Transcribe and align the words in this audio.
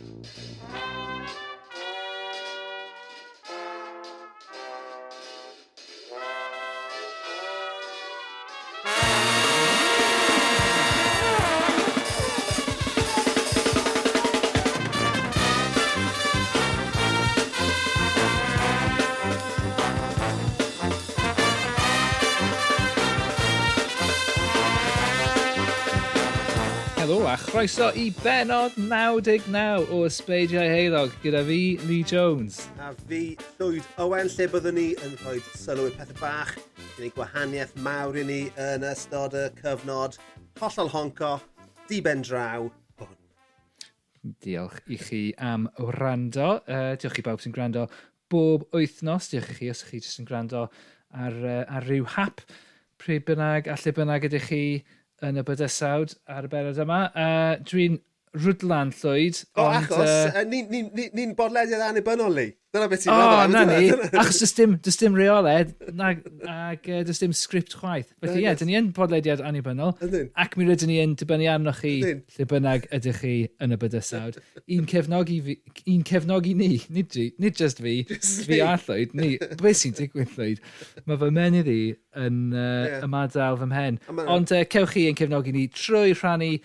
Música 0.00 1.59
croeso 27.60 27.90
i 27.92 28.08
benod 28.22 28.72
99 28.76 29.92
o 29.92 29.98
Ysbeidiau 30.08 30.64
Heilog 30.64 31.12
gyda 31.20 31.42
fi, 31.44 31.76
Lee 31.84 32.06
Jones. 32.08 32.62
A 32.80 32.94
fi, 33.04 33.34
Llwyd 33.58 33.84
Owen, 34.00 34.30
lle 34.32 34.46
byddwn 34.48 34.78
ni 34.78 34.84
yn 35.04 35.12
rhoi 35.20 35.42
sylw 35.60 35.90
i 35.90 35.92
pethau 35.92 36.16
bach. 36.22 36.54
Dyn 36.94 37.04
ni 37.04 37.10
gwahaniaeth 37.12 37.74
mawr 37.84 38.16
i 38.16 38.24
ni 38.24 38.38
yn 38.64 38.86
ystod 38.88 39.36
y 39.36 39.42
cyfnod 39.58 40.16
hollol 40.62 40.88
honco, 40.94 41.34
diben 41.90 42.24
draw, 42.24 42.70
hwn. 43.02 43.18
Diolch 44.40 44.80
i 44.88 44.96
chi 45.02 45.20
am 45.36 45.68
wrando. 45.90 46.62
Uh, 46.64 46.94
diolch 46.96 47.20
i 47.20 47.26
bawb 47.28 47.44
sy'n 47.44 47.52
gwrando 47.58 47.90
bob 48.32 48.64
wythnos. 48.72 49.28
Diolch 49.34 49.52
i 49.52 49.58
chi 49.58 49.68
os 49.74 49.84
ych 49.84 49.92
chi 49.92 50.00
jyst 50.00 50.24
yn 50.24 50.30
gwrando 50.32 50.64
ar, 51.12 51.36
uh, 51.44 51.60
ar 51.68 51.90
ryw 51.92 52.08
hap. 52.16 52.40
Pryd 53.00 53.28
bynnag, 53.28 53.68
a 53.68 53.76
lle 53.76 53.94
bynnag 54.00 54.30
ydych 54.30 54.48
chi 54.48 54.64
yn 55.26 55.40
y 55.40 55.44
bydysawd 55.46 56.14
ar 56.30 56.46
y 56.48 56.52
berod 56.52 56.80
yma. 56.84 57.00
Uh, 57.12 57.52
Dwi'n 57.68 57.98
rwdlan 58.36 58.92
llwyd. 58.94 59.42
O, 59.56 59.64
ond, 59.64 59.76
achos, 59.82 60.08
uh, 60.30 60.42
ni'n 60.46 60.70
ni, 60.70 60.82
ni, 60.94 61.10
ni 61.16 61.30
bodlediad 61.36 61.82
annibynnol 61.88 62.36
ni. 62.36 62.50
Dyna 62.70 62.86
beth 62.86 63.02
ti'n 63.02 63.10
meddwl. 63.10 63.32
O, 63.34 63.46
na 63.50 63.62
ni. 63.66 63.88
Achos 64.20 64.38
dys 64.44 64.52
dim, 64.54 64.76
dys 64.86 64.98
dim 65.00 65.16
reole, 65.18 65.54
ag, 66.06 66.20
uh, 66.46 67.00
dys 67.08 67.18
dim 67.18 67.34
sgript 67.34 67.74
chwaith. 67.80 68.12
Felly, 68.22 68.36
ie, 68.38 68.44
yeah, 68.44 68.54
dyn 68.58 68.70
ni 68.70 68.76
yn 68.78 68.92
bodlediad 68.94 69.42
anibynnol. 69.42 69.96
Ac 70.38 70.54
mi 70.54 70.68
rydyn 70.68 70.92
ni 70.92 71.00
yn 71.02 71.16
dibynnu 71.18 71.50
arnoch 71.50 71.82
chi 71.82 71.96
lle 72.06 72.48
bynnag 72.52 72.86
ydych 72.94 73.18
chi 73.24 73.34
yn 73.58 73.74
y 73.74 73.80
bydysawd. 73.82 74.38
Un 74.78 74.86
cefnogi, 74.92 75.40
fi, 75.48 75.58
un 75.90 76.06
cefnogi 76.06 76.54
ni, 76.60 76.72
nid, 76.94 77.18
nid 77.42 77.58
just 77.58 77.82
fi, 77.82 77.96
just 78.12 78.46
fi 78.46 78.62
a 78.62 78.76
llwyd, 78.78 79.18
ni. 79.18 79.32
Be 79.58 79.74
sy'n 79.74 79.98
digwydd 79.98 80.36
llwyd? 80.38 80.62
Mae 81.10 81.18
fy 81.24 81.34
menydd 81.34 81.74
i 81.74 81.80
yn 82.22 82.42
uh, 82.54 82.60
yeah. 82.62 83.00
ymadael 83.08 83.58
fy 83.58 83.72
mhen. 83.74 83.98
Ond 84.28 84.54
uh, 84.54 84.62
cewch 84.70 84.94
chi 84.94 85.08
yn 85.10 85.18
cefnogi 85.18 85.56
ni 85.56 85.66
trwy 85.74 86.14
rhannu 86.14 86.60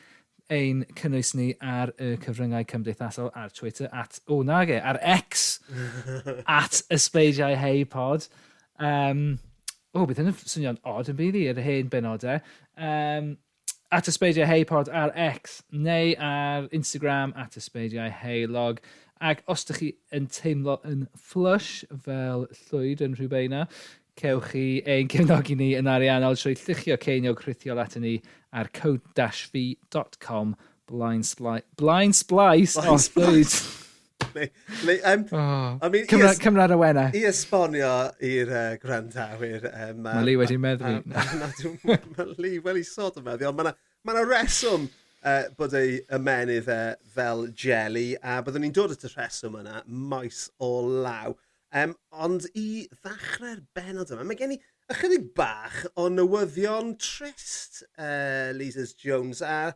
ein 0.52 0.84
cynnwys 0.98 1.34
ni 1.38 1.48
ar 1.62 1.92
y 2.02 2.16
cyfryngau 2.22 2.66
cymdeithasol 2.70 3.32
ar 3.34 3.54
Twitter 3.56 3.90
at, 3.94 4.20
o 4.28 4.40
oh, 4.40 4.44
nage, 4.46 4.78
ar 4.78 5.00
X 5.02 5.60
at 6.60 6.84
ysbeidiau 6.94 7.56
hei 7.58 7.86
pod. 7.90 8.28
Um, 8.78 9.40
o, 9.94 10.04
oh, 10.04 10.06
bydd 10.06 10.22
hyn 10.22 10.30
yn 10.34 10.38
swnio'n 10.38 10.82
odd 10.86 11.10
yn 11.14 11.18
bydd 11.18 11.40
i 11.40 11.48
yr 11.54 11.64
hen 11.66 11.90
benodau. 11.90 12.38
Um, 12.78 13.34
at 13.96 14.10
ysbeidiau 14.12 14.50
hei 14.50 14.68
pod 14.70 14.92
ar 14.94 15.14
X 15.16 15.62
neu 15.72 16.14
ar 16.22 16.70
Instagram 16.76 17.34
at 17.40 17.58
ysbeidiau 17.58 18.14
hei 18.22 18.46
log. 18.46 18.84
Ac 19.24 19.42
os 19.50 19.64
ydych 19.66 19.82
chi 19.82 19.92
yn 20.14 20.26
teimlo 20.30 20.78
yn 20.86 21.06
flush 21.18 21.86
fel 22.06 22.50
llwyd 22.68 23.02
yn 23.06 23.16
rhywbeth 23.18 23.48
yna, 23.48 23.68
cewch 24.20 24.52
chi 24.52 24.66
ein 24.88 25.10
cefnogi 25.12 25.56
ni 25.60 25.74
yn 25.76 25.90
ariannol 25.92 26.38
trwy 26.40 26.56
lluchio 26.60 26.96
ceinio 27.02 27.34
crithiol 27.36 27.82
at 27.84 27.98
ni 28.00 28.18
ar 28.56 28.72
code-v.com 28.76 30.56
blind, 30.90 31.28
sli 31.28 31.62
blind 31.78 32.16
splice. 32.16 32.78
Blind 32.80 32.94
oh, 32.94 32.98
splice. 32.98 33.82
Le, 34.36 34.50
le, 34.86 35.00
um, 35.12 35.26
oh, 35.32 35.80
I 35.82 35.90
mean, 35.90 36.08
Cymra, 36.08 36.34
Cymra'n 36.40 36.76
wena. 36.80 37.08
I 37.16 37.24
esbonio 37.30 37.94
i'r 38.24 38.52
uh, 38.52 38.68
gwrandawyr. 38.82 39.70
Um, 39.72 40.04
mae 40.06 40.28
Lee 40.28 40.40
wedi 40.40 40.60
meddwl. 40.62 41.02
Mae 41.08 42.30
Lee 42.40 42.62
wedi 42.64 42.86
sod 42.88 43.20
yn 43.22 43.28
meddwl, 43.28 43.56
mae 43.56 43.70
yna 43.70 43.76
ma 44.06 44.26
reswm 44.28 44.88
uh, 45.26 45.48
bod 45.58 45.76
ei 45.78 46.00
ymenydd 46.16 46.70
uh, 46.72 46.94
fel 47.16 47.48
jelly, 47.58 48.14
a 48.22 48.42
byddwn 48.46 48.68
ni'n 48.68 48.76
dod 48.76 48.94
at 48.96 49.08
y 49.08 49.12
reswm 49.16 49.60
yna 49.62 49.82
maes 49.88 50.46
o 50.64 50.72
law. 50.84 51.36
Um, 51.76 51.96
ond 52.24 52.46
i 52.56 52.86
ddechrau'r 53.04 53.64
benod 53.76 54.14
yma, 54.14 54.24
mae 54.28 54.40
gen 54.40 54.56
i 54.56 54.62
ychydig 54.94 55.32
bach 55.34 55.78
o 55.98 56.10
newyddion 56.14 56.92
trist 57.02 57.82
uh, 57.98 58.52
Lises 58.54 58.94
Jones 58.94 59.42
a 59.42 59.74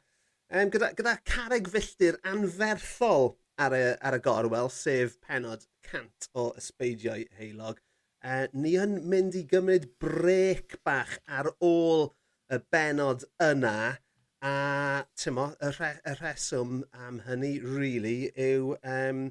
um, 0.54 0.70
gyda, 0.70 0.92
gyda 0.98 1.16
carreg 1.26 1.70
filltir 1.74 2.20
anferthol 2.30 3.32
ar 3.58 3.74
y, 3.74 3.82
ar 4.06 4.20
y 4.20 4.22
gorwel, 4.28 4.70
sef 4.70 5.18
penod 5.26 5.66
cant 5.88 6.30
o 6.38 6.52
ysbeidiau 6.62 7.26
heilog. 7.40 7.82
Uh, 8.22 8.46
ni 8.54 8.76
yn 8.78 9.00
mynd 9.10 9.40
i 9.40 9.44
gymryd 9.50 9.90
brec 10.04 10.78
bach 10.86 11.18
ar 11.26 11.50
ôl 11.58 12.12
y 12.54 12.62
benod 12.70 13.26
yna. 13.42 13.98
A 14.46 15.04
tymo, 15.20 15.50
y, 15.58 15.74
re, 15.76 15.94
y 16.06 16.18
reswm 16.22 16.84
am 16.94 17.24
hynny, 17.26 17.58
really, 17.66 18.30
yw 18.38 18.76
um, 18.88 19.26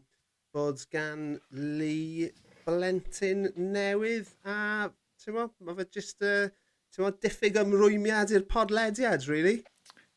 bod 0.52 0.82
gan 0.92 1.38
Lee 1.54 2.32
blentyn 2.66 3.52
newydd 3.56 4.34
a 4.44 4.90
Tewa? 5.28 5.42
Mae 5.60 5.74
fe 5.76 5.84
jyst 5.92 6.24
uh, 6.24 6.46
tewa, 6.96 7.10
diffyg 7.20 7.58
ymrwymiad 7.60 8.30
i'r 8.32 8.46
podlediad, 8.48 9.26
really. 9.28 9.58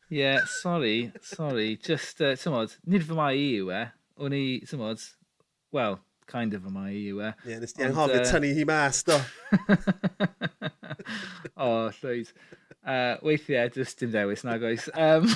Ie, 0.08 0.22
yeah, 0.22 0.46
sorry, 0.48 1.10
sorry. 1.20 1.74
Just, 1.84 2.22
uh, 2.24 2.30
tymod, 2.40 2.78
nid 2.88 3.04
fy 3.04 3.18
mai 3.18 3.34
i 3.36 3.50
yw 3.58 3.68
e. 3.76 3.80
O'n 4.24 4.32
i, 4.32 4.44
tymod, 4.70 5.02
well, 5.76 5.98
kind 6.32 6.56
of 6.56 6.64
fy 6.64 6.72
mai 6.72 6.86
i 6.94 7.02
yw 7.10 7.20
e. 7.20 7.28
Ie, 7.28 7.50
yeah, 7.50 7.60
nes 7.60 7.76
di 7.76 7.84
anghofio 7.84 8.22
uh... 8.22 8.30
tynnu 8.30 8.54
hi 8.56 8.64
mas, 8.70 9.02
do. 9.04 9.18
o, 11.60 11.66
oh, 11.66 11.92
llwyd. 11.98 12.32
Uh, 12.80 13.20
weithiau, 13.28 13.68
just 13.76 14.00
dim 14.00 14.14
dewis 14.16 14.46
nag 14.48 14.64
oes. 14.70 14.88
Um, 14.96 15.28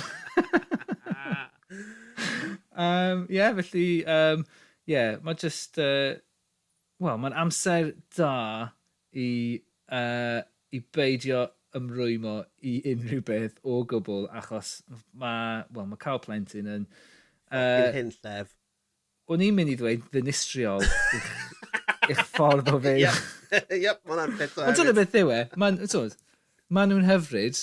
um, 2.72 3.28
yeah, 3.28 3.53
felly, 3.60 4.06
um, 4.08 4.48
yeah, 4.88 5.20
mae 5.20 5.37
just, 5.44 5.76
uh, 5.76 6.16
well, 6.97 7.20
mae'n 7.20 7.37
amser 7.44 7.93
da 8.16 8.32
i, 9.16 9.28
uh, 9.93 10.41
i 10.77 10.82
beidio 10.94 11.47
ymrwymo 11.77 12.38
i 12.65 12.77
unrhyw 12.93 13.21
mm. 13.21 13.27
beth 13.28 13.59
o 13.65 13.81
gwbl, 13.88 14.28
achos 14.41 14.78
mae, 15.12 15.65
well, 15.75 15.88
mae 15.91 16.00
cael 16.03 16.22
plentyn 16.25 16.71
yn... 16.72 16.87
Uh, 17.53 17.91
hyn 17.94 18.12
llef. 18.15 18.53
O'n 19.31 19.43
i'n 19.43 19.56
mynd 19.56 19.72
i 19.72 19.76
ddweud 19.78 20.05
ddynistriol 20.12 20.84
i'ch, 20.87 21.31
ich 22.12 22.22
ffordd 22.32 22.71
o 22.72 22.81
fe. 22.82 22.97
Iep, 23.03 23.72
yep, 23.82 24.03
mae'n 24.09 24.37
beth 24.38 24.59
o 24.60 24.66
Ond 24.66 24.78
dyna 24.81 24.94
beth 24.97 25.19
yw 25.21 25.32
e, 25.34 25.41
maen 25.59 25.81
ma 26.69 26.87
nhw'n 26.87 27.06
hyfryd, 27.06 27.60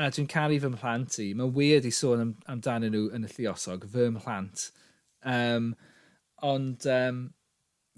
a 0.00 0.08
dwi'n 0.12 0.28
caru 0.30 0.58
fy 0.60 0.70
mhlant 0.72 1.18
i. 1.20 1.28
Mae'n 1.36 1.52
weird 1.56 1.88
i 1.88 1.92
sôn 1.94 2.22
am, 2.24 2.32
amdanyn 2.50 2.94
nhw 2.94 3.08
yn 3.16 3.26
y 3.28 3.32
lluosog, 3.34 3.84
fy 3.92 4.08
mhlant. 4.14 4.70
Um, 5.28 5.72
ond 6.42 6.86
um, 6.90 7.22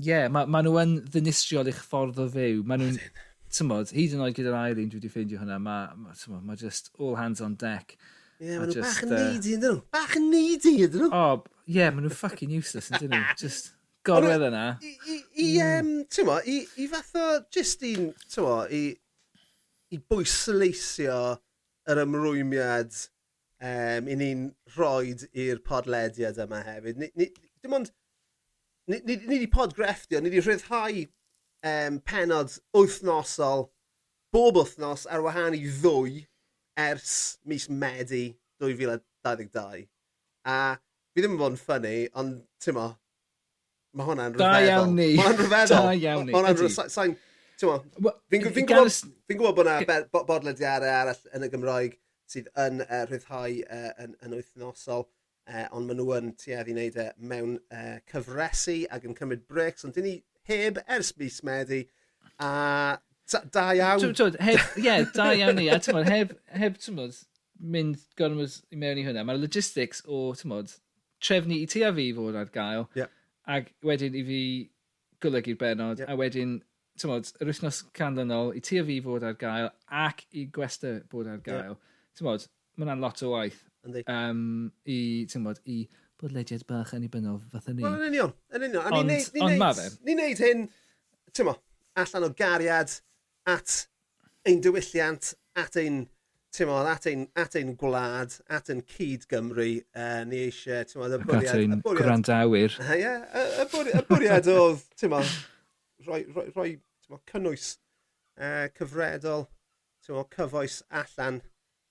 yeah, 0.02 0.26
ma, 0.28 0.44
ma 0.46 0.62
nhw 0.64 0.74
yn 0.82 0.96
ddinistriol 1.12 1.70
i'ch 1.70 1.82
ffordd 1.84 2.20
o 2.22 2.26
fyw. 2.32 2.64
Ma 2.66 2.78
nhw'n, 2.80 2.98
tymod, 3.54 3.92
hyd 3.94 4.16
yn 4.16 4.24
oed 4.24 4.36
gyda'r 4.36 4.58
ailin 4.60 4.90
dwi 4.90 5.00
wedi 5.00 5.12
ffeindio 5.12 5.40
hwnna, 5.42 5.60
mae, 5.62 5.94
ma, 6.00 6.16
tymod, 6.18 6.42
ma 6.46 6.58
just 6.58 6.90
all 6.98 7.16
hands 7.20 7.44
on 7.44 7.56
deck. 7.60 7.96
Ie, 8.40 8.50
yeah, 8.50 8.58
ma 8.58 8.68
nhw 8.68 8.82
bach 8.82 9.00
yn 9.06 9.14
needy, 9.14 9.54
ydyn 9.54 9.64
nhw? 9.68 9.80
Bach 9.94 10.18
yn 10.18 10.28
needy, 10.32 10.74
ydyn 10.88 11.06
nhw? 11.06 11.10
O, 11.14 11.62
ie, 11.70 11.86
ma 11.86 12.02
nhw'n 12.02 12.18
fucking 12.18 12.54
useless, 12.58 12.90
ydyn 12.90 13.14
nhw? 13.14 13.22
Just 13.42 13.72
gorwedd 14.04 14.44
yna. 14.50 14.66
I, 14.82 14.92
i, 14.92 15.16
i, 15.16 15.48
mm. 15.62 15.64
um, 15.78 16.04
tymod, 16.12 16.50
i, 16.50 16.60
i 16.82 16.90
fath 16.90 17.14
o, 17.16 17.26
just 17.54 17.82
i'n, 17.86 18.10
tymod, 18.34 18.74
i, 18.74 18.84
i 19.94 20.00
bwysleisio 20.10 21.18
yr 21.90 22.00
ymrwymiad 22.04 22.96
um, 23.64 24.10
i 24.10 24.18
ni'n 24.18 24.46
rhoi 24.76 25.14
i'r 25.46 25.62
podlediad 25.64 26.40
yma 26.44 26.62
hefyd. 26.66 27.00
Ni, 27.00 27.10
ni, 27.20 27.30
dim 27.62 27.78
ond, 27.78 27.92
ni, 28.90 29.00
ni, 29.04 29.16
ni 29.16 29.36
wedi 29.36 29.50
podgrefftio, 29.52 30.20
ni 30.20 30.30
wedi 30.32 30.42
rhyddhau 30.44 31.04
um, 31.64 32.00
penod 32.04 32.52
wythnosol 32.76 33.68
bob 34.34 34.58
wythnos 34.58 35.06
ar 35.10 35.22
wahân 35.24 35.56
i 35.56 35.62
ddwy 35.64 36.24
ers 36.80 37.38
mis 37.46 37.68
Medi 37.70 38.26
2022. 38.62 39.86
A 40.44 40.58
fi 41.14 41.22
ddim 41.22 41.36
yn 41.36 41.40
bod 41.40 41.54
yn 41.54 41.60
ffynnu, 41.60 41.94
ond 42.20 42.40
ti'n 42.62 42.76
mo, 42.76 42.88
mae 43.94 44.08
hwnna'n 44.08 44.34
rhyfeddol. 44.34 44.56
Da 44.58 44.72
iawn 44.72 44.96
ni. 44.98 45.10
Mae 45.14 45.28
hwnna'n 45.28 45.40
rhyfeddol. 45.40 45.86
Da 45.88 45.94
iawn 45.94 46.26
ni. 46.26 46.34
Mae 46.34 46.40
hwnna'n 46.40 46.58
rhyfeddol. 46.60 47.14
Fi'n 49.30 49.38
gwybod 49.38 49.60
bod 49.60 49.70
yna 49.70 50.00
bodlediadau 50.26 50.90
arall 50.90 51.28
yn 51.36 51.46
y 51.46 51.50
Gymraeg 51.52 51.94
sydd 52.34 52.50
yn 52.58 52.82
uh, 52.82 53.04
rhyddhau 53.06 53.60
uh, 53.62 53.92
yn, 54.02 54.16
yn 54.26 54.34
wythnosol 54.34 55.06
uh, 55.50 55.66
ond 55.76 55.88
maen 55.88 56.00
nhw 56.00 56.14
yn 56.18 56.30
tuedd 56.40 56.70
i 56.70 56.76
wneud 56.76 57.00
e 57.00 57.08
mewn 57.30 57.58
uh, 57.72 57.98
cyfresu 58.10 58.78
ac 58.94 59.04
yn 59.08 59.16
cymryd 59.18 59.44
breaks, 59.50 59.84
ond 59.86 59.96
dyn 59.96 60.08
ni 60.08 60.14
heb 60.48 60.80
ers 60.84 61.12
mis 61.20 61.40
Medi, 61.46 61.84
a 62.40 62.96
da 63.52 63.68
iawn. 63.72 64.12
Ie, 64.12 64.58
yeah, 64.84 65.06
da 65.14 65.30
iawn 65.32 65.58
ni, 65.60 65.68
a 65.72 65.78
tymod, 65.82 66.08
heb, 66.10 66.34
heb 66.52 66.76
tymod, 66.80 67.16
mynd 67.60 68.02
gormod 68.18 68.58
i 68.74 68.80
mewn 68.80 69.00
i 69.00 69.06
hwnna, 69.06 69.24
mae'r 69.24 69.40
logistics 69.40 70.04
o, 70.04 70.26
tymod, 70.38 70.74
trefnu 71.24 71.56
i 71.62 71.68
ti 71.70 71.84
a 71.86 71.92
fi 71.96 72.10
fod 72.16 72.36
ar 72.38 72.52
gael, 72.54 72.88
yeah. 72.98 73.12
ac 73.48 73.72
wedyn 73.86 74.16
i 74.18 74.24
fi 74.28 74.40
golygu'r 75.24 75.60
benod, 75.60 76.02
yeah. 76.02 76.12
a 76.12 76.18
wedyn 76.20 76.58
tymod, 77.00 77.30
yr 77.40 77.50
wythnos 77.50 77.82
canlynol 77.96 78.52
i 78.56 78.62
ti 78.64 78.80
a 78.80 78.84
fi 78.86 79.00
fod 79.04 79.24
ar 79.26 79.38
gael 79.40 79.70
ac 80.04 80.26
i 80.32 80.46
gwesta 80.52 80.98
bod 81.10 81.30
ar 81.30 81.40
gael. 81.44 81.74
Yeah. 81.74 81.94
Tymod, 82.18 82.48
mae'n 82.78 83.00
lot 83.02 83.22
o 83.24 83.32
waith 83.32 83.64
um, 83.84 84.70
i, 84.86 84.98
ti'n 85.30 85.46
bod, 85.46 85.60
i 85.68 85.84
bodlediad 86.20 86.64
bach 86.68 86.94
yn 86.94 86.98
ei 86.98 87.02
annibynnol 87.02 87.40
fatha 87.52 87.74
ni. 87.74 87.84
Wel, 87.84 87.98
yn 87.98 88.08
union, 88.12 88.34
yn 88.54 88.68
union. 88.68 88.88
Ond, 88.88 89.10
neud, 89.10 89.30
ni 89.34 89.44
ond 89.46 89.60
ma 89.60 89.70
fe. 89.76 89.88
Ni'n 90.06 90.20
neud 90.22 90.42
hyn, 90.44 90.66
ti'n 91.32 91.48
mo, 91.48 91.56
allan 92.00 92.28
o 92.28 92.32
gariad 92.38 92.98
at 93.50 93.78
ein 94.48 94.60
diwylliant, 94.64 95.34
at 95.60 95.78
ein 95.80 96.04
ti'n 96.54 96.68
modd, 96.70 96.86
at 96.86 97.06
ein, 97.10 97.24
at 97.40 97.56
ein 97.58 97.72
gwlad, 97.78 98.36
at 98.52 98.68
ein 98.70 98.82
cyd 98.86 99.24
Gymru, 99.30 99.66
uh, 99.98 100.20
ni 100.28 100.44
eisiau, 100.46 100.84
ti'n 100.86 101.00
modd, 101.02 101.16
y 101.16 101.22
bwriad... 101.24 101.48
Ac 101.48 101.54
at 101.54 101.62
ein 101.64 101.80
gwrandawyr. 101.82 102.76
Ie, 102.84 102.98
yeah, 103.00 103.24
y, 103.34 103.64
y 103.90 104.02
bwriad 104.06 104.50
oedd, 104.52 104.84
ti'n 105.00 105.12
modd, 105.14 105.32
rhoi, 106.06 106.20
rhoi, 106.28 106.46
rhoi 106.54 106.68
mo, 107.10 107.18
cynnwys 107.30 107.72
uh, 108.38 108.68
cyfredol, 108.78 109.48
ti'n 110.06 110.18
modd, 110.18 110.30
cyfoes 110.36 110.78
allan 111.02 111.42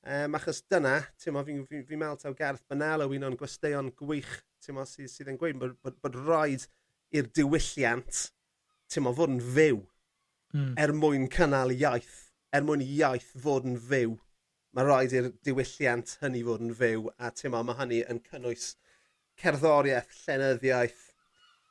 Um, 0.03 0.35
achos 0.35 0.59
dyna, 0.67 0.97
ti'n 1.15 1.37
fi'n 1.47 1.61
fi, 1.63 1.79
fi 1.87 1.95
meddwl 1.95 2.17
taw 2.19 2.33
Gareth 2.35 2.65
Banal 2.67 3.05
o 3.05 3.11
un 3.15 3.23
o'n 3.23 3.37
gwesteion 3.39 3.93
gwych 3.95 4.33
ti'n 4.63 4.81
sydd, 4.83 5.07
sydd 5.07 5.29
yn 5.31 5.37
gweud 5.39 5.61
bod, 5.61 5.77
bod, 5.79 5.95
bod 6.03 6.17
rhaid 6.25 6.65
i'r 7.15 7.29
diwylliant 7.37 8.25
ti'n 8.91 9.07
fod 9.07 9.31
yn 9.31 9.39
fyw 9.55 9.77
mm. 10.51 10.73
er 10.83 10.91
mwyn 10.97 11.29
cynnal 11.31 11.71
iaith, 11.71 12.17
er 12.51 12.65
mwyn 12.67 12.83
iaith 12.83 13.29
fod 13.45 13.69
yn 13.69 13.77
fyw. 13.79 14.17
Mae 14.75 14.87
rhaid 14.89 15.15
i'r 15.15 15.29
diwylliant 15.45 16.17
hynny 16.19 16.41
fod 16.49 16.65
yn 16.65 16.75
fyw 16.81 17.07
a 17.15 17.31
ti'n 17.31 17.55
mae 17.55 17.77
hynny 17.79 18.01
yn 18.11 18.19
cynnwys 18.27 18.73
cerddoriaeth, 19.39 20.11
llenyddiaeth, 20.25 21.05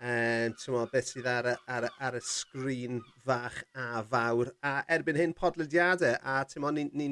um, 0.00 0.56
ti'n 0.56 0.76
meddwl, 0.78 0.88
beth 0.94 1.12
sydd 1.12 1.28
ar, 1.34 1.50
ar, 1.68 1.88
ar, 2.00 2.16
y 2.16 2.24
sgrin 2.26 3.02
fach 3.26 3.60
a 3.76 4.00
fawr. 4.08 4.54
A 4.64 4.78
erbyn 4.96 5.20
hyn 5.20 5.36
podlediadau, 5.36 6.16
a 6.16 6.40
ti'n 6.48 6.64
meddwl, 6.64 6.80
ni'n 6.80 6.96
ni 6.96 7.10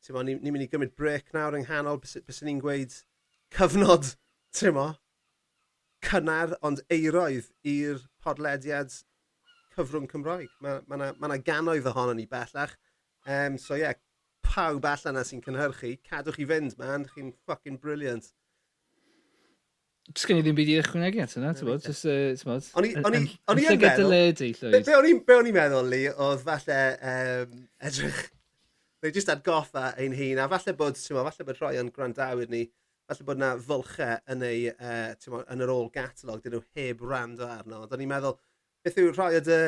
Ti'n 0.00 0.16
mo, 0.16 0.24
ni'n 0.24 0.40
ni 0.40 0.52
mynd 0.52 0.64
i 0.64 0.70
gymryd 0.72 0.94
brec 0.96 1.28
nawr 1.36 1.58
yng 1.58 1.66
nghanol 1.66 2.00
bys, 2.00 2.16
bys 2.24 2.40
ni'n 2.46 2.60
gweud 2.62 2.94
cyfnod, 3.52 4.14
ti'n 4.56 4.72
mo, 4.76 4.86
cynnar 6.06 6.54
ond 6.64 6.80
eiroedd 6.92 7.50
i'r 7.68 8.00
podlediad 8.24 8.94
cyfrwng 9.74 10.08
Cymraeg. 10.10 10.48
Mae 10.64 10.80
yna 10.80 11.10
ma, 11.10 11.12
ma, 11.12 11.32
ma 11.34 11.38
ganoedd 11.44 11.88
ohono 11.92 12.16
ni 12.16 12.24
bellach. 12.30 12.72
Um, 13.28 13.58
so 13.60 13.76
ie, 13.76 13.84
yeah, 13.84 13.98
pawb 14.46 14.88
allan 14.88 15.18
na 15.18 15.24
sy'n 15.26 15.44
cynhyrchu, 15.44 15.94
cadwch 16.08 16.40
i 16.40 16.48
fynd, 16.48 16.78
man, 16.80 17.06
chi'n 17.12 17.34
fucking 17.46 17.76
brilliant. 17.82 18.32
Does 20.10 20.24
gen 20.26 20.40
i 20.40 20.42
ddim 20.42 20.56
byd 20.58 20.72
i 20.72 20.80
ychwanegu 20.80 21.20
at 21.22 21.36
hynna, 21.36 21.52
ti'n 21.54 21.68
bod? 21.68 21.84
Just, 21.84 22.08
uh, 22.08 22.32
ti'n 22.40 22.48
bod? 22.48 22.72
O'n 22.80 22.88
i 22.88 22.96
yn 22.96 23.04
meddwl... 23.84 24.16
Be 24.88 24.96
o'n 24.96 25.52
i'n 25.52 25.60
meddwl, 25.60 25.92
Lee, 25.92 26.08
oedd 26.16 26.42
falle 26.48 26.82
um, 27.12 27.64
edrych 27.84 28.24
neu 29.02 29.14
jyst 29.14 29.32
atgoffa 29.32 29.90
ein 30.00 30.14
hun, 30.16 30.40
a 30.42 30.48
falle 30.52 30.76
bod, 30.76 31.00
mo, 31.14 31.24
falle 31.28 31.48
bod 31.48 31.60
rhoi 31.60 31.76
o'n 31.80 31.92
gwrandawyr 31.94 32.50
ni, 32.52 32.64
falle 33.08 33.26
bod 33.28 33.40
na 33.40 33.54
fylchau 33.58 34.18
yn, 34.34 34.44
ei, 34.46 34.66
uh, 34.72 35.30
mo, 35.32 35.44
yn 35.50 35.64
yr 35.64 35.72
ôl 35.74 35.88
gatalog, 35.94 36.42
dyn 36.44 36.58
nhw 36.58 36.64
heb 36.78 37.04
rando 37.06 37.48
arno. 37.48 37.84
Ond 37.86 37.94
o'n 37.96 38.04
i'n 38.04 38.12
meddwl, 38.12 38.36
beth 38.84 39.00
yw 39.00 39.14
rhoi 39.14 39.38
o 39.38 39.44
dy 39.46 39.62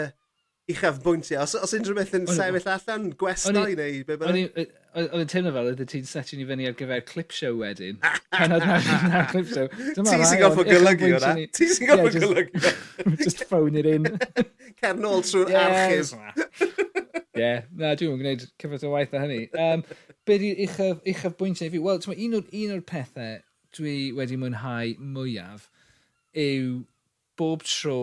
uchaf 0.72 1.00
bwyntiau? 1.02 1.42
Os, 1.42 1.56
os 1.58 1.74
unrhyw 1.76 1.96
beth 1.98 2.14
yn 2.18 2.28
sefyll 2.30 2.68
allan, 2.74 3.08
gwestai 3.18 3.74
neu 3.78 4.04
be 4.06 4.18
bynnag? 4.20 4.70
Oedd 4.92 5.16
yn 5.16 5.30
teimlo 5.32 5.54
fel 5.56 5.72
ydy 5.72 5.86
ti'n 5.88 6.06
setio 6.08 6.36
ni 6.38 6.46
fyny 6.48 6.68
ar 6.68 6.76
gyfer 6.76 7.02
clip 7.08 7.32
show 7.32 7.56
wedyn. 7.62 7.98
Pan 8.36 8.56
oedd 8.58 8.68
na 9.08 9.24
clip 9.32 9.48
show. 9.48 9.68
Ti 9.72 10.04
sy'n 10.04 10.42
goffo 10.42 10.66
golygu 10.68 11.14
o'na. 11.16 11.34
Ti 11.56 11.68
sy'n 11.72 11.88
goffo 11.88 12.12
golygu. 12.18 12.74
Just 13.24 13.44
phone 13.48 13.80
it 13.80 13.88
in. 13.88 14.06
Cern 14.82 15.08
ôl 15.08 15.24
trwy'r 15.24 15.56
archif. 15.64 16.12
Ie, 17.32 17.40
yeah, 17.40 17.62
na, 17.72 17.94
dwi'n 17.96 18.18
gwneud 18.20 18.44
cyfres 18.60 18.84
o 18.84 18.92
waith 18.92 19.14
o 19.16 19.22
hynny. 19.22 19.46
Um, 19.56 19.84
be 20.28 20.36
di 20.42 20.52
uchaf, 20.66 21.00
uchaf 21.08 21.38
bwyntiau 21.38 21.72
fi? 21.72 21.80
Wel, 21.80 22.02
un, 22.12 22.36
o'r, 22.38 22.50
un 22.60 22.74
o'r 22.76 22.84
pethau 22.88 23.38
dwi 23.76 23.96
wedi 24.16 24.36
mwynhau 24.36 24.96
mwyaf 25.00 25.70
yw 26.36 26.82
bob 27.40 27.64
tro 27.64 27.98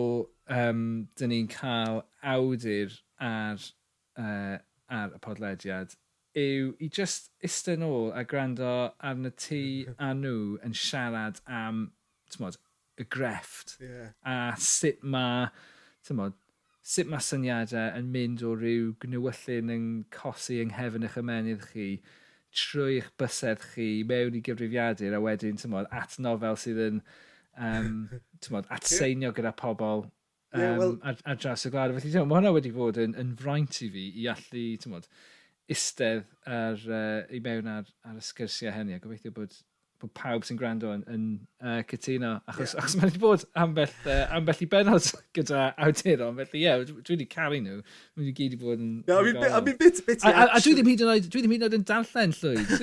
um, 0.50 0.82
dyn 1.18 1.30
ni'n 1.30 1.50
cael 1.52 2.02
awdur 2.34 2.98
ar, 3.22 3.62
uh, 4.18 4.58
ar 4.90 5.14
y 5.14 5.22
podlediad 5.22 5.94
yw 6.38 6.74
i 6.78 6.88
just 6.88 7.30
isten 7.42 7.82
ôl 7.82 8.10
a 8.14 8.22
gwrando 8.24 8.92
arna 9.02 9.30
ti 9.34 9.86
a 9.98 10.12
nhw 10.14 10.58
yn 10.66 10.74
siarad 10.76 11.40
am 11.46 11.88
mod, 12.38 12.58
y 13.00 13.06
grefft 13.10 13.76
yeah. 13.82 14.12
a 14.22 14.54
sut 14.56 15.02
mae 15.02 15.48
mod, 16.14 16.36
sut 16.90 17.10
mae 17.10 17.22
syniadau 17.22 17.92
yn 17.98 18.08
mynd 18.14 18.42
o 18.46 18.54
ryw 18.58 18.94
gnewyllun 19.02 19.74
yn 19.74 19.86
cosi 20.14 20.58
yng 20.62 20.72
nghefn 20.72 21.06
eich 21.06 21.18
ymenydd 21.20 21.66
chi 21.70 21.88
trwy'ch 22.56 23.10
bysedd 23.20 23.62
chi 23.72 23.88
mewn 24.06 24.38
i 24.38 24.42
gyfrifiadur 24.46 25.14
a 25.14 25.20
wedyn 25.22 25.60
tymod, 25.60 25.86
at 25.94 26.16
nofel 26.18 26.58
sydd 26.58 26.80
yn 26.88 27.02
um, 27.54 28.08
tymod, 28.44 28.66
at 28.74 28.88
seinio 28.90 29.30
gyda 29.36 29.52
pobl 29.56 30.06
um, 30.06 30.10
yeah, 30.58 30.76
well, 30.78 30.96
ar, 31.06 31.20
ar, 31.24 31.38
draws 31.38 31.66
y 31.68 31.72
gwlad. 31.74 31.94
Felly, 31.94 32.14
tymod, 32.16 32.30
mae 32.32 32.40
hwnna 32.40 32.54
wedi 32.56 32.74
bod 32.74 32.98
yn, 33.02 33.14
yn 33.22 33.36
fraint 33.38 33.82
i 33.86 33.90
fi 33.94 34.06
i 34.24 34.26
allu 34.34 34.64
tymod, 34.82 35.06
istedd 35.70 36.26
ar, 36.50 36.82
uh, 36.90 37.20
i 37.30 37.42
mewn 37.44 37.70
ar, 37.70 37.90
ar 38.08 38.18
y 38.18 38.24
sgyrsiau 38.32 38.74
hynny 38.74 38.98
a 38.98 39.02
gobeithio 39.02 39.34
bod 39.36 39.54
bod 40.00 40.12
pawb 40.16 40.44
sy'n 40.46 40.58
gwrando 40.58 40.90
yn, 40.94 41.02
yn 41.12 41.24
uh, 41.60 41.80
cytuno, 41.88 42.32
achos, 42.48 42.72
yeah. 42.72 42.82
achos 42.82 42.96
mae 42.96 43.08
wedi 43.10 43.20
bod 43.22 43.44
ambell, 43.60 43.92
uh, 44.06 44.22
ambell 44.36 44.62
i 44.64 44.68
benod 44.72 45.06
gyda 45.36 45.66
awduron, 45.86 46.38
felly 46.40 46.62
ie, 46.62 46.64
yeah, 46.64 46.82
dwi 46.88 47.14
wedi 47.14 47.28
caru 47.34 47.60
nhw, 47.60 47.78
mae 47.80 48.24
wedi 48.24 48.34
gyd 48.38 48.56
i 48.56 48.60
bod 48.60 48.80
yn... 48.80 48.90
No, 49.10 49.20
I 49.20 49.28
mean, 49.28 49.38
I 49.44 49.60
mean, 49.60 49.78
bit, 49.80 50.02
bit 50.06 50.24
a, 50.24 50.32
a, 50.32 50.48
a 50.56 50.62
dwi 50.64 50.74
ddim 50.78 50.90
hyd 50.92 51.04
yn 51.04 51.12
oed, 51.14 51.30
dwi 51.30 51.44
ddim 51.44 51.54
hyd 51.56 51.62
yn 51.62 51.68
oed 51.68 51.78
yn 51.78 51.86
darllen 51.92 52.36
llwyd, 52.40 52.74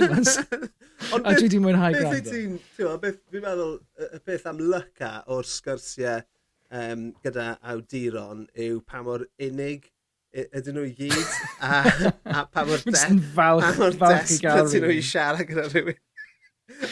a 1.18 1.36
dwi 1.42 1.52
ddim 1.52 1.68
mwynhau 1.68 1.98
gwrando. 1.98 2.16
Beth 2.16 2.32
ti'n, 2.32 2.58
beth, 3.04 3.22
fi'n 3.34 3.46
meddwl, 3.50 3.78
y 4.08 4.24
peth 4.30 4.50
am 4.54 4.64
lyca 4.64 5.14
o'r 5.34 5.52
sgyrsiau 5.58 6.24
um, 6.72 7.12
gyda 7.26 7.52
awduron 7.74 8.48
yw 8.54 8.82
pa 8.86 9.04
mor 9.06 9.26
unig 9.42 9.90
ydyn 10.38 10.76
nhw 10.76 10.84
i 10.86 10.92
gyd, 10.98 11.38
a, 11.64 11.78
a 12.30 12.44
pa 12.52 12.66
mor 12.68 12.82
de, 12.86 12.92
pa 13.34 13.48
mor 13.56 13.96
des, 13.96 14.36
pa 14.44 14.60
nhw 14.68 14.92
i 14.94 15.00
siarad 15.06 15.48
gyda 15.50 15.66
rhywun. 15.72 15.98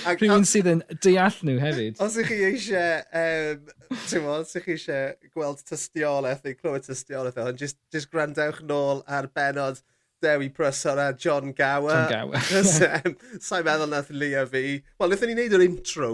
Ac, 0.07 0.21
Rhywun 0.21 0.45
sydd 0.47 0.69
yn 0.71 0.83
deall 1.03 1.39
nhw 1.47 1.57
hefyd. 1.59 1.97
Os 2.03 2.15
ych 2.21 2.29
chi 2.31 2.37
eisiau, 2.47 3.01
um, 3.21 3.65
ti'n 4.07 4.29
os 4.31 4.55
ych 4.55 4.69
chi 4.69 4.77
eisiau 4.77 5.33
gweld 5.35 5.63
tystiolaeth 5.67 6.45
neu 6.47 6.55
clywed 6.55 6.87
tystiolaeth 6.87 7.41
o'n, 7.43 7.59
just, 7.59 7.77
just 7.91 8.11
grandewch 8.13 8.61
nôl 8.69 9.03
ar 9.05 9.27
benod 9.35 9.81
Dewi 10.23 10.49
Prysor 10.49 10.97
a 10.97 11.13
John 11.13 11.51
Gower. 11.51 12.07
John 12.09 12.31
Gower. 12.31 13.01
um, 13.05 13.17
Sa'n 13.43 13.67
meddwl 13.67 13.91
nath 13.91 14.13
Leo 14.15 14.45
fi. 14.49 14.63
Wel, 14.79 15.11
wnaethon 15.11 15.31
ni 15.31 15.35
wneud 15.35 15.57
yr 15.57 15.65
intro, 15.67 16.09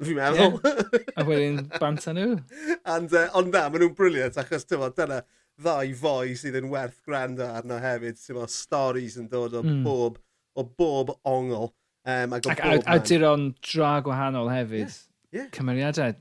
fi'n 0.00 0.16
meddwl. 0.20 0.56
Yeah. 0.62 1.02
A 1.18 1.26
wedyn 1.28 1.60
banta 1.80 2.14
nhw. 2.16 2.38
And, 2.84 3.10
uh, 3.10 3.26
ond 3.36 3.52
na, 3.52 3.66
maen 3.68 3.84
nhw'n 3.84 3.98
briliant, 3.98 4.38
achos 4.40 4.68
ti'n 4.70 4.86
dyna 4.96 5.20
ddau 5.60 5.92
foi 5.98 6.38
sydd 6.38 6.56
yn 6.62 6.70
werth 6.72 7.02
gwrando 7.04 7.50
arno 7.50 7.80
hefyd. 7.82 8.22
Ti'n 8.22 8.38
stori 8.38 8.54
stories 8.54 9.18
yn 9.20 9.28
dod 9.32 9.58
o 9.58 9.64
mm. 9.66 9.82
bob, 9.84 10.16
o 10.56 10.64
bob 10.64 11.16
ongl. 11.28 11.72
Um, 12.08 12.32
ac 12.38 12.48
ac 12.54 12.64
awduron 12.88 13.50
dra 13.60 13.98
gwahanol 14.04 14.50
hefyd. 14.52 14.88
Yeah, 14.88 15.42
yeah. 15.42 15.48
Cymeriadau 15.52 16.14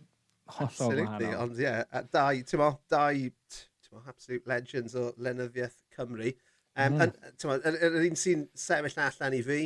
hollol 0.49 0.67
absolutely. 0.67 1.05
gwahanol. 1.05 1.41
Ond 1.45 1.59
ie, 1.59 1.65
yeah, 1.67 2.05
dau, 2.11 2.43
ti'n 2.51 2.61
mo, 2.61 2.69
dau, 2.91 3.25
ti'n 3.55 3.95
mo, 3.95 4.03
absolute 4.11 4.49
legends 4.49 4.95
o 4.99 5.09
lenyddiaeth 5.17 5.77
Cymru. 5.95 6.33
Um, 6.75 6.97
mm. 6.97 6.99
yeah. 6.99 7.13
Yr 7.45 7.55
er, 7.63 7.77
er, 7.77 7.99
er 8.01 8.07
un 8.09 8.19
sy'n 8.19 8.47
sefyll 8.57 8.99
allan 9.05 9.37
i 9.37 9.41
fi, 9.45 9.61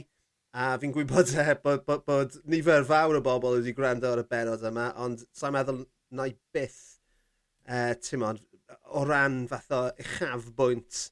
a 0.53 0.69
fi'n 0.81 0.93
gwybod 0.93 1.33
eh, 1.41 1.51
e, 1.55 1.57
bod, 1.63 1.81
bod, 1.87 2.05
bod 2.05 2.37
nifer 2.49 2.85
fawr 2.85 3.17
o 3.17 3.23
bobl 3.25 3.57
wedi 3.57 3.73
gwrando 3.73 4.11
ar 4.13 4.21
y 4.21 4.27
benod 4.29 4.65
yma, 4.69 4.91
ond 5.01 5.25
sa'n 5.33 5.55
meddwl 5.55 5.81
na 6.13 6.27
i 6.29 6.35
byth, 6.53 6.81
e, 7.65 7.73
uh, 7.73 7.93
ti'n 7.97 8.21
mo, 8.21 8.35
o 8.93 9.03
ran 9.09 9.43
fath 9.49 9.73
o 9.73 9.81
uchafbwynt 10.03 11.07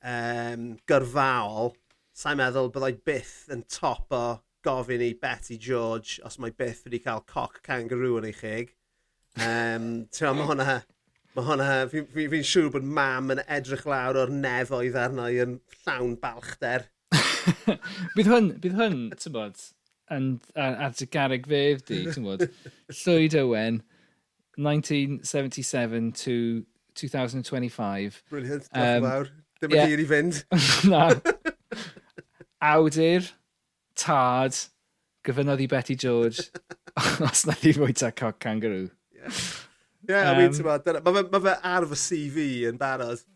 um, 0.00 0.66
gyrfaol, 0.88 1.74
sa'n 2.20 2.36
meddwl 2.36 2.68
byddai 2.74 2.94
byth 3.08 3.36
yn 3.54 3.62
top 3.72 4.12
o 4.12 4.24
gofyn 4.66 5.00
i 5.04 5.14
Betty 5.16 5.56
George 5.56 6.20
os 6.28 6.36
mae 6.42 6.52
byth 6.56 6.84
wedi 6.84 7.00
cael 7.00 7.22
coc 7.28 7.60
kangaroo 7.64 8.18
yn 8.20 8.28
ei 8.28 8.36
chig. 8.36 8.74
Um, 9.40 9.86
Tewa, 10.12 10.34
mae 10.36 10.48
hwnna... 10.50 10.80
Mae 11.36 11.46
hwnna... 11.46 11.68
Fi'n 11.88 12.08
fi, 12.12 12.26
fi, 12.32 12.42
siŵr 12.44 12.72
bod 12.74 12.88
mam 12.98 13.32
yn 13.32 13.40
edrych 13.46 13.86
lawr 13.88 14.18
o'r 14.20 14.32
nefoedd 14.34 14.98
arno 15.00 15.30
i 15.32 15.40
yn 15.46 15.56
llawn 15.84 16.16
balchder. 16.20 16.88
bydd 18.16 18.28
hwn, 18.28 18.52
bydd 18.60 18.76
hwn, 18.76 18.98
ti'n 19.16 19.36
bod, 19.38 19.64
yn, 20.12 20.30
ar 20.60 20.92
dy 20.98 21.08
garreg 21.14 21.48
fef 21.48 21.86
di, 21.88 22.02
ti'n 22.10 22.26
bod, 22.26 22.44
Llwyd 23.00 23.38
Owen, 23.44 23.80
1977 24.60 26.12
to 26.20 26.36
2025. 27.00 28.24
Brilliant, 28.28 28.68
diolch 28.68 28.98
um, 28.98 29.08
fawr. 29.08 29.36
Ddim 29.60 29.74
yn 29.74 29.76
yeah. 29.76 29.90
hir 29.92 30.00
i 30.00 30.08
fynd. 30.08 30.44
Na, 30.90 31.06
awdur, 32.60 33.26
tad, 33.98 34.56
gyfynodd 35.26 35.62
i 35.64 35.68
Betty 35.70 35.96
George, 35.98 36.48
os 37.26 37.44
na 37.48 37.56
ddim 37.58 37.82
mwy 37.82 37.96
ta 37.96 38.12
coc 38.16 38.40
kangaroo. 38.42 38.88
Ie, 38.88 39.20
yeah. 39.20 39.42
yeah, 40.08 40.30
um, 40.30 40.34
I 40.34 40.38
mean, 40.40 40.56
ti'n 40.56 40.66
mae 41.04 41.28
ma 41.32 41.42
fe 41.44 41.54
ar 41.74 41.86
fy 41.90 42.00
CV 42.06 42.48
yn 42.70 42.80
barod. 42.80 43.22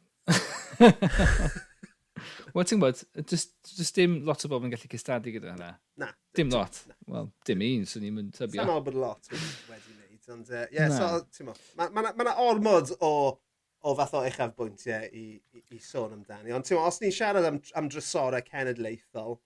Wel, 2.54 2.66
ti'n 2.70 2.78
gwybod, 2.78 3.00
just, 3.26 3.50
just 3.74 3.96
dim 3.98 4.20
lot 4.28 4.44
o 4.46 4.50
bobl 4.50 4.68
yn 4.68 4.74
gallu 4.74 4.90
cystadu 4.92 5.32
gyda 5.34 5.54
hynna. 5.54 5.72
Na. 5.98 6.12
Dim 6.38 6.52
lot. 6.54 6.78
Wel, 7.10 7.26
dim 7.48 7.64
un, 7.66 7.88
swn 7.90 8.06
i'n 8.06 8.14
mynd 8.20 8.36
tybio. 8.36 8.62
Sa'n 8.62 8.84
bod 8.86 8.98
lot 8.98 9.32
wedi 9.32 9.96
wneud, 9.96 10.28
ond, 10.36 10.52
ie, 10.52 10.60
uh, 10.60 10.68
yeah, 10.76 10.92
so, 10.94 11.08
ti'n 11.34 11.50
gwybod, 11.50 11.64
mae 11.80 12.04
yna 12.04 12.14
ma 12.20 12.36
ormod 12.44 12.94
o 13.00 13.10
o 13.84 13.94
fath 13.98 14.14
o 14.16 14.22
uchaf 14.24 14.54
bwyntiau 14.56 15.08
i, 15.12 15.26
i, 15.36 15.62
i 15.76 15.80
sôn 15.82 16.14
amdani. 16.16 16.54
Ond 16.56 16.66
ti'n 16.66 16.80
os 16.80 17.00
ni'n 17.02 17.14
siarad 17.14 17.48
am, 17.48 17.60
am 17.76 17.90
drysorau 17.92 18.44
cenedlaethol, 18.48 19.38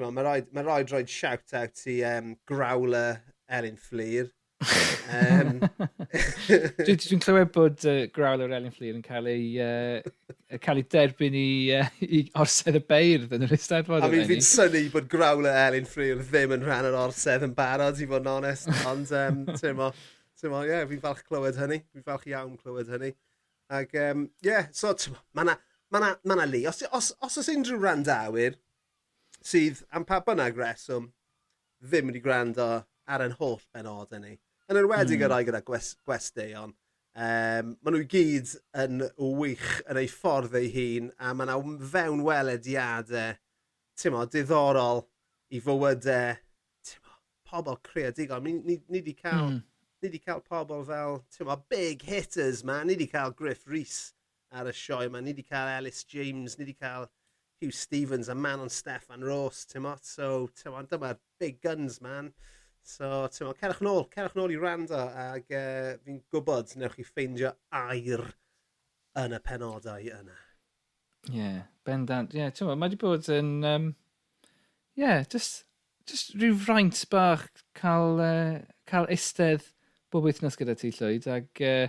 mae 0.00 0.24
rhaid, 0.24 0.52
ma 0.54 0.64
rhaid 0.64 0.92
roed 0.94 1.10
shout-out 1.10 1.86
i 1.90 2.00
um, 2.08 2.36
Growler 2.48 3.20
Elin 3.48 3.76
Fflir. 3.80 4.30
um... 4.60 5.60
Dwi'n 6.50 7.00
dwi 7.00 7.18
clywed 7.24 7.50
bod 7.52 7.84
uh, 7.88 8.06
Growler 8.14 8.54
Elin 8.56 8.72
Fflir 8.72 8.96
yn 8.96 9.04
cael 9.04 9.28
ei, 9.30 9.44
uh, 9.60 10.56
cael 10.62 10.80
ei 10.80 10.86
derbyn 10.94 11.36
i, 11.36 11.50
uh, 11.76 11.90
i 12.04 12.22
orsedd 12.40 12.78
y 12.80 12.82
beirdd 12.92 13.34
yn 13.36 13.44
yr 13.44 13.56
Eisteddfod. 13.56 14.06
A 14.06 14.10
mi 14.12 14.22
fi'n 14.28 14.44
syni 14.46 14.86
bod 14.94 15.10
Growler 15.12 15.60
Elin 15.66 15.88
Fflir 15.88 16.22
ddim 16.22 16.56
yn 16.56 16.64
rhan 16.64 16.88
o'r 16.88 16.98
orsedd 17.02 17.44
yn 17.48 17.52
barod, 17.58 18.00
i 18.00 18.08
fod 18.08 18.24
yn 18.24 18.32
onest. 18.38 18.72
Ond, 18.88 19.12
um, 19.16 19.44
ti'n 19.52 19.84
Ti'n 20.40 20.54
ie, 20.56 20.68
yeah, 20.70 20.86
fi'n 20.88 21.02
falch 21.02 21.24
clywed 21.28 21.58
hynny. 21.60 21.82
Fi'n 21.92 22.06
falch 22.06 22.28
iawn 22.30 22.56
clywed 22.60 22.92
hynny. 22.92 23.14
Ac, 23.70 23.92
ie, 23.94 24.06
um, 24.14 24.30
yeah, 24.44 24.70
so, 24.74 24.94
mae 25.36 25.46
yna 25.46 25.60
ma 25.90 25.98
na, 25.98 26.14
ma 26.24 26.34
na 26.34 26.44
li. 26.44 26.66
Os, 26.66 26.82
os, 26.92 27.12
os 27.22 27.38
oes 27.40 27.50
unrhyw 27.52 27.80
randawyr 27.82 28.58
sydd 29.44 29.82
am 29.96 30.06
pa 30.08 30.20
bynnag 30.24 30.58
reswm 30.58 31.10
ddim 31.80 32.10
wedi 32.10 32.22
gwrando 32.24 32.68
ar 33.10 33.24
yn 33.24 33.36
holl 33.40 33.58
benodau 33.74 34.20
ni, 34.22 34.36
yn 34.70 34.78
enwedig 34.78 35.18
mm. 35.18 35.24
y 35.24 35.30
rai 35.32 35.40
gyda 35.48 35.62
gwest, 35.66 35.96
gwesteion, 36.06 36.74
um, 37.16 37.72
maen 37.80 37.96
nhw 37.96 38.04
gyd 38.10 38.52
yn 38.84 39.06
wych 39.40 39.70
yn 39.86 40.02
ei 40.02 40.10
ffordd 40.12 40.58
ei 40.60 40.68
hun 40.74 41.08
a 41.18 41.32
maen 41.34 41.50
nhw 41.50 41.88
fewn 41.94 42.22
welediadau 42.26 43.40
ti'n 44.00 44.14
mo, 44.14 44.26
diddorol 44.30 45.02
i 45.50 45.62
fywydau 45.64 46.36
ti'n 46.86 47.02
mo, 47.02 47.16
pobl 47.50 47.80
creadigol. 47.88 48.44
Ni 48.44 48.60
ni, 48.60 48.78
ni 48.92 49.02
di 49.02 49.16
cael 49.16 49.48
mm 49.48 49.58
ni 50.00 50.08
wedi 50.08 50.20
cael 50.24 50.40
pobl 50.40 50.84
fel, 50.88 51.18
ti'n 51.34 51.48
ma, 51.48 51.56
big 51.68 52.02
hitters, 52.08 52.64
man. 52.64 52.88
Ni 52.88 52.96
wedi 52.96 53.08
cael 53.12 53.34
Griff 53.36 53.66
Rhys 53.68 54.12
ar 54.52 54.70
y 54.70 54.74
sioe, 54.76 55.08
man. 55.12 55.26
Ni 55.26 55.34
wedi 55.34 55.44
cael 55.44 55.74
Ellis 55.76 56.04
James, 56.08 56.56
ni 56.56 56.64
wedi 56.64 56.76
cael 56.78 57.08
Hugh 57.60 57.74
Stevens 57.76 58.28
a 58.28 58.34
man 58.34 58.60
on 58.60 58.72
Stefan 58.72 59.24
Ross, 59.24 59.66
ti'n 59.68 59.84
ma. 59.84 59.96
So, 60.02 60.48
ti'n 60.56 60.72
ma, 60.72 60.82
dyma'r 60.88 61.20
big 61.40 61.60
guns, 61.60 62.00
man. 62.00 62.32
So, 62.82 63.28
ti'n 63.28 63.50
ma, 63.50 63.56
cerwch 63.60 63.82
nôl, 63.84 64.06
cerwch 64.14 64.38
nôl 64.38 64.54
i 64.54 64.60
rando, 64.60 65.00
ac 65.24 65.52
uh, 65.52 65.96
fi'n 66.04 66.22
gwybod 66.32 66.72
newch 66.80 66.96
chi 66.96 67.04
ffeindio 67.04 67.52
air 67.82 68.24
yn 69.20 69.36
y 69.36 69.42
penodau 69.44 70.06
yna. 70.20 70.38
Ie, 71.28 71.36
yeah, 71.36 71.58
bendant. 71.84 72.32
Ie, 72.32 72.46
yeah, 72.46 72.54
ti'n 72.54 72.70
ma, 72.70 72.78
mae 72.78 72.88
wedi 72.88 73.02
bod 73.04 73.28
yn... 73.36 73.58
Um, 73.68 73.90
yeah, 74.96 75.20
just, 75.28 75.66
just 76.08 76.32
rhyw 76.40 76.56
fraint 76.56 77.04
bach 77.12 77.50
cael, 77.76 78.16
uh, 78.24 78.64
cael 78.88 79.10
istedd 79.12 79.68
bob 80.10 80.26
wythnos 80.26 80.58
gyda 80.58 80.74
ti 80.78 80.90
llwyd 80.94 81.28
ac 81.30 81.62
uh, 81.66 81.86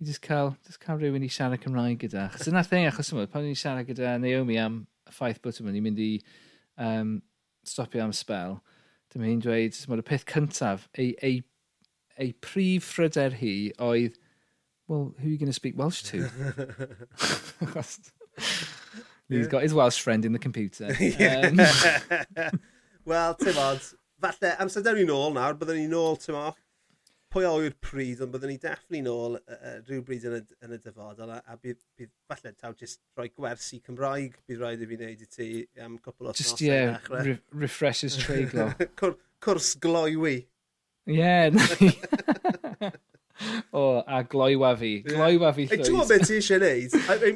i 0.00 0.04
just 0.08 0.22
cael, 0.22 0.56
just 0.66 0.80
cael 0.82 0.98
rhywun 0.98 1.24
i 1.24 1.30
siarad 1.30 1.62
Cymraeg 1.62 2.00
gyda. 2.02 2.26
Chos 2.34 2.50
yna 2.50 2.64
thing 2.66 2.88
achos 2.88 3.12
yma, 3.14 3.28
pan 3.30 3.46
ni'n 3.46 3.58
siarad 3.58 3.86
gyda 3.88 4.16
Naomi 4.20 4.58
am 4.60 4.82
y 5.06 5.14
ffaith 5.14 5.40
bod 5.44 5.60
yma, 5.62 5.70
ni'n 5.74 5.86
mynd 5.86 6.00
i 6.02 6.10
um, 6.82 7.16
stopio 7.66 8.02
am 8.04 8.12
spel, 8.16 8.58
dyma 9.14 9.30
hi'n 9.30 9.42
dweud, 9.44 9.78
mod 9.90 10.02
y 10.02 10.06
peth 10.08 10.26
cyntaf, 10.30 10.88
ei, 10.98 11.14
ei, 11.22 11.40
ei 12.20 12.34
prif 12.44 12.90
ffryder 12.90 13.38
hi 13.38 13.54
oedd, 13.82 14.18
well, 14.88 15.14
who 15.18 15.28
are 15.28 15.30
you 15.30 15.38
going 15.38 15.46
to 15.46 15.52
speak 15.52 15.78
Welsh 15.78 16.02
to? 16.10 16.26
He's 19.28 19.48
got 19.48 19.62
his 19.62 19.72
Welsh 19.72 20.00
friend 20.00 20.24
in 20.24 20.32
the 20.32 20.38
computer. 20.38 20.86
um... 20.90 21.56
Wel, 23.04 23.34
ti'n 23.36 23.52
fod, 23.56 23.88
falle 24.24 24.50
amser 24.62 24.84
dyn 24.84 24.96
ni'n 25.02 25.10
ôl 25.12 25.34
nawr, 25.36 25.56
byddwn 25.60 25.76
ni'n 25.82 25.96
ôl, 25.96 26.16
ti'n 26.20 26.36
moch, 26.36 26.56
pwy 27.34 27.46
o'i'r 27.48 27.74
pryd, 27.82 28.20
ond 28.22 28.34
byddwn 28.34 28.52
ni 28.52 28.58
dafflu 28.62 29.00
nôl 29.02 29.38
uh, 29.40 29.70
rhywbryd 29.88 30.26
yn 30.30 30.36
y, 30.38 30.42
yn 30.62 30.74
y 30.76 30.78
dyfodol, 30.84 31.32
a, 31.34 31.40
a 31.50 31.56
bydd, 31.58 31.80
bydd 31.98 32.12
falle 32.30 32.52
taw 32.54 32.74
jyst 32.78 33.00
rhoi 33.18 33.30
gwersi 33.34 33.80
Cymraeg 33.82 34.36
bydd 34.46 34.60
rhaid 34.62 34.84
i 34.84 34.88
fi 34.90 34.98
wneud 35.00 35.24
i 35.24 35.30
ti 35.36 35.48
am 35.82 35.96
cwpl 36.04 36.30
o 36.30 36.34
Just, 36.38 36.62
yeah, 36.62 37.00
re 37.10 37.38
refreshes 37.64 38.18
treiglo. 38.22 38.68
Cwr, 39.00 39.16
cwrs 39.42 39.72
gloiwi. 39.82 40.36
Ie, 41.10 41.18
yeah, 41.18 42.92
O, 43.74 44.04
a 44.06 44.22
gloiwa 44.30 44.70
fi. 44.78 44.92
Gloiwa 45.02 45.50
fi 45.56 45.66
llwyd. 45.66 45.82
Dwi'n 45.88 46.06
beth 46.06 46.28
ti 46.28 46.38
eisiau 46.38 46.62
gwneud. 46.62 46.94
I 47.10 47.32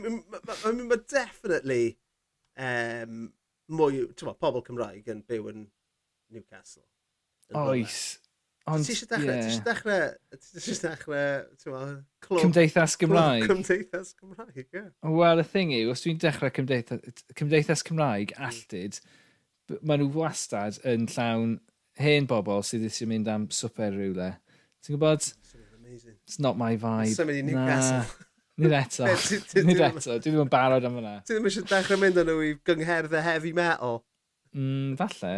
mean, 0.71 0.87
mae 0.87 1.03
definitely 1.11 1.83
um, 2.55 3.27
mwy, 3.75 4.05
ti'n 4.15 4.31
pobl 4.39 4.63
Cymraeg 4.69 5.11
yn 5.11 5.25
byw 5.27 5.51
yn 5.51 5.67
Newcastle. 6.31 6.87
Yn 7.51 7.59
Oes. 7.65 8.01
Ond, 8.69 8.85
ti 8.85 8.95
eisiau 8.95 9.09
dechrau, 9.11 9.31
yeah. 9.33 9.45
ti 9.45 9.53
eisiau 9.53 9.67
dechrau, 9.67 10.03
ti 10.37 10.61
eisiau 10.61 10.81
dechrau, 10.85 11.23
ti'n 11.63 11.75
meddwl, 11.75 11.95
clwb... 12.27 12.43
Cymdeithas 12.43 12.97
Cymraeg. 13.01 13.47
Clwb 13.47 13.63
Cymdeithas 13.63 14.13
Cymraeg, 14.19 14.61
ie. 14.61 14.67
Yeah. 14.77 14.91
Wel, 15.21 15.43
y 15.43 15.47
thing 15.53 15.73
yw, 15.77 15.95
os 15.95 16.05
dwi'n 16.05 16.21
dechrau 16.23 16.53
Cymdeithas, 16.59 17.25
Cymdeithas 17.39 17.85
Cymraeg 17.89 18.35
alltid, 18.49 19.01
maen 19.81 20.05
nhw 20.05 20.11
wastad 20.17 20.81
yn 20.89 21.09
llawn 21.13 21.59
hen 22.03 22.29
bobl 22.31 22.63
sydd 22.67 22.87
eisiau 22.89 23.11
mynd 23.11 23.31
am 23.33 23.49
swper 23.55 23.93
rhywle. 23.97 24.33
Ti'n 24.85 24.95
gwybod? 24.95 25.33
It's 25.89 26.39
not 26.39 26.59
my 26.61 26.77
vibe. 26.77 27.15
Symud 27.17 27.41
i 27.41 27.45
Newcastle. 27.47 28.27
Nid 28.59 28.75
eto. 28.75 29.07
Nid 29.69 29.81
eto. 29.87 30.19
Dwi 30.19 30.33
ddim 30.33 30.45
yn 30.45 30.53
barod 30.53 30.87
am 30.87 30.99
hynna. 30.99 31.17
Ti 31.27 31.37
ddim 31.37 31.49
eisiau 31.51 31.67
dechrau 31.69 32.01
mynd 32.03 32.21
â 32.21 32.25
nhw 32.27 32.39
i 32.45 32.55
gyngherdd 32.67 33.15
heavy 33.25 33.53
metal. 33.57 34.03
Mm, 34.55 34.95
falle. 35.01 35.33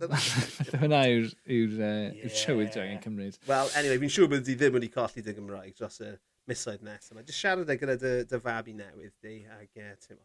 falle 0.00 0.80
hwnna 0.82 1.02
yw'r 1.10 1.28
yw, 1.28 1.66
uh, 1.78 2.06
yw, 2.22 2.32
trywydd 2.34 2.72
dwi'n 2.74 3.02
cymryd. 3.04 3.38
Wel, 3.48 3.74
anyway, 3.78 4.00
fi'n 4.02 4.14
siŵr 4.16 4.32
bod 4.32 4.46
di 4.46 4.56
ddim 4.58 4.78
wedi 4.78 4.90
colli 4.94 5.24
dy 5.24 5.34
Gymraeg 5.36 5.76
dros 5.78 6.00
y 6.04 6.14
misoedd 6.50 6.86
nesaf. 6.86 7.14
Mae 7.16 7.26
jyst 7.26 7.42
siarad 7.42 7.70
gyda 7.80 7.98
dy, 8.00 8.14
dy 8.30 8.40
fabi 8.42 8.74
newydd 8.78 9.14
di, 9.22 9.36
ac 9.56 9.82
uh, 9.82 9.92
ti'n 10.02 10.20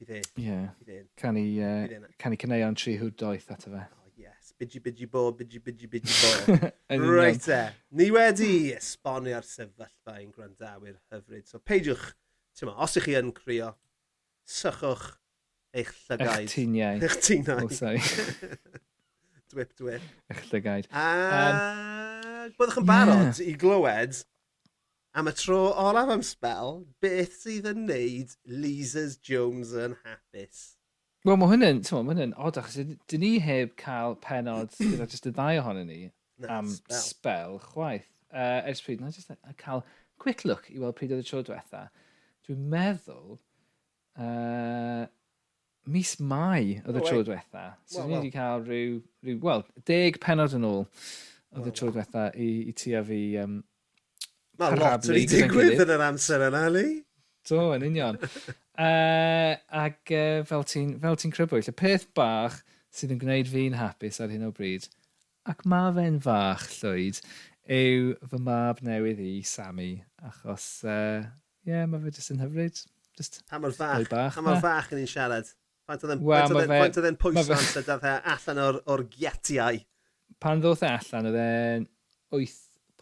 bydd 0.00 0.14
e. 0.16 0.22
Ie. 0.40 1.00
Can 1.20 1.38
i, 1.40 1.46
uh, 1.64 2.08
can 2.20 2.36
i 2.36 2.40
cyneuon 2.40 2.78
tri 2.78 2.96
hwd 3.00 3.18
doeth 3.20 3.50
ato 3.52 3.72
fe. 3.72 3.84
Oh, 4.00 4.10
yes. 4.20 4.54
Bidgy, 4.60 4.82
bidgy 4.84 5.08
bo, 5.10 5.26
bidgy, 5.36 5.62
bidgy, 5.64 5.90
bidgy 5.92 6.16
bo. 6.20 6.72
Reit 7.16 7.48
e. 7.48 7.60
Eh. 7.60 7.78
Ni 8.00 8.10
wedi 8.14 8.50
esbonio'r 8.76 9.46
sefyllfa 9.46 10.18
i'n 10.22 10.34
gwrandawyr 10.36 10.98
hyfryd. 11.12 11.48
So 11.48 11.60
peidiwch, 11.64 12.10
ti'n 12.56 12.72
os 12.72 13.00
ych 13.00 13.08
chi 13.08 13.16
yn 13.20 13.32
crio, 13.36 13.74
sychwch, 14.48 15.14
eich 15.76 15.92
llygaid. 16.08 16.44
Eich 16.44 16.54
tuniau. 16.54 17.00
Eich 17.06 17.18
tuniau. 17.26 17.66
Oh, 17.66 17.74
sorry. 17.74 18.02
dwip, 19.52 19.72
dwip. 19.78 20.10
Eich 20.30 20.42
llygaid. 20.50 20.90
A 20.90 21.06
um, 21.46 22.52
byddwch 22.58 22.82
yn 22.82 22.88
barod 22.88 23.30
yeah. 23.30 23.46
i 23.50 23.54
glywed 23.60 24.20
am 25.18 25.30
y 25.30 25.34
tro 25.34 25.60
olaf 25.74 26.10
am 26.12 26.22
spel, 26.26 26.84
beth 27.02 27.40
sydd 27.42 27.68
yn 27.70 27.86
neud 27.88 28.36
Lisa's 28.46 29.16
Jones 29.18 29.72
yn 29.74 29.96
hapus. 30.04 30.62
Wel, 31.26 31.36
mae 31.36 31.50
hynny'n, 31.50 31.82
ti'n 31.84 32.06
mae 32.06 32.14
hynny'n 32.14 32.36
odd 32.40 32.60
achos 32.60 32.78
dyn 32.80 33.20
ni 33.24 33.34
heb 33.44 33.74
cael 33.80 34.16
penod 34.24 34.72
gyda 34.80 35.08
jyst 35.10 35.28
y 35.28 35.34
ddau 35.34 35.60
ohonyn 35.60 35.90
ni 35.90 36.00
no, 36.06 36.48
am 36.48 36.70
spel, 36.72 37.02
spel 37.04 37.58
chwaith. 37.66 38.08
Uh, 38.30 38.62
ers 38.70 38.80
pryd, 38.86 39.02
na 39.02 39.10
jyst 39.12 39.34
a 39.34 39.54
cael 39.58 39.84
quick 40.22 40.46
look 40.46 40.70
i 40.70 40.78
weld 40.78 40.96
pryd 40.96 41.16
oedd 41.16 41.24
y 41.24 41.28
tro 41.28 41.42
diwetha. 41.44 41.88
Dwi'n 42.46 42.62
meddwl, 42.72 43.36
uh, 44.16 45.04
mis 45.92 46.14
Mai 46.20 46.78
oedd 46.84 47.00
y 47.00 47.02
tro 47.06 47.24
diwetha. 47.26 47.64
So 47.86 48.00
well, 48.00 48.08
ni 48.10 48.18
wedi 48.18 48.32
cael 48.34 48.64
rhyw, 48.66 49.00
rhyw, 49.26 49.40
wel, 49.44 49.66
deg 49.88 50.20
penod 50.22 50.54
yn 50.58 50.66
ôl 50.68 50.84
oedd 50.84 51.68
y 51.70 51.74
tro 51.76 51.90
diwetha 51.90 52.30
i, 52.38 52.50
i 52.70 52.74
ti 52.76 52.94
a 52.98 53.02
fi 53.06 53.20
um, 53.42 53.60
Mae 54.60 54.76
lot 54.76 55.06
wedi 55.08 55.24
ei 55.24 55.28
digwydd 55.30 55.84
yn 55.86 55.94
yr 55.94 56.02
amser 56.04 56.42
yna, 56.50 56.66
ni? 56.74 57.00
Do, 57.48 57.70
yn 57.72 57.86
union. 57.86 58.18
uh, 58.20 59.54
ac 59.82 60.12
uh, 60.12 60.42
fel 60.48 60.66
ti'n 60.68 60.96
ti 61.00 61.30
crybwyll, 61.32 61.64
y 61.64 61.76
peth 61.76 62.10
bach 62.16 62.58
sydd 62.92 63.14
yn 63.14 63.22
gwneud 63.22 63.48
fi'n 63.48 63.78
hapus 63.78 64.20
ar 64.20 64.32
hyn 64.32 64.44
o 64.48 64.50
bryd, 64.54 64.88
ac 65.48 65.64
mae 65.70 65.94
fe'n 65.96 66.18
fach, 66.24 66.66
Llwyd, 66.80 67.22
yw 67.70 68.12
fy 68.28 68.40
mab 68.44 68.82
newydd 68.84 69.22
i 69.24 69.34
Sammy, 69.46 69.92
achos, 70.28 70.68
ie, 70.84 70.92
uh, 70.92 71.30
yeah, 71.68 71.86
mae 71.88 72.02
fe 72.04 72.12
jyst 72.18 72.34
yn 72.34 72.44
hyfryd. 72.44 72.82
Just 73.16 73.40
pa 73.50 73.60
mor 73.62 73.72
fach, 73.76 74.04
bach. 74.10 74.36
pa 74.36 74.44
mor 74.44 74.60
fach 74.62 74.92
yn 74.92 75.00
ni'n 75.00 75.10
siarad. 75.10 75.48
Faint 75.90 76.04
oedd 76.06 76.12
e'n 76.14 76.20
well, 76.22 76.52
ma 76.54 76.60
fe... 76.70 77.02
e 77.02 77.10
pwysau 77.18 77.56
amser 77.56 77.82
dath 77.82 78.04
e 78.06 78.10
allan 78.30 78.58
o'r, 78.62 78.76
or 78.94 79.00
gietiau? 79.10 79.80
Pan 80.38 80.60
ddoth 80.62 80.84
e 80.86 80.90
allan, 80.92 81.26
oedd 81.26 81.38
e'n 81.40 81.86
8 82.38 82.52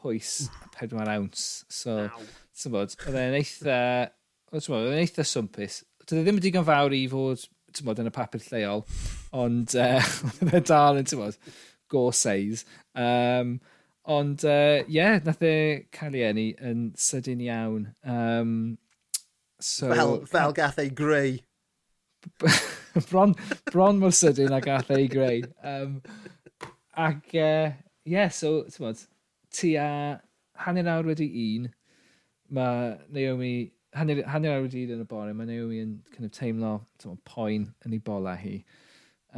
pwys 0.00 0.30
a 0.48 0.70
4 0.78 1.10
awns. 1.12 1.42
So, 1.68 1.98
ti'n 2.56 2.72
bod, 2.72 2.94
oedd 3.04 3.18
e'n 3.20 3.36
eitha, 3.36 3.80
oedd 4.54 4.70
e'n 4.78 5.02
eitha 5.02 5.26
swmpus. 5.28 5.82
Doedd 6.06 6.22
e 6.22 6.24
ddim 6.24 6.40
yn 6.40 6.46
digon 6.46 6.64
fawr 6.64 6.96
i 6.96 7.02
fod, 7.12 7.44
ti'n 7.76 7.90
bod, 7.90 8.00
yn 8.00 8.08
y 8.08 8.14
papur 8.16 8.40
lleol, 8.46 8.86
ond 9.36 9.76
uh, 9.76 10.14
oedd 10.46 10.56
e 10.56 10.62
dal 10.70 11.02
yn, 11.02 11.10
ti'n 11.10 11.20
bod, 11.20 11.36
go 11.92 12.06
seis. 12.16 12.64
Um, 12.96 13.58
ond, 14.08 14.46
e, 14.48 14.54
ie, 14.54 14.86
uh, 14.86 14.94
yeah, 14.96 15.18
nath 15.28 15.44
e 15.44 15.54
cael 15.92 16.16
ei 16.16 16.24
enni 16.30 16.48
yn 16.64 16.88
sydyn 16.96 17.44
iawn. 17.44 17.90
Um, 18.08 18.56
so, 19.60 19.92
fel, 19.92 20.16
fel 20.32 20.56
gath 20.56 20.80
ei 20.80 20.88
greu 20.88 21.36
bron, 23.10 23.34
bron 23.70 24.00
mor 24.00 24.14
sydyn 24.14 24.54
a 24.54 24.60
gath 24.64 24.90
ei 24.94 25.08
greu. 25.10 25.42
Um, 25.62 26.00
ac, 26.96 27.22
e, 27.32 27.38
ie, 27.38 27.44
uh, 27.44 27.72
yeah, 28.08 28.32
so, 28.34 28.62
ti'n 28.68 28.86
modd, 28.86 29.04
ti 29.54 29.74
a 29.80 29.88
hanner 30.64 30.90
awr 30.92 31.12
wedi 31.12 31.28
un, 31.44 31.68
mae 32.54 32.96
Naomi, 33.14 33.52
hanner, 33.96 34.24
hanner 34.32 34.56
awr 34.56 34.66
wedi 34.66 34.84
un 34.86 34.96
yn 34.96 35.06
y 35.06 35.08
bore, 35.08 35.34
mae 35.36 35.48
Naomi 35.48 35.80
yn 35.84 35.96
kind 36.14 36.28
of 36.28 36.34
teimlo 36.36 36.74
modd, 37.04 37.24
poen 37.28 37.70
yn 37.86 37.96
ei 37.96 38.04
bola 38.04 38.36
hi. 38.40 38.58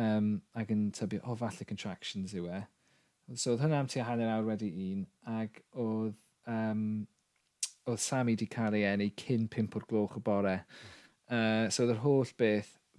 Um, 0.00 0.36
ac 0.56 0.70
yn 0.72 0.88
tybio, 0.96 1.22
o, 1.24 1.32
oh, 1.32 1.38
falle 1.38 1.66
contractions 1.68 2.34
yw 2.38 2.48
e. 2.54 2.64
So, 3.36 3.52
oedd 3.52 3.62
hwnna 3.62 3.84
am 3.84 3.88
ti 3.90 4.00
a 4.02 4.06
hanner 4.08 4.32
awr 4.32 4.48
wedi 4.54 4.70
un, 4.90 5.04
ac 5.30 5.62
oedd 5.78 6.16
um, 6.50 6.84
oedd 7.90 8.02
Sammy 8.02 8.34
wedi 8.34 8.48
cael 8.50 8.76
ei 8.78 8.86
enni 8.88 9.10
cyn 9.18 9.46
pimp 9.50 9.76
o'r 9.78 9.86
gloch 9.90 10.16
y 10.18 10.22
bore. 10.24 10.56
Uh, 11.30 11.68
so 11.70 11.84
oedd 11.84 11.94
yr 11.94 12.02
holl 12.04 12.32
beth 12.40 12.72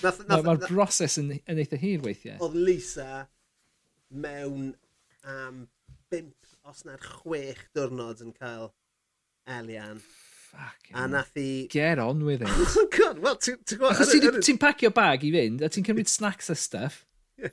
Mae'r 0.00 0.46
ma 0.46 0.54
broses 0.62 1.18
yn, 1.20 1.34
yn 1.50 1.60
eitha 1.62 1.78
hir 1.80 2.02
weithiau. 2.04 2.38
Oedd 2.44 2.56
Lisa 2.56 3.26
mewn 4.10 4.72
am 5.26 5.62
um, 5.62 5.68
5 6.10 6.30
os 6.70 6.82
na'r 6.86 7.02
chwech 7.02 7.62
diwrnod 7.76 8.22
yn 8.24 8.32
cael 8.36 8.72
Elian. 9.58 10.00
Fucking 10.50 10.96
a 10.98 11.06
nath 11.08 11.36
i... 11.38 11.68
Get 11.70 11.98
on 12.02 12.24
with 12.24 12.42
it. 12.42 12.48
oh 12.50 12.88
God, 12.96 13.20
well, 13.22 13.38
ti'n 13.38 13.60
gwybod... 13.62 13.94
Achos 13.94 14.14
ti'n 14.14 14.42
ti 14.44 14.56
pacio 14.60 14.90
bag 14.94 15.24
i 15.26 15.30
fynd, 15.34 15.62
a 15.62 15.70
ti'n 15.70 15.86
cymryd 15.86 16.10
snacks 16.10 16.50
a 16.50 16.58
stuff. 16.58 17.04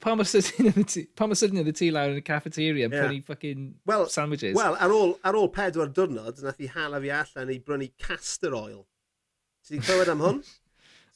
Pa 0.01 0.15
mor 0.19 0.27
sydyn 0.27 0.67
oedd 0.73 1.71
y 1.71 1.75
tŷ 1.77 1.89
lawr 1.95 2.11
yn 2.11 2.19
y 2.19 2.23
cafeteria 2.27 2.89
yn 2.89 2.95
yeah. 2.95 3.05
prynu 3.05 3.21
fucking 3.29 3.67
well, 3.87 4.07
sandwiches? 4.11 4.57
Wel, 4.57 4.75
ar 4.83 4.93
ôl, 4.93 5.13
ar 5.23 5.37
ôl 5.39 5.47
pedwar 5.53 5.93
diwrnod, 5.95 6.41
nath 6.43 6.59
i 6.59 6.67
hala 6.73 6.99
fi 7.03 7.13
allan 7.15 7.53
i 7.53 7.59
brynu 7.63 7.87
castor 8.01 8.57
oil. 8.57 8.81
Ti 9.67 9.77
wedi 9.77 9.85
clywed 9.87 10.11
am 10.11 10.25
hwn? 10.25 10.41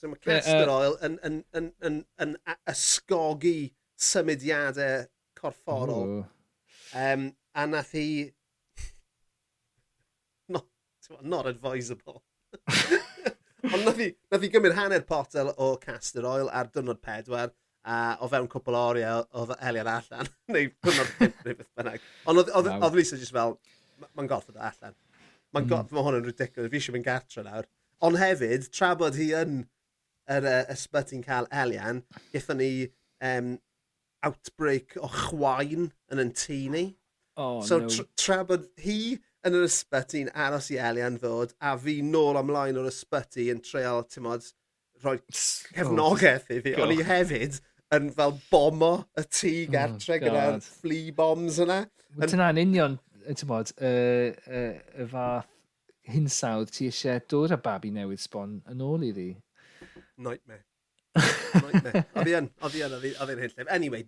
So 0.02 0.10
mae 0.10 0.18
castor 0.18 0.66
uh, 0.66 0.76
oil 0.80 0.96
yn, 1.06 1.16
yn, 1.28 1.34
yn, 1.54 1.66
yn, 1.86 1.98
yn 2.24 2.32
ysgogi 2.72 3.70
symudiadau 4.02 5.04
corfforol. 5.38 6.24
Um, 6.98 7.28
a 7.54 7.66
nath 7.70 7.92
hi... 7.94 8.32
not, 10.56 10.66
not 11.22 11.46
advisable. 11.52 12.24
Ond 13.70 13.86
nath 13.86 14.00
hi, 14.02 14.08
nath 14.34 14.42
hi 14.42 14.50
gymryd 14.56 14.74
hanner 14.74 15.04
potel 15.06 15.52
o 15.54 15.76
castor 15.84 16.26
oil 16.26 16.50
ar 16.50 16.72
dynod 16.74 16.98
pedwar 17.06 17.52
a 17.86 17.98
o 18.26 18.30
fewn 18.32 18.50
cwpl 18.50 18.78
o 18.80 18.82
oriau 18.96 19.22
oedd 19.38 19.54
Elian 19.60 19.92
allan, 19.92 20.32
neu 20.56 20.72
pwnnod 20.82 21.12
pimp 21.20 21.44
neu 21.46 21.60
beth 21.60 21.70
bynnag. 21.78 22.08
Ond 22.26 22.42
oedd 22.48 22.98
Lisa 22.98 23.20
jyst 23.22 23.38
fel, 23.38 23.54
mae'n 24.16 24.32
gorfod 24.34 24.58
allan. 24.58 24.98
Mae'n 25.54 25.68
mm. 25.68 25.70
gorfod, 25.76 25.94
mae 25.94 26.08
hwn 26.10 26.20
yn 26.24 26.26
ridiculous, 26.32 26.74
fi 26.74 26.82
eisiau 26.82 26.98
mynd 26.98 27.06
gartre 27.06 27.46
nawr. 27.46 27.70
Ond 28.02 28.18
hefyd, 28.18 28.66
tra 28.74 28.96
bod 28.98 29.22
hi 29.22 29.30
yn 29.38 29.62
yr 30.32 30.48
uh, 30.48 30.62
ysbyty'n 30.74 31.26
cael 31.26 31.50
Elian, 31.64 32.02
gaethon 32.34 32.62
ni 32.62 32.72
um, 33.26 33.54
outbreak 34.26 34.98
o 35.02 35.10
chwain 35.12 35.92
yn 36.12 36.24
yn 36.24 36.34
tŷ 36.38 36.62
ni. 36.76 36.86
Oh, 37.40 37.62
so 37.66 37.80
no. 37.80 37.90
tra, 37.90 38.06
tra 38.20 38.40
bod 38.48 38.68
hi 38.84 39.18
yn 39.48 39.58
yr 39.58 39.68
ysbyty'n 39.68 40.32
aros 40.46 40.70
i 40.74 40.80
Elian 40.90 41.18
ddod, 41.22 41.56
a 41.62 41.76
fi 41.82 42.00
nôl 42.06 42.40
amlaen 42.42 42.80
o'r 42.82 42.90
ysbyty 42.92 43.50
yn 43.54 43.64
treol, 43.66 44.06
ti'n 44.08 44.28
modd, 44.28 44.50
rhoi 45.02 45.18
cefnogaeth 45.34 46.52
i 46.54 46.60
fi. 46.62 46.76
Oh, 46.78 46.86
O'n 46.86 46.96
i 46.98 47.02
hefyd 47.08 47.62
yn 47.96 48.12
fel 48.16 48.36
bomo 48.52 48.94
y 49.20 49.26
tŷ 49.28 49.56
gartre 49.74 50.20
oh, 50.20 50.26
gyda'r 50.26 50.60
flea 50.66 51.16
bombs 51.16 51.58
yna. 51.64 51.82
Wyt 52.20 52.36
yn 52.38 52.46
union, 52.66 53.00
ti'n 53.26 53.50
modd, 53.50 53.74
y 53.80 53.90
uh, 53.90 54.52
uh, 54.52 54.78
uh, 55.02 55.10
fath 55.12 55.50
hinsawdd 56.12 56.72
ti 56.74 56.90
eisiau 56.90 57.22
dod 57.30 57.54
â 57.56 57.60
babi 57.62 57.92
newydd 57.94 58.24
sbon 58.24 58.60
yn 58.72 58.84
ôl 58.86 59.06
i 59.06 59.12
ddi 59.16 59.30
nightmare. 60.26 60.66
nightmare. 61.18 62.04
Oedd 62.16 62.32
i 62.32 62.36
yn, 62.40 62.50
oedd 62.62 62.76
fi 62.76 62.84
yn, 62.88 62.98
oedd 62.98 63.34
i'n 63.36 63.46
hyn 63.46 63.72
Anyway, 63.78 64.06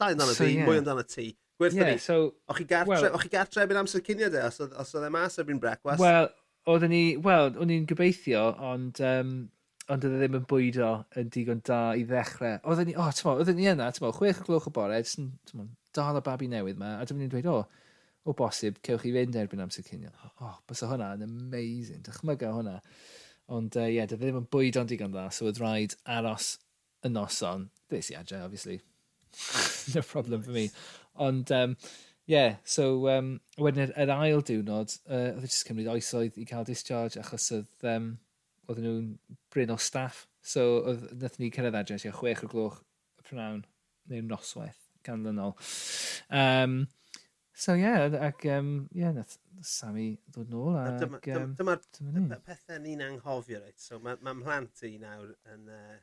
llai 0.00 0.12
amdano 0.14 0.34
so, 0.34 0.44
ti, 0.44 0.58
yeah. 0.58 0.68
mwy 0.68 0.80
amdano 0.80 1.06
ti. 1.06 1.30
Gwerthu 1.60 1.82
yeah, 1.82 1.92
ni, 1.92 2.00
so, 2.00 2.18
o'ch 2.48 2.62
chi 2.62 2.66
gartre, 2.68 3.00
well, 3.10 3.20
chi 3.20 3.32
gartre 3.32 3.64
erbyn 3.64 3.80
amser 3.82 4.04
cynio 4.04 4.30
de, 4.32 4.44
os, 4.46 4.60
os 4.64 4.94
oedd 4.96 5.08
e 5.08 5.10
mas 5.12 5.36
erbyn 5.42 5.60
brecwas? 5.60 6.00
Wel, 6.00 6.30
oedden 6.72 6.94
ni, 6.94 7.02
wel, 7.24 7.50
o'n 7.60 7.74
i'n 7.74 7.88
gobeithio, 7.90 8.46
ond, 8.70 9.02
um, 9.04 9.34
ond 9.90 10.06
oedd 10.06 10.16
e 10.16 10.22
ddim 10.22 10.38
yn 10.38 10.46
bwydo 10.48 10.92
yn 11.20 11.28
digon 11.34 11.60
da 11.66 11.82
i 11.98 12.06
ddechrau. 12.08 12.56
Oedden 12.64 12.88
ni, 12.88 12.96
o, 12.96 13.04
oh, 13.04 13.12
tymo, 13.16 13.36
oedden 13.42 13.60
ni 13.60 13.68
yna, 13.68 13.90
tymo, 13.96 14.12
chwech 14.16 14.40
o 14.40 14.48
gloch 14.48 14.70
o 14.70 14.74
bore, 14.76 15.02
jyst 15.02 15.20
tymo, 15.50 15.68
dal 15.96 16.20
y 16.20 16.24
babi 16.24 16.48
newydd 16.48 16.80
ma, 16.80 16.94
a 16.96 17.08
dyma 17.08 17.24
ni'n 17.24 17.32
dweud, 17.34 17.50
o, 17.50 17.60
oh, 17.60 17.86
o 18.30 18.36
bosib, 18.36 18.78
cewch 18.86 19.04
chi 19.04 19.12
fynd 19.14 19.36
erbyn 19.40 19.64
amser 19.64 19.84
cynio. 19.86 20.12
O, 20.30 20.32
oh, 20.48 20.56
bys 20.68 20.84
hwnna 20.86 21.12
yn 21.18 21.26
amazing, 21.26 22.04
dychmyga 22.06 22.54
hwnna. 22.56 22.78
Ond 23.50 23.76
ie, 23.76 23.82
uh, 23.82 23.90
yeah, 23.96 24.08
dy 24.08 24.18
ddim 24.18 24.40
yn 24.42 24.48
bwyd 24.52 24.78
ond 24.80 24.92
digon 24.92 25.14
dda, 25.14 25.26
so 25.34 25.48
oedd 25.50 25.58
rhaid 25.62 25.96
aros 26.18 26.52
y 27.06 27.10
noson. 27.10 27.68
Ddes 27.90 28.12
i 28.12 28.18
adre, 28.18 28.42
obviously. 28.46 28.78
no 29.94 30.02
problem 30.06 30.42
for 30.46 30.54
me. 30.54 30.68
Ond, 31.20 31.50
um, 31.52 31.76
yeah, 32.30 32.56
so 32.64 33.08
um, 33.10 33.32
wedyn 33.58 33.88
yr, 33.88 33.94
yr 34.04 34.14
ail 34.14 34.44
diwrnod, 34.46 34.94
uh, 35.10 35.24
oedd 35.34 35.46
e 35.46 35.50
jyst 35.50 35.66
cymryd 35.68 35.90
oesoedd 35.90 36.38
i 36.38 36.46
cael 36.48 36.68
discharge 36.68 37.18
achos 37.22 37.50
oedd, 37.56 37.88
um, 37.90 38.12
oedd 38.70 38.84
nhw'n 38.84 39.10
bryn 39.50 39.74
o 39.74 39.78
staff. 39.82 40.26
So 40.46 40.84
oedd 40.92 41.08
nath 41.20 41.40
ni 41.40 41.50
cyrraedd 41.52 41.80
adres 41.82 42.06
i 42.06 42.14
chwech 42.14 42.44
o'r 42.46 42.54
gloch 42.54 42.78
y 43.18 43.26
prynawn 43.26 43.64
neu'r 44.10 44.30
noswaith 44.30 44.78
ganlynol. 45.06 45.56
Um, 46.30 46.86
so 47.54 47.74
yeah, 47.74 48.08
ac 48.28 48.46
um, 48.46 48.88
yeah, 48.92 49.12
nath, 49.12 49.38
Sammy 49.66 50.12
ddod 50.30 50.52
nôl. 50.52 50.76
Dyma'r 50.76 51.00
dyma, 51.00 51.20
dyma, 51.24 51.48
dyma'r 51.58 52.14
dyma 52.16 52.38
pethau 52.46 52.80
ni'n 52.82 53.02
anghofio, 53.06 53.60
reit. 53.64 53.80
So, 53.80 53.98
mae 54.04 54.20
ma 54.24 54.36
mhlant 54.36 54.86
i 54.88 54.96
nawr 55.02 55.34
yn... 55.54 55.66
Uh, 55.68 55.98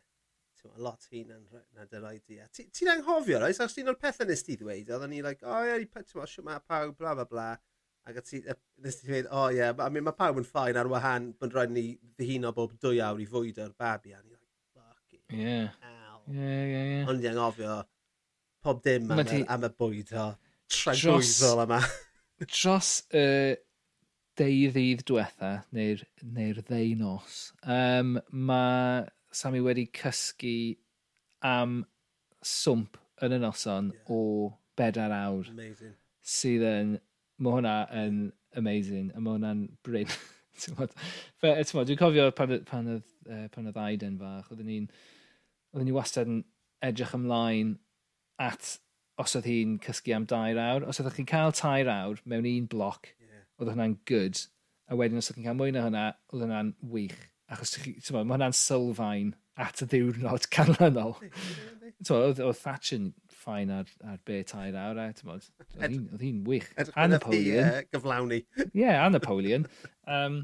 a 0.76 0.82
lot 0.82 1.08
hun 1.12 1.32
yn 1.32 1.44
na 1.76 1.86
dy 1.90 2.00
roed 2.02 2.34
i. 2.34 2.40
E. 2.44 2.66
Ti'n 2.76 2.92
anghofio, 2.92 3.40
oes? 3.46 3.60
Os 3.64 3.76
ti'n 3.76 3.92
o'r 3.92 3.98
pethau 4.02 4.28
nes 4.28 4.44
ti 4.46 4.58
ddweud, 4.60 4.90
oedden 4.92 5.14
ni, 5.14 5.22
like, 5.26 5.46
o 5.46 5.60
ie, 5.64 5.78
ti'n 5.86 6.02
meddwl, 6.02 6.46
mae 6.48 6.64
pawb, 6.68 6.96
bla 7.00 7.14
bla 7.18 7.26
bla. 7.30 7.48
Ac 8.08 8.20
ti, 8.28 8.42
nes 8.84 9.00
ti 9.00 9.10
dweud, 9.10 9.30
o 9.36 9.48
ie, 9.54 9.68
I 9.68 9.90
mean, 9.94 10.06
mae 10.08 10.16
pawb 10.18 10.40
yn 10.42 10.48
ffain 10.48 10.80
ar 10.80 10.90
wahan, 10.92 11.32
bod 11.40 11.56
rhaid 11.56 11.74
ni 11.76 11.86
ddihuno 12.18 12.54
bob 12.56 12.76
dwy 12.84 13.02
awr 13.04 13.22
i 13.24 13.28
fwyd 13.30 13.62
o'r 13.64 13.76
babi. 13.80 14.16
A 14.16 14.22
ni, 14.24 14.34
like, 14.36 14.50
fucking 14.76 15.40
yeah. 15.44 15.78
hell. 15.84 16.24
Yeah, 16.32 16.64
yeah, 16.64 16.90
yeah. 16.94 17.14
Ond 17.14 17.24
i 17.24 17.32
anghofio, 17.32 17.78
pob 18.64 18.84
dim 18.86 19.12
am, 19.12 19.24
ti... 19.28 19.44
am 19.48 19.68
y 19.68 19.72
bwyd 19.84 20.14
o, 20.16 20.28
trangwyddol 20.74 21.66
yma. 21.68 21.82
dros 22.46 22.92
y 23.10 23.24
uh, 23.24 23.56
deu 24.38 24.98
diwetha, 25.02 25.52
neu'r 25.74 26.04
neu, 26.22 26.54
ddeunos, 26.62 27.38
um, 27.64 28.18
mae 28.30 29.06
Sammy 29.34 29.62
wedi 29.66 29.88
cysgu 29.94 30.78
am 31.46 31.80
swmp 32.46 32.98
yn 33.26 33.36
y 33.36 33.40
noson 33.42 33.92
yeah. 33.94 34.14
o 34.14 34.20
bedair 34.78 35.14
awr. 35.14 35.50
Amazing. 35.52 35.96
Sydd 36.22 36.66
yn, 36.68 36.96
mae 37.42 37.58
hwnna 37.58 37.76
yn 37.98 38.20
amazing, 38.58 39.12
a 39.16 39.22
mae 39.22 39.38
hwnna'n 39.38 39.66
bryn. 39.86 40.14
Dwi'n 40.68 42.00
cofio 42.00 42.30
pan, 42.38 42.56
pan, 42.66 42.94
oedd, 42.96 43.10
uh, 43.30 43.46
pan 43.54 43.70
oedd 43.70 43.82
Aiden 43.82 44.18
fach, 44.22 44.50
oedden 44.52 44.70
ni'n 44.70 44.88
ni 45.86 45.94
wastad 45.94 46.30
yn 46.30 46.42
edrych 46.86 47.14
ymlaen 47.18 47.76
at 48.42 48.78
os 49.22 49.36
oedd 49.38 49.48
hi'n 49.50 49.78
cysgu 49.84 50.14
am 50.16 50.28
dair 50.30 50.60
awr. 50.62 50.86
Os 50.90 51.02
oedd 51.02 51.16
chi'n 51.16 51.30
cael 51.30 51.56
tair 51.58 51.90
awr 51.92 52.22
mewn 52.30 52.48
un 52.50 52.70
bloc, 52.70 53.10
yeah. 53.22 53.44
oedd 53.58 53.74
hwnna'n 53.74 53.98
good. 54.10 54.44
A 54.88 54.98
wedyn 55.00 55.20
os 55.22 55.32
oedd 55.32 55.40
chi'n 55.40 55.50
cael 55.50 55.60
mwy 55.60 55.74
na 55.74 55.88
hwnna, 55.88 56.06
oedd 56.32 56.46
hwnna'n 56.46 56.74
wych. 56.94 57.18
Achos 57.52 57.78
mae 58.14 58.28
hwnna'n 58.28 58.56
sylfaen 58.56 59.34
at 59.58 59.82
y 59.82 59.88
ddiwrnod 59.90 60.50
canlynol. 60.54 61.16
oedd, 61.18 62.42
oedd 62.44 62.60
Thatcher 62.62 63.08
ffain 63.34 63.72
ar, 63.74 63.90
ar 64.06 64.20
be 64.28 64.42
tair 64.46 64.78
awr, 64.78 65.02
e, 65.02 65.32
oedd 65.80 66.22
hi'n 66.22 66.44
wych. 66.48 66.70
A 66.94 67.08
Napoleon. 67.10 67.72
Uh, 67.72 67.82
gyflawni. 67.96 68.44
Ie, 68.68 68.70
yeah, 68.84 69.02
a 69.06 69.10
Napoleon. 69.10 69.66
um, 70.06 70.44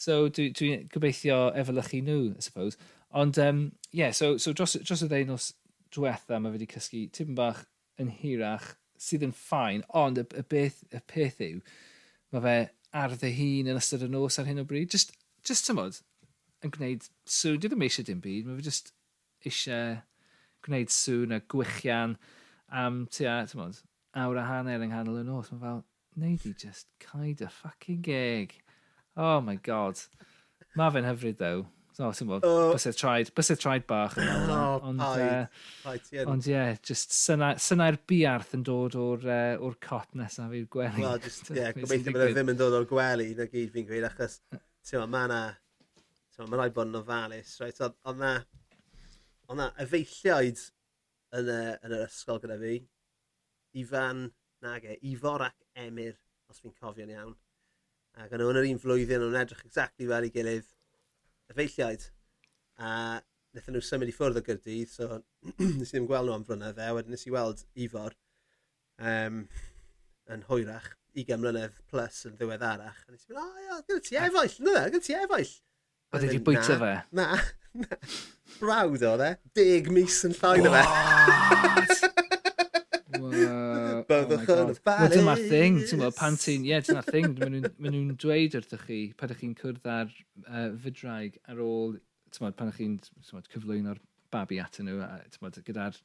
so 0.00 0.24
dwi'n 0.32 0.54
dwi, 0.56 0.72
dwi 0.72 0.90
gobeithio 0.90 1.42
efelychu 1.60 2.02
nhw, 2.06 2.20
I 2.32 2.42
suppose. 2.42 2.80
Ond, 3.12 3.38
um, 3.42 3.66
yeah, 3.92 4.10
so, 4.10 4.36
so 4.38 4.54
dros, 4.56 4.78
dros 4.82 5.04
y 5.04 5.10
ddeunos 5.10 5.50
diwetha, 5.94 6.38
mae 6.40 6.54
wedi 6.54 6.68
cysgu 6.70 7.04
tipyn 7.14 7.36
bach 7.38 7.64
yn 8.00 8.12
hirach 8.20 8.74
sydd 9.00 9.24
yn 9.26 9.34
ffain, 9.36 9.84
ond 9.96 10.20
y, 10.20 10.26
y, 10.36 10.44
beth, 10.52 10.82
y 10.92 11.00
peth 11.08 11.40
yw, 11.44 11.60
mae 12.34 12.44
fe 12.44 12.56
ar 13.00 13.16
ddy 13.16 13.32
hun 13.36 13.70
yn 13.72 13.80
ystod 13.80 14.04
y 14.04 14.10
nos 14.12 14.38
ar 14.40 14.48
hyn 14.48 14.62
o 14.62 14.66
bryd. 14.68 14.90
Just, 14.92 15.14
just 15.46 15.68
tymod, 15.68 16.00
yn 16.64 16.74
gwneud 16.74 17.06
sŵn, 17.24 17.60
dwi 17.60 17.70
e 17.70 17.72
ddim 17.72 17.86
eisiau 17.86 18.08
dim 18.08 18.22
byd, 18.24 18.48
mae 18.48 18.58
fe 18.58 18.66
just 18.68 18.92
eisiau 19.46 20.00
gwneud 20.66 20.92
sŵn 20.92 21.36
a 21.36 21.40
gwychian 21.52 22.16
am 22.82 23.04
tua, 23.14 23.40
tymod, 23.50 23.80
awr 24.20 24.40
a 24.42 24.46
hanner 24.48 24.84
yng 24.84 24.92
nghanol 24.92 25.22
y 25.22 25.26
nos. 25.26 25.52
Mae 25.54 25.64
fel, 25.64 25.84
neud 26.20 26.46
i 26.50 26.54
just 26.64 26.90
cael 27.02 27.32
dy 27.38 27.48
fucking 27.60 28.02
gig. 28.04 28.58
Oh 29.16 29.40
my 29.40 29.56
god. 29.56 30.02
Mae 30.76 30.92
fe'n 30.94 31.08
hyfryd, 31.08 31.40
though 31.40 31.66
so 32.00 32.10
ti'n 32.16 32.30
bod, 32.30 32.44
oh. 32.48 32.70
bysedd 32.72 32.96
traed, 32.96 33.30
bysedd 33.36 33.60
traed 33.60 33.86
bach. 33.88 34.16
O, 34.16 34.60
ond, 34.88 35.02
paid, 35.02 35.24
uh, 35.26 35.64
paid, 35.84 36.06
ond 36.24 36.48
ie, 36.48 36.54
yeah, 36.54 36.78
just 36.86 37.12
syna'r 37.12 37.60
syna 37.60 37.90
biarth 38.10 38.54
yn 38.56 38.64
dod 38.66 38.96
o'r, 38.98 39.26
uh, 39.26 39.64
or 39.66 39.76
cot 39.84 40.16
nesaf 40.16 40.54
i'r 40.56 40.64
gwely. 40.72 41.04
Wel, 41.04 41.20
just, 41.26 41.44
ie, 41.52 41.58
yeah, 41.60 41.74
gobeithio 41.76 42.14
bod 42.16 42.24
e 42.24 42.30
ddim 42.32 42.54
yn 42.54 42.60
dod 42.60 42.78
o'r 42.78 42.88
gwely, 42.88 43.28
na 43.36 43.48
gyd 43.52 43.74
fi'n 43.74 43.88
gweud, 43.90 44.08
achos, 44.08 44.38
ti'n 44.50 45.02
bod, 45.02 45.12
ma 45.12 45.26
na, 45.30 45.42
ti'n 46.32 46.46
bod, 46.46 46.54
ma 46.54 46.62
rhaid 46.62 46.76
bod 46.80 46.90
yn 46.90 47.00
ofalus, 47.02 47.52
right? 47.60 47.84
Ond 47.90 48.24
na, 48.24 48.32
ond 49.50 49.60
na, 49.60 49.68
efeilliaid 49.84 50.64
yn, 51.36 51.52
y, 51.52 51.60
yn 51.76 51.98
yr 51.98 52.08
ysgol 52.08 52.40
gyda 52.42 52.58
fi, 52.64 52.80
Ifan, 53.80 54.26
nag 54.64 54.88
e, 54.88 54.96
Ifor 55.12 55.46
ac 55.46 55.56
Emyr, 55.78 56.16
os 56.50 56.58
fi'n 56.62 56.74
cofio'n 56.74 57.12
iawn. 57.14 57.36
Ac 58.18 58.32
o'n 58.34 58.42
yr 58.50 58.66
un 58.66 58.80
flwyddyn, 58.82 59.22
o'n 59.28 59.38
edrych 59.38 59.62
exactly 59.68 60.08
fel 60.10 60.26
ei 60.26 60.32
gilydd, 60.34 60.70
efeilliaid. 61.52 62.06
A 62.80 62.92
wnaethon 63.50 63.76
nhw 63.76 63.82
symud 63.84 64.10
i 64.10 64.14
ffwrdd 64.14 64.40
o 64.40 64.44
Gyrdydd, 64.46 64.92
so 64.92 65.20
nes 65.80 65.90
i 65.90 65.96
ddim 65.96 66.06
gweld 66.08 66.30
nhw 66.30 66.36
am 66.38 66.46
flynedd 66.46 66.78
e, 66.80 66.90
wedyn 66.96 67.16
nes 67.16 67.26
i 67.26 67.34
weld 67.34 67.64
Ifor 67.86 68.14
um, 69.10 69.42
yn 70.30 70.44
hwyrach, 70.50 70.92
20 71.18 71.40
mlynedd 71.42 71.80
plus 71.90 72.22
yn 72.30 72.36
ddiweddarach. 72.38 73.00
A 73.08 73.14
nes 73.14 73.26
i 73.26 73.32
mynd, 73.32 73.42
o, 73.42 73.64
ia, 73.64 73.80
gyda 73.88 74.04
ti 74.06 74.20
efaill, 74.20 74.60
na, 74.66 74.76
gyda 74.86 75.02
ti 75.06 75.18
efaill. 75.18 75.56
Oedd 76.10 76.26
wedi 76.26 76.44
bwyta 76.46 76.78
fe? 76.78 76.92
Na, 77.18 77.26
na. 77.82 78.00
Brawd 78.60 79.06
o, 79.06 79.16
e, 79.26 79.34
deg 79.58 79.90
mis 79.94 80.22
yn 80.28 80.38
llawn 80.38 80.70
o 80.70 80.76
fe. 80.78 82.06
Byddwch 84.10 84.48
oh 84.50 84.60
yn 84.64 84.72
y 84.72 84.76
balus. 84.86 85.14
Dyma'r 85.14 85.42
thing, 85.50 85.80
ti'n 85.84 86.00
gwybod, 86.00 86.16
pan 86.18 86.38
ti'n, 86.40 86.64
ie, 86.66 86.72
yeah, 86.72 86.84
dyna'r 86.86 87.08
thing, 87.08 87.34
maen 87.38 87.58
nhw'n 87.94 88.14
dweud 88.20 88.56
wrthych 88.58 88.86
chi, 88.88 89.00
pan 89.18 89.30
ydych 89.30 89.42
chi'n 89.44 89.56
cwrdd 89.58 89.90
ar 89.94 90.08
uh, 90.10 90.70
fydraig 90.82 91.36
ar 91.50 91.60
ôl, 91.62 91.98
ti'n 92.30 92.42
gwybod, 92.42 92.56
pan 92.58 92.72
ydych 92.72 92.80
chi'n 92.80 93.44
cyflwyno'r 93.52 94.00
babi 94.34 94.58
at 94.62 94.80
nhw, 94.82 94.96
ti'n 95.30 95.38
gwybod, 95.38 95.60
gyda'r, 95.68 96.00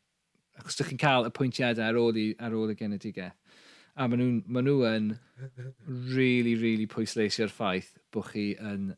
achos 0.61 0.77
ydych 0.77 0.91
chi'n 0.91 1.01
cael 1.01 1.29
y 1.29 1.33
pwyntiadau 1.39 1.87
ar 1.87 2.01
ôl, 2.01 2.19
i, 2.21 2.27
ar 2.45 2.57
ôl 2.57 2.73
y 2.73 2.77
genedigaeth. 2.79 3.63
A 3.95 4.09
maen 4.11 4.19
nhw'n 4.19 4.39
ma 4.51 4.61
nhw 4.61 4.81
yn 4.89 5.09
really, 6.11 6.53
really 6.59 6.85
pwysleisio'r 6.91 7.53
ffaith 7.53 7.93
bod 8.11 8.27
chi 8.33 8.49
yn 8.59 8.89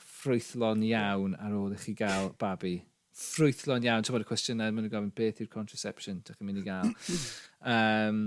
ffrwythlon 0.00 0.84
iawn 0.88 1.34
ar 1.36 1.52
ôl 1.54 1.74
i 1.76 1.80
chi 1.82 1.92
gael 1.98 2.30
babi 2.40 2.78
ffrwythlon 3.16 3.84
iawn. 3.84 4.06
Ti'n 4.06 4.16
bod 4.16 4.24
y 4.24 4.28
cwestiynau, 4.30 4.72
maen 4.72 4.86
nhw'n 4.86 4.94
gofyn 4.94 5.12
beth 5.20 5.42
yw'r 5.44 5.52
contraception 5.52 6.22
dych 6.24 6.38
chi'n 6.40 6.48
mynd 6.48 6.62
i 6.62 6.64
gael. 6.66 6.94
um, 7.74 8.24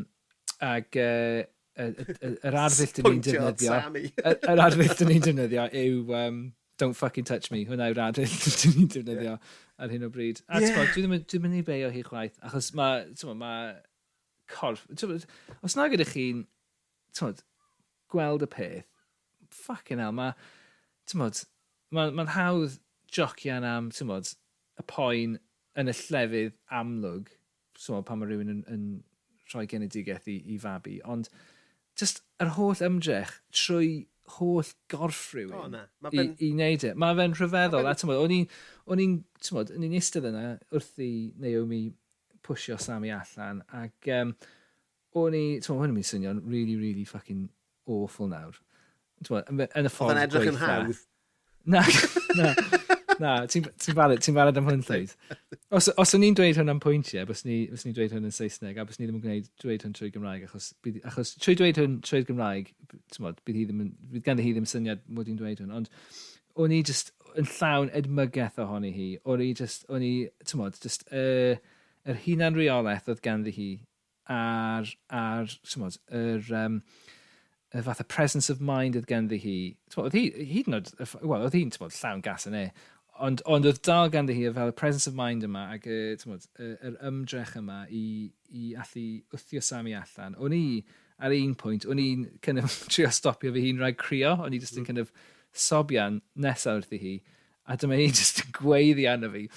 Ac 0.65 0.99
uh, 0.99 1.41
yr 1.79 2.57
arddull 2.59 2.93
dyn 2.97 3.09
ni'n 3.13 3.21
defnyddio... 3.23 3.75
Yr 4.19 4.63
arddull 4.65 4.95
dyn 4.99 5.11
ni'n 5.13 5.25
defnyddio 5.25 5.67
yw 5.81 6.15
um, 6.19 6.39
Don't 6.81 6.97
Fucking 6.99 7.27
Touch 7.29 7.51
Me. 7.53 7.63
Hwna 7.67 7.91
yw'r 7.91 8.01
arddull 8.09 8.33
dyn 8.63 8.75
ni'n 8.75 8.91
defnyddio 8.95 9.35
yeah. 9.35 9.53
ar 9.79 9.93
hyn 9.93 10.07
o 10.07 10.11
bryd. 10.13 10.43
A 10.47 10.59
yeah. 10.63 10.75
dwi 10.75 11.05
ddim, 11.05 11.15
dwi 11.15 11.23
ddim 11.23 11.47
yn 11.49 11.59
ei 11.61 11.65
beio 11.67 11.91
hi 11.93 12.03
chwaith, 12.07 12.35
achos 12.43 12.71
mae 12.75 13.07
ma 13.39 13.53
corff... 14.51 14.85
Os 15.63 15.77
na 15.79 15.87
gyda 15.91 16.07
chi'n 16.09 16.43
gweld 18.11 18.43
y 18.43 18.51
peth, 18.51 18.87
fucking 19.63 20.03
hell, 20.03 20.15
mae... 20.15 20.35
Mae'n 21.09 21.39
ma, 21.95 22.09
ma 22.13 22.25
hawdd 22.35 22.75
jocian 23.09 23.65
am, 23.65 23.87
ti'n 23.95 24.11
y 24.79 24.83
poen 24.87 25.39
yn 25.79 25.89
y 25.89 25.95
llefydd 25.95 26.57
amlwg, 26.75 27.31
so, 27.79 27.97
pan 28.05 28.19
mae 28.19 28.29
rhywun 28.29 28.51
yn, 28.53 28.59
yn 28.69 28.83
rhoi 29.53 29.65
genedigaeth 29.69 30.29
i, 30.31 30.39
i 30.53 30.59
fabi, 30.61 30.99
ond 31.05 31.29
just 31.99 32.23
yr 32.43 32.53
holl 32.55 32.83
ymdrech 32.85 33.33
trwy 33.55 34.07
holl 34.37 34.67
gorff 34.91 35.33
rhywun 35.33 35.57
oh, 35.57 35.67
na. 35.71 35.85
i, 36.11 36.15
ben... 36.15 36.35
i 36.37 36.51
wneud 36.53 36.85
e. 36.85 36.93
Mae 36.99 37.17
fe'n 37.17 37.35
rhyfeddol. 37.37 37.87
Ma 37.87 37.95
ben... 37.97 38.21
O'n 38.23 38.35
i'n, 38.35 39.17
o'n 39.75 39.87
i'n 39.87 39.97
eistedd 39.97 40.29
yna 40.29 40.45
wrth 40.75 41.01
i 41.03 41.11
Naomi 41.41 41.87
pwysio 42.45 42.77
Sammy 42.81 43.11
allan 43.13 43.63
ac 43.81 44.09
um, 44.15 44.33
o'n 45.19 45.37
i, 45.37 45.43
ti'n 45.59 45.73
meddwl, 45.73 45.81
hwn 45.81 45.93
yn 45.93 46.01
i'n 46.01 46.09
swnio'n 46.11 46.43
really, 46.45 46.77
really 46.79 47.05
fucking 47.09 47.47
awful 47.89 48.29
nawr. 48.31 48.57
Yn 49.19 49.89
y 49.89 49.91
ffordd 49.91 49.91
gweitha. 49.91 50.13
Oedd 50.13 50.23
edrych 50.23 50.51
yn 50.53 50.61
hawdd? 50.61 51.03
Na, 51.69 51.83
na. 52.39 52.53
Na, 53.19 53.33
ti'n 53.51 53.65
ti 53.81 53.93
barod, 53.95 54.21
ti 54.23 54.31
barod 54.35 54.57
am 54.59 54.67
hwn 54.69 54.83
llwyd. 54.87 55.11
Os, 55.75 55.89
os 55.99 56.15
o'n 56.15 56.23
i'n 56.23 56.37
dweud 56.37 56.59
hwn 56.59 56.71
am 56.71 56.79
pwyntiau, 56.83 57.25
bys 57.27 57.43
ni, 57.47 57.59
bys 57.71 57.83
ni 57.85 57.91
dweud 57.95 58.13
hwn 58.15 58.29
yn 58.29 58.35
Saesneg, 58.35 58.79
a 58.79 58.85
bys 58.87 58.99
ni 58.99 59.07
ddim 59.07 59.17
yn 59.19 59.23
gwneud 59.25 59.49
dweud 59.59 59.83
hwn 59.83 59.95
trwy 59.97 60.11
Gymraeg, 60.13 60.45
achos, 60.47 60.69
byd, 60.85 61.01
achos 61.09 61.33
trwy 61.35 61.57
dweud 61.59 61.81
hwn 61.81 61.97
trwy 62.05 62.23
Gymraeg, 62.29 62.71
ti'n 63.11 63.25
modd, 63.25 63.41
bydd, 63.43 63.59
hi 63.59 63.65
ddim, 63.67 63.83
bydd 64.13 64.25
ganddi 64.25 64.47
hi 64.47 64.55
ddim 64.55 64.69
syniad 64.71 65.03
mod 65.11 65.27
i'n 65.27 65.39
dweud 65.41 65.59
hwn, 65.65 65.75
ond 65.81 65.91
o'n 66.59 66.75
i 66.75 66.79
just 66.87 67.11
yn 67.39 67.51
llawn 67.57 67.91
edmygeth 67.99 68.63
ohoni 68.63 68.93
hi, 68.95 69.11
o'n 69.27 69.43
i 69.43 69.51
just, 69.57 69.83
o'n 69.91 70.05
i, 70.05 70.13
ti'n 70.47 70.63
modd, 70.63 70.79
just, 70.79 71.03
yr 71.11 71.59
uh, 71.59 71.77
er 72.09 72.23
hunan 72.23 72.55
reolaeth 72.55 73.11
oedd 73.11 73.23
ganddi 73.25 73.53
hi 73.53 73.69
ar, 74.31 74.87
ar, 75.11 75.55
ti'n 75.67 75.83
modd, 75.83 76.03
yr... 76.23 76.53
Um, 76.63 76.83
y 77.69 77.81
fath 77.85 78.01
o 78.01 78.03
presence 78.09 78.49
of 78.49 78.61
mind 78.61 78.95
oedd 78.97 79.05
ganddi 79.09 79.37
hi. 79.43 79.57
Oedd 80.01 80.15
hi, 80.17 80.23
hyd 80.33 80.69
yn 80.71 80.79
oed, 80.79 80.87
wel, 81.21 81.43
oedd 81.45 81.53
hi'n 81.53 81.73
llawn 81.77 82.23
gas 82.25 82.47
yn 82.49 82.57
e, 82.57 82.63
ond, 83.25 83.41
ond 83.45 83.67
oedd 83.67 83.81
dal 83.85 84.11
ganddi 84.13 84.35
hi 84.37 84.49
fel 84.55 84.71
y 84.71 84.75
presence 84.75 85.09
of 85.09 85.17
mind 85.17 85.45
yma 85.47 85.65
ac 85.75 85.87
y, 85.89 85.99
tmod, 86.21 86.45
y, 86.59 86.71
yr 86.89 86.97
ymdrech 87.09 87.55
yma 87.59 87.81
i, 87.91 88.03
i 88.49 88.73
allu 88.79 89.05
wthio 89.35 89.63
Sammy 89.65 89.95
allan. 89.97 90.37
O'n 90.39 90.55
i, 90.55 90.63
ar 91.19 91.35
un 91.35 91.55
pwynt, 91.59 91.87
o'n 91.89 92.01
i'n 92.01 92.27
kind 92.45 92.63
of, 92.63 92.77
trio 92.93 93.11
stopio 93.13 93.53
fi 93.55 93.65
hi'n 93.65 93.81
rhaid 93.81 93.99
crio, 94.01 94.37
o'n 94.45 94.55
i 94.55 94.61
just 94.61 94.77
yn 94.77 94.83
mm. 94.83 94.91
kind 94.91 95.03
of 95.03 95.11
sobian 95.55 96.21
nesaf 96.39 96.79
wrth 96.79 96.95
i 96.95 97.01
hi, 97.03 97.15
a 97.67 97.77
dyma 97.79 97.99
hi 97.99 98.07
just 98.21 98.43
yn 98.45 98.55
gweiddi 98.59 99.09
arno 99.11 99.31
fi, 99.33 99.47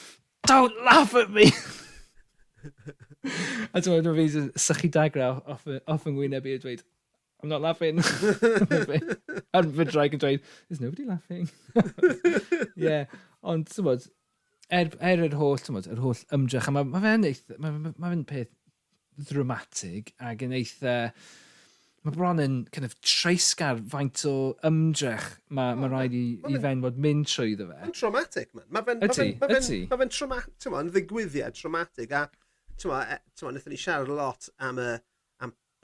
don't 0.48 0.82
laugh 0.86 1.14
at 1.18 1.30
me! 1.30 1.50
a 3.74 3.84
dyma 3.84 4.16
fi 4.18 4.26
sychu 4.66 4.90
dagra 4.92 5.34
off, 5.46 5.68
off 5.86 6.10
yng 6.10 6.18
ngwyneb 6.18 6.48
i 6.48 6.58
a 6.58 6.62
dweud, 6.62 6.84
I'm 7.42 7.48
not 7.48 7.60
laughing. 7.60 7.98
Yn 9.58 9.70
fy 9.74 9.84
draig 9.90 10.14
yn 10.14 10.20
dweud, 10.22 10.42
there's 10.68 10.80
nobody 10.80 11.04
laughing. 11.08 11.48
yeah, 12.78 13.10
ond, 13.42 13.66
ti'n 13.66 13.86
bod, 13.88 14.06
er, 14.70 14.92
er 15.02 15.24
yr 15.26 15.34
holl, 15.40 15.58
ti'n 15.58 15.74
bod, 15.74 15.88
yr 15.90 16.02
holl 16.04 16.20
ymdrech, 16.36 16.68
a 16.70 16.74
mae 16.76 16.86
ma 16.86 17.02
fe'n 17.02 17.26
eitha, 17.26 17.58
mae 17.58 17.74
ma, 17.74 17.90
ma 17.98 18.12
fe'n 18.12 18.22
peth 18.30 18.52
ddramatig 19.26 20.14
ac 20.22 20.46
yn 20.46 20.54
eitha, 20.60 20.96
mae 22.06 22.14
bron 22.14 22.44
yn 22.44 22.60
kind 22.74 22.86
of 22.86 22.94
treisgar 23.02 23.82
faint 23.90 24.22
o 24.30 24.36
ymdrech 24.66 25.26
mae 25.50 25.74
ma 25.78 25.90
rhaid 25.90 26.14
i, 26.14 26.24
i 26.46 26.62
fe'n 26.62 26.86
bod 26.86 27.02
mynd 27.02 27.26
trwy 27.30 27.56
ddo 27.58 27.72
fe. 27.72 27.80
Mae'n 27.82 27.98
traumatic, 27.98 28.54
man. 28.54 28.70
Mae 28.70 28.86
fe'n 28.86 29.02
ma 29.02 29.10
ma 29.10 29.98
ma 29.98 30.38
ma 30.38 30.76
ma 30.78 30.88
ddigwyddiad 30.94 31.58
traumatic 31.58 32.14
a, 32.14 32.28
ti'n 32.78 32.94
e, 32.94 32.94
ma, 32.94 33.56
nethon 33.58 33.74
ni 33.74 33.82
siarad 33.82 34.14
lot 34.14 34.46
am 34.62 34.78
y, 34.78 34.92
uh, 34.94 35.08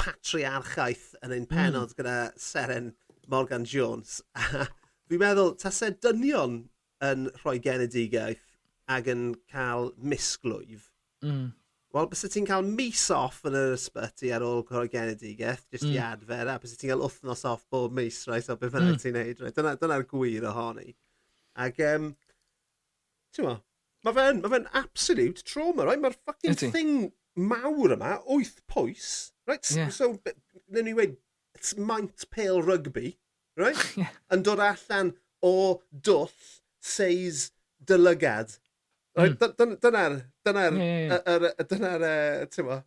patriarchaeth 0.00 1.12
yn 1.22 1.32
ein 1.32 1.44
hmm. 1.44 1.52
penod 1.52 1.92
mm. 1.92 1.98
gyda 1.98 2.16
Seren 2.40 2.92
Morgan 3.28 3.66
Jones. 3.68 4.20
Fi'n 5.08 5.22
meddwl, 5.22 5.54
tasau 5.60 5.94
dynion 6.04 6.62
yn 7.04 7.28
rhoi 7.40 7.58
genedigaeth 7.64 8.44
ac 8.92 9.08
yn 9.12 9.30
cael 9.52 9.92
misglwyf. 10.00 10.88
Mm. 11.24 11.50
Wel, 11.96 12.08
bys 12.10 12.26
ti'n 12.28 12.46
cael 12.48 12.66
mis 12.68 13.06
off 13.14 13.40
yn 13.48 13.56
yr 13.56 13.74
ysbyty 13.76 14.32
ar 14.36 14.44
ôl 14.44 14.60
rhoi 14.68 14.88
genedigaeth, 14.92 15.64
jyst 15.72 15.86
mm. 15.86 15.94
i 15.94 15.96
hmm. 15.96 16.16
adfer, 16.18 16.50
a 16.52 16.58
bys 16.60 16.76
ti'n 16.76 16.92
cael 16.92 17.04
wythnos 17.04 17.44
off 17.48 17.64
bob 17.72 17.94
mis, 17.96 18.20
right, 18.28 18.48
o 18.48 18.56
beth 18.56 18.74
hmm. 18.74 18.76
bynnag 18.76 18.98
mm. 18.98 19.02
ti'n 19.04 19.16
neud, 19.16 19.44
right? 19.44 19.56
Dyna'r 19.56 19.80
dyna 19.80 20.00
gwir 20.10 20.48
ohoni. 20.50 20.92
Ac, 21.64 21.80
um, 21.88 22.10
ti'n 23.34 23.48
mo, 23.48 23.56
mae 24.04 24.18
fe'n 24.18 24.42
ma 24.44 24.52
fe 24.52 24.60
absolute 24.82 25.44
trauma, 25.48 25.88
right? 25.88 26.02
Mae'r 26.02 26.18
fucking 26.28 26.60
thing 26.76 26.92
mawr 27.38 27.96
yma, 27.96 28.18
wyth 28.28 28.60
pwys, 28.70 29.32
Right? 29.48 29.64
Yeah. 29.74 29.88
So, 29.88 30.12
nyn 30.68 30.84
ni 30.84 30.92
wedi, 30.92 31.16
it's 31.56 31.74
maint 31.76 32.26
pale 32.30 32.60
rugby, 32.62 33.16
right? 33.56 33.78
yeah. 33.96 34.12
Yn 34.34 34.44
dod 34.44 34.60
allan 34.60 35.14
o 35.42 35.80
dwth 35.90 36.58
seis 36.84 37.48
dylygad. 37.80 38.58
Right? 39.16 39.34
Mm. 39.34 39.78
Dyna'r, 39.82 40.18
dyna'r, 40.46 40.78
dyna'r, 41.64 41.66
dyna'r, 41.72 42.82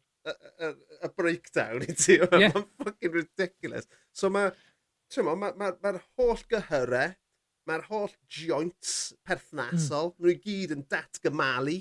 y 1.01 1.09
breakdown 1.17 1.85
i 1.87 1.95
ti. 1.95 2.19
Yeah. 2.19 2.51
Mae'n 2.53 2.67
fucking 2.83 3.15
ridiculous. 3.15 3.89
So 4.13 4.29
mae, 4.33 4.53
ti'n 5.11 5.25
mo, 5.27 5.35
mae'r 5.39 5.57
ma, 5.57 5.71
ma, 5.81 5.95
ma 5.97 6.03
holl 6.19 6.45
gyhyrau, 6.51 7.15
mae'r 7.69 7.87
holl 7.89 8.13
joints 8.29 9.15
perthnasol, 9.27 10.13
mm. 10.13 10.21
nhw 10.21 10.33
i 10.33 10.37
gyd 10.45 10.75
yn 10.77 10.85
datgymalu 10.91 11.79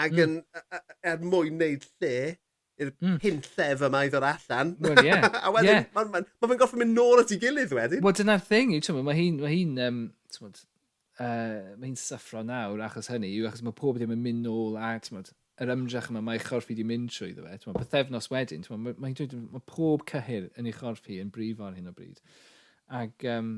ac 0.00 0.16
mm. 0.16 0.24
yn, 0.24 0.38
er 1.12 1.22
mwyn 1.24 1.60
neud 1.60 1.86
lle, 2.00 2.16
i'r 2.80 2.90
mm. 2.92 3.16
hynllef 3.22 3.84
yma 3.88 4.02
i 4.06 4.10
ddod 4.12 4.26
allan. 4.28 4.74
Wel, 4.82 5.00
ie. 5.02 5.08
Yeah. 5.10 5.26
a 5.46 5.52
wedyn, 5.54 5.70
yeah. 5.70 5.88
mae'n 5.94 6.12
ma, 6.12 6.22
ma 6.24 6.50
fe'n 6.50 6.60
goffi 6.60 6.80
mynd 6.80 6.96
nôl 6.96 7.22
at 7.22 7.34
ei 7.34 7.40
gilydd 7.42 7.74
wedyn. 7.76 8.02
Wel, 8.04 8.16
dyna'r 8.18 8.44
thing, 8.48 8.74
yw, 8.78 9.00
mae 9.06 9.18
hi'n, 9.18 9.40
mae 9.42 9.54
hi'n, 9.54 9.76
um, 9.84 10.00
tywod, 10.34 10.60
uh, 11.20 11.74
mae 11.78 11.88
hi'n 11.90 12.00
syffro 12.00 12.42
nawr 12.46 12.82
achos 12.88 13.10
hynny, 13.12 13.30
yw 13.38 13.50
achos 13.50 13.64
mae 13.66 13.76
pob 13.78 14.00
ddim 14.00 14.14
yn 14.16 14.24
mynd 14.24 14.46
nôl 14.48 14.78
a, 14.80 14.94
tywod, 15.04 15.30
yr 15.62 15.70
ymdrech 15.76 16.08
yma 16.10 16.24
mae 16.24 16.40
ei 16.40 16.42
chorff 16.42 16.70
i 16.70 16.74
wedi 16.74 16.86
mynd 16.88 17.12
trwy 17.14 17.30
ddo 17.34 17.44
fe. 17.44 17.60
ddewe. 17.60 17.76
Mae 17.76 17.84
bythefnos 17.84 18.26
wedyn, 18.32 18.66
mae, 18.72 18.96
mae, 18.98 19.28
mae 19.54 19.68
pob 19.70 20.02
cyhyr 20.10 20.50
yn 20.58 20.66
ei 20.66 20.74
chorff 20.74 21.06
hi 21.06 21.20
yn 21.22 21.30
brif 21.34 21.62
ar 21.62 21.76
hyn 21.78 21.92
o 21.92 21.94
bryd. 21.94 22.18
Ac, 22.90 23.26
um, 23.30 23.54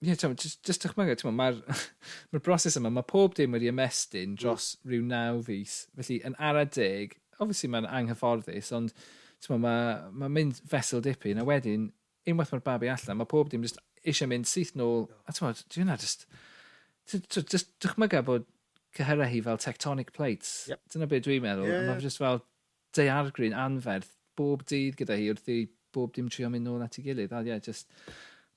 Ie, 0.00 0.08
yeah, 0.08 0.32
just, 0.32 0.62
just 0.64 0.80
dychmyga, 0.80 1.12
mae'r 1.28 1.58
ma 2.32 2.40
broses 2.46 2.78
yma, 2.80 2.88
mae 2.88 3.04
pob 3.04 3.34
dim 3.36 3.52
wedi 3.52 3.68
ymestyn 3.68 4.32
dros 4.32 4.70
mm. 4.78 4.88
rhyw 4.88 5.02
naw 5.10 5.42
fus. 5.44 5.74
Felly, 5.98 6.16
yn 6.24 6.36
ara 6.40 6.62
deg, 6.64 7.18
obviously 7.40 7.70
mae'n 7.72 7.88
anghyfforddus, 7.88 8.70
ond 8.76 8.94
mae'n 9.48 9.64
ma, 9.64 9.74
ma 10.12 10.28
mynd 10.30 10.60
fesel 10.68 11.02
dipyn, 11.04 11.40
a 11.40 11.46
wedyn, 11.48 11.88
unwaith 12.28 12.54
mae'r 12.54 12.64
babi 12.66 12.90
allan, 12.92 13.18
mae 13.20 13.28
pob 13.28 13.50
dim 13.50 13.64
just 13.66 13.80
eisiau 14.04 14.28
mynd 14.30 14.48
syth 14.48 14.74
nôl, 14.78 15.08
a 15.26 15.32
ti'n 15.32 15.48
meddwl, 15.48 15.66
dwi'n 15.74 15.90
na, 15.90 15.98
just, 16.00 16.26
just 17.10 17.72
dychmyga 17.82 18.22
bod 18.26 18.46
cyhyrahu 18.96 19.42
fel 19.44 19.60
tectonic 19.60 20.12
plates. 20.12 20.68
Yep. 20.70 20.80
Dyna 20.94 21.10
beth 21.10 21.26
dwi'n 21.26 21.44
meddwl. 21.44 21.68
Yeah. 21.68 21.86
Mae'n 21.88 22.02
just 22.02 22.20
fel 22.20 22.42
deiargryn 22.96 23.54
anferth 23.56 24.10
bob 24.38 24.64
dydd 24.70 24.98
gyda 24.98 25.18
hi 25.18 25.28
wrth 25.30 25.50
i 25.52 25.60
bob 25.94 26.14
dim 26.14 26.30
trio 26.32 26.50
mynd 26.50 26.66
nôl 26.66 26.82
at 26.84 26.98
ei 26.98 27.06
gilydd. 27.06 27.34
A 27.34 27.42
ie, 27.44 27.52
yeah, 27.52 27.62
just 27.62 27.90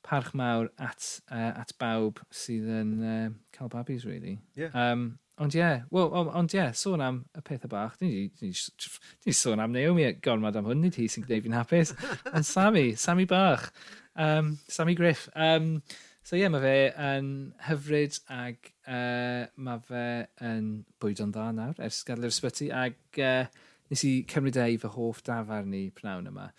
parch 0.03 0.33
mawr 0.37 0.69
at, 0.81 1.05
uh, 1.31 1.53
at 1.61 1.73
bawb 1.81 2.21
sydd 2.33 2.69
yn 2.81 2.95
uh, 3.01 3.27
cael 3.55 3.71
babis, 3.73 4.07
really. 4.09 4.39
Yeah. 4.59 4.73
Um, 4.73 5.13
Ond 5.41 5.55
ie, 5.55 5.57
yeah, 5.57 5.81
well, 5.89 6.11
on, 6.13 6.27
ond 6.37 6.53
ie, 6.53 6.59
yeah, 6.59 6.73
sôn 6.77 7.01
am 7.01 7.23
y 7.33 7.41
pethau 7.41 7.71
bach, 7.71 7.95
Dyn 7.97 8.11
ni 8.11 8.51
wedi 8.53 9.33
sôn 9.33 9.61
am 9.63 9.73
Naomi 9.73 10.05
gormod 10.21 10.59
am 10.59 10.67
hwn, 10.69 10.83
nid 10.85 10.99
hi 10.99 11.07
sy'n 11.09 11.25
gwneud 11.25 11.47
fi'n 11.47 11.57
hapus, 11.57 11.93
ond 12.35 12.45
Sammy, 12.45 12.91
Sammy 13.01 13.25
bach, 13.29 13.71
um, 14.13 14.53
Sammy 14.69 14.93
Griff. 14.99 15.25
Um, 15.33 15.81
so 16.21 16.37
ie, 16.37 16.43
yeah, 16.43 16.53
mae 16.53 16.61
fe 16.61 16.77
yn 17.09 17.33
hyfryd 17.65 18.21
ag 18.29 18.71
uh, 18.85 19.49
mae 19.57 19.81
fe 19.89 20.07
yn 20.45 20.71
bwyd 21.01 21.25
o'n 21.25 21.33
dda 21.33 21.49
nawr, 21.57 21.81
ers 21.81 22.03
gadael 22.05 22.29
yr 22.29 22.35
ysbyty, 22.35 22.69
ag 22.69 23.23
uh, 23.25 23.49
nes 23.89 24.05
i 24.05 24.15
cymryd 24.29 24.61
ei 24.61 24.77
fy 24.81 24.91
hoff 24.93 25.25
dafarn 25.25 25.73
ni 25.73 25.87
pnawn 25.97 26.29
yma. 26.29 26.51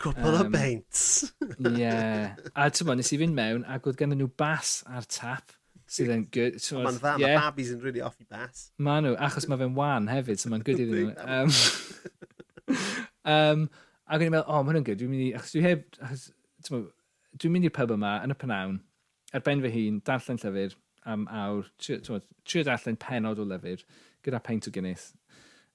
Cwpl 0.00 0.38
um, 0.40 0.46
o 0.46 0.52
beints. 0.56 1.04
Ie, 1.52 1.76
yeah. 1.84 2.32
a 2.56 2.72
ti'n 2.72 2.96
nes 2.96 3.12
i 3.12 3.20
fynd 3.20 3.36
mewn 3.36 3.68
ac 3.68 3.92
oedd 3.92 4.00
gen 4.00 4.16
nhw 4.16 4.32
bas 4.40 4.78
ar 4.88 5.04
tap, 5.04 5.52
sydd 5.92 6.12
yn 6.14 6.26
good. 6.32 6.58
So 6.62 6.80
mae'n 6.80 6.98
dda, 6.98 7.14
yeah. 7.20 7.36
mae 7.36 7.48
babis 7.48 7.72
yn 7.74 7.80
really 7.84 8.02
off 8.04 8.18
i 8.22 8.26
bas. 8.30 8.68
Ma 8.82 8.98
nhw, 9.04 9.14
achos 9.28 9.48
mae 9.50 9.60
fe'n 9.60 9.74
wan 9.76 10.08
hefyd, 10.12 10.40
so 10.40 10.52
mae'n 10.52 10.64
good 10.66 10.82
iddyn 10.82 11.10
nhw. 11.10 11.24
Um, 11.38 12.76
um, 13.34 13.66
ac 14.06 14.18
o'n 14.20 14.26
i'n 14.28 14.34
meddwl, 14.34 14.46
o, 14.46 14.58
oh, 14.58 14.62
mae 14.66 14.78
mae'n 14.78 14.86
good, 14.88 15.00
dwi'n 15.02 15.12
mynd 15.12 15.26
i, 15.26 15.30
achos 15.38 15.56
dwi 15.56 15.64
heb, 15.66 15.84
achos, 16.00 16.28
dwi'n 17.38 17.54
mynd 17.54 17.68
i'r 17.68 17.74
pub 17.76 17.92
yma 17.96 18.14
yn 18.24 18.34
y 18.34 18.38
pnawn, 18.40 18.78
ar 19.32 19.44
ben 19.46 19.64
fy 19.64 19.72
hun, 19.76 20.00
darllen 20.06 20.40
llyfr 20.42 20.78
am 21.12 21.26
awr, 21.32 21.66
trio 21.82 22.64
darllen 22.66 22.98
penod 23.00 23.40
o 23.42 23.46
lyfr, 23.48 23.82
gyda 24.24 24.40
peint 24.44 24.68
o 24.68 24.74
gynnydd. 24.74 25.08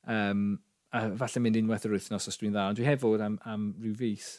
Um, 0.08 0.49
a 0.95 1.03
falle 1.19 1.43
mynd 1.43 1.60
unwaith 1.60 1.86
yr 1.88 1.97
wythnos 1.97 2.30
os 2.32 2.39
dwi'n 2.39 2.53
dda, 2.56 2.69
ond 2.71 2.80
dwi 2.80 2.88
heb 2.88 3.01
fod 3.03 3.23
am, 3.23 3.39
am 3.49 3.71
rhyw 3.82 3.95
fus. 3.99 4.30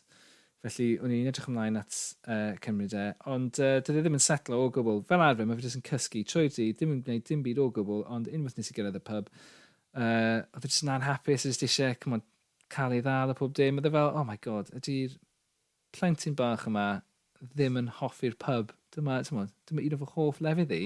Felly, 0.64 0.88
o'n 0.98 1.12
i'n 1.14 1.28
edrych 1.30 1.46
ymlaen 1.46 1.78
at 1.78 1.96
uh, 2.26 2.56
cymrydau, 2.64 3.12
e, 3.12 3.28
ond 3.30 3.60
uh, 3.62 3.76
dydw 3.78 4.00
i 4.00 4.00
e 4.00 4.02
ddim 4.02 4.16
yn 4.18 4.24
setlo 4.24 4.58
o 4.64 4.70
gwbl. 4.74 5.04
Fel 5.06 5.22
arfer, 5.22 5.46
mae 5.46 5.58
fe 5.58 5.68
jyst 5.68 5.78
yn 5.78 5.84
cysgu 5.86 6.24
trwy'r 6.26 6.50
dydd. 6.50 6.72
ddim 6.80 6.96
yn 6.96 7.04
gwneud 7.06 7.26
dim 7.28 7.44
byd 7.44 7.60
o 7.62 7.68
gwbl, 7.76 8.02
ond 8.16 8.30
unwaith 8.34 8.58
nes 8.58 8.72
i 8.72 8.74
gyrraedd 8.74 8.98
y 8.98 9.02
pub, 9.06 9.30
uh, 9.30 10.40
oedd 10.42 10.66
e 10.66 10.72
jyst 10.72 10.82
yn 10.82 10.90
anhapus, 10.96 11.44
so 11.44 11.52
oedd 11.52 11.66
eisiau, 11.68 11.94
come 12.02 12.18
on, 12.18 12.24
cael 12.74 12.96
ei 12.96 13.04
ddal 13.06 13.30
a 13.30 13.38
pob 13.38 13.54
dim. 13.54 13.78
Oedd 13.78 13.86
e 13.86 13.94
fel, 13.94 14.10
oh 14.18 14.26
my 14.26 14.36
god, 14.48 14.74
ydy'r 14.80 15.14
plentyn 15.94 16.34
bach 16.38 16.66
yma 16.68 16.88
ddim 17.52 17.78
yn 17.80 17.92
hoffi'r 18.00 18.34
pub. 18.42 18.74
Dyma, 18.96 19.22
dyma, 19.28 19.46
dyma 19.70 19.86
un 19.86 19.94
o 19.94 20.00
fy 20.02 20.10
hoff 20.16 20.42
lefydd 20.44 20.74
i. 20.74 20.82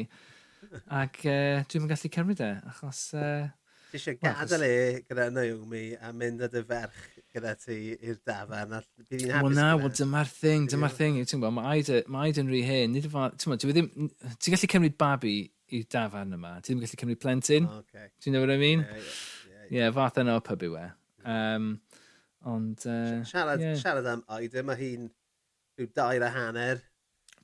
Ac 1.01 1.25
uh, 1.25 1.65
dwi'n 1.73 1.89
gallu 1.91 2.13
cymryd 2.13 2.45
e, 2.45 2.53
achos 2.71 3.07
uh, 3.19 3.49
Ti 3.93 3.99
eisiau 3.99 4.17
gadael 4.17 4.63
e 4.65 4.77
gyda 5.05 5.27
Naomi 5.29 5.83
a 6.01 6.11
mynd 6.17 6.41
â 6.47 6.47
dy 6.49 6.63
ferch 6.65 7.01
gyda 7.35 7.51
ti 7.61 7.75
i'r 7.93 8.17
dafarn. 8.25 8.79
Bydd 8.97 9.11
hi'n 9.13 9.33
hapus. 9.35 9.45
Wel 9.45 9.59
na, 9.59 9.67
wel 9.77 9.93
dyma'r 9.99 10.31
thing, 10.33 10.65
dyma'r 10.73 10.95
thing. 10.97 11.19
Ti'n 11.29 11.43
gwybod, 11.43 11.59
mae 11.59 12.25
Aiden 12.25 12.49
rhy 12.49 12.63
hen. 12.65 12.95
Nid 12.95 13.11
yma, 13.11 13.27
ti'n 13.37 13.53
gwybod, 13.53 14.09
ti'n 14.33 14.57
gallu 14.57 14.71
cymryd 14.75 14.97
babi 15.03 15.35
i'r 15.77 15.85
dafarn 15.93 16.33
yma. 16.39 16.55
Ti 16.63 16.73
ddim 16.73 16.81
gallu 16.87 17.03
cymryd 17.05 17.21
plentyn. 17.21 17.69
Oh, 17.69 17.85
okay. 17.85 18.09
Ti'n 18.25 18.33
gwybod 18.33 18.49
what 18.49 18.57
I 18.57 18.61
mean? 18.65 18.87
Ie, 18.89 18.97
yeah, 18.97 19.61
yeah, 19.61 19.71
yeah. 19.83 19.95
fath 20.01 20.25
yna 20.25 20.41
o 20.41 20.47
pub 20.49 20.65
i 20.65 20.73
we. 20.73 20.89
Um, 21.37 21.71
ond... 22.49 22.89
Uh, 22.89 23.21
siarad, 23.29 23.61
yeah. 23.61 23.77
siarad 23.85 24.09
am 24.09 24.25
Aiden, 24.39 24.71
mae 24.73 24.81
hi'n 24.81 25.11
rhyw 25.77 25.93
dair 26.01 26.25
a 26.25 26.33
hanner. 26.33 26.81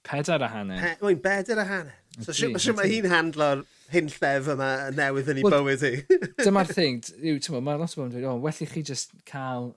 Pedair 0.01 0.49
a 0.49 0.55
hanner. 0.57 0.81
Pe, 0.81 0.97
Mae'n 1.05 1.27
bedair 1.29 1.61
a 1.61 1.73
hanner. 1.75 2.05
So, 2.23 2.33
okay, 2.33 2.73
mae 2.73 2.97
hi'n 2.97 3.13
handlo'r 3.13 3.69
hyn 3.93 4.11
llef 4.13 4.49
yma 4.53 4.71
newydd 4.95 5.31
yn 5.33 5.41
ei 5.41 5.47
well, 5.47 5.65
bywyd 5.65 5.85
hi. 5.87 6.19
dyma'r 6.43 6.73
thing, 6.79 7.01
mae 7.23 7.81
lot 7.81 7.95
o 7.95 8.01
bobl 8.01 8.09
yn 8.09 8.15
dweud, 8.15 8.27
o, 8.27 8.35
oh, 8.35 8.43
well 8.45 8.65
i 8.65 8.69
chi 8.69 8.83
just 8.85 9.15
cael 9.29 9.73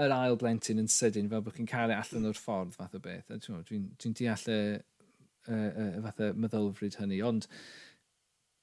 yr 0.00 0.14
ail 0.16 0.38
blentyn 0.40 0.80
yn 0.80 0.88
sydyn 0.88 1.28
fel 1.28 1.42
bod 1.44 1.56
chi'n 1.56 1.68
cael 1.68 1.92
ei 1.92 1.98
allan 2.00 2.30
o'r 2.30 2.38
ffordd 2.38 2.76
fath 2.78 2.96
o 2.96 3.00
beth. 3.04 3.28
Dwi'n 3.28 3.66
dwi, 3.68 4.12
deall 4.22 4.46
y 4.48 4.60
y, 4.78 5.58
uh, 5.58 5.98
fath 6.06 6.22
o 6.24 6.30
meddylfryd 6.44 6.96
hynny, 7.00 7.20
ond 7.28 7.48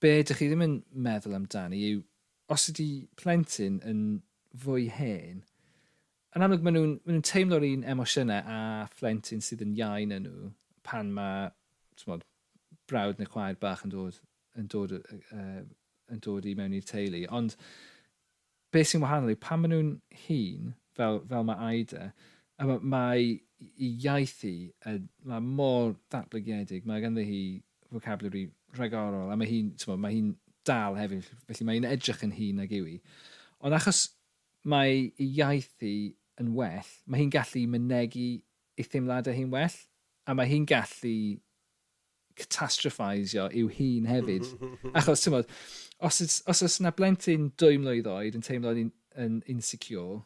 be 0.02 0.16
ydych 0.24 0.42
chi 0.42 0.50
ddim 0.50 0.66
yn 0.66 0.80
meddwl 1.08 1.38
amdani 1.38 1.84
yw, 1.92 2.02
os 2.50 2.66
ydy 2.72 2.90
plentyn 3.20 3.78
yn 3.86 4.02
fwy 4.58 4.88
hen, 4.96 5.44
yn 6.34 6.46
amlwg 6.46 6.66
maen 6.66 6.78
nhw'n 6.80 6.96
ma 7.04 7.14
nhw 7.14 7.26
teimlo'r 7.30 7.68
un 7.68 7.86
emosiynau 7.94 8.42
a 8.56 8.60
phlentyn 8.96 9.46
sydd 9.46 9.62
yn 9.66 9.78
iain 9.78 10.16
yn 10.16 10.26
nhw 10.26 10.50
pan 10.88 11.14
mae 11.14 11.50
brawd 12.90 13.20
neu 13.22 13.30
chwaer 13.30 13.58
bach 13.62 13.86
yn 13.86 13.94
dod 13.94 14.18
yn 14.60 14.68
dod, 14.72 14.96
uh, 15.00 15.62
yn 16.12 16.24
dod 16.26 16.48
i 16.50 16.56
mewn 16.58 16.76
i'r 16.78 16.88
teulu. 16.88 17.24
Ond 17.36 17.56
beth 18.74 18.92
sy'n 18.92 19.04
wahanol 19.04 19.34
yw 19.34 19.40
pan 19.42 19.64
maen 19.64 19.74
nhw'n 19.76 19.94
hun, 20.26 20.74
fel, 20.98 21.24
fel 21.30 21.48
mae 21.48 21.72
Aida, 21.72 22.12
a 22.60 22.68
mae 22.80 23.40
i 23.60 23.90
iaith 24.06 24.38
hi, 24.46 24.54
mae 25.28 25.44
mor 25.44 25.96
datblygiedig, 26.14 26.86
mae 26.88 27.04
ganddo 27.04 27.24
hi 27.26 27.42
vocabulary 27.94 28.46
rhagorol, 28.78 29.32
a 29.32 29.38
mae 29.40 29.50
hi'n 29.50 29.74
mae 29.98 30.16
hi 30.16 30.24
dal 30.68 30.98
hefyd, 31.00 31.28
felly 31.48 31.68
mae 31.68 31.80
hi'n 31.80 31.90
edrych 31.90 32.24
yn 32.28 32.36
hun 32.38 32.64
ag 32.66 32.74
yw 32.76 32.88
hi. 32.92 32.98
Ond 33.66 33.76
achos 33.76 34.06
mae 34.70 35.10
i 35.18 35.30
iaith 35.40 35.72
hi 35.84 35.96
yn 36.40 36.54
well, 36.56 36.92
mae 37.08 37.24
hi'n 37.24 37.34
gallu 37.34 37.66
mynegu 37.72 38.30
ei 38.80 38.88
thimladau 38.88 39.36
hi'n 39.36 39.52
well, 39.56 39.76
a 40.28 40.36
mae 40.38 40.52
hi'n 40.52 40.68
gallu 40.70 41.16
catastrophisio 42.40 43.48
i'w 43.52 43.70
hun 43.78 44.10
hefyd. 44.10 44.48
Achos, 44.98 45.24
ti'n 45.24 45.36
modd, 45.36 45.54
os, 46.00 46.22
os, 46.24 46.40
os 46.50 46.64
oes 46.66 46.80
yna 46.82 46.94
blentyn 46.96 47.52
dwy 47.60 47.80
mlynedd 47.82 48.12
oed 48.12 48.38
yn 48.40 48.46
teimlo'n 48.46 48.84
in, 48.86 48.92
yn 49.20 49.40
insecure, 49.52 50.22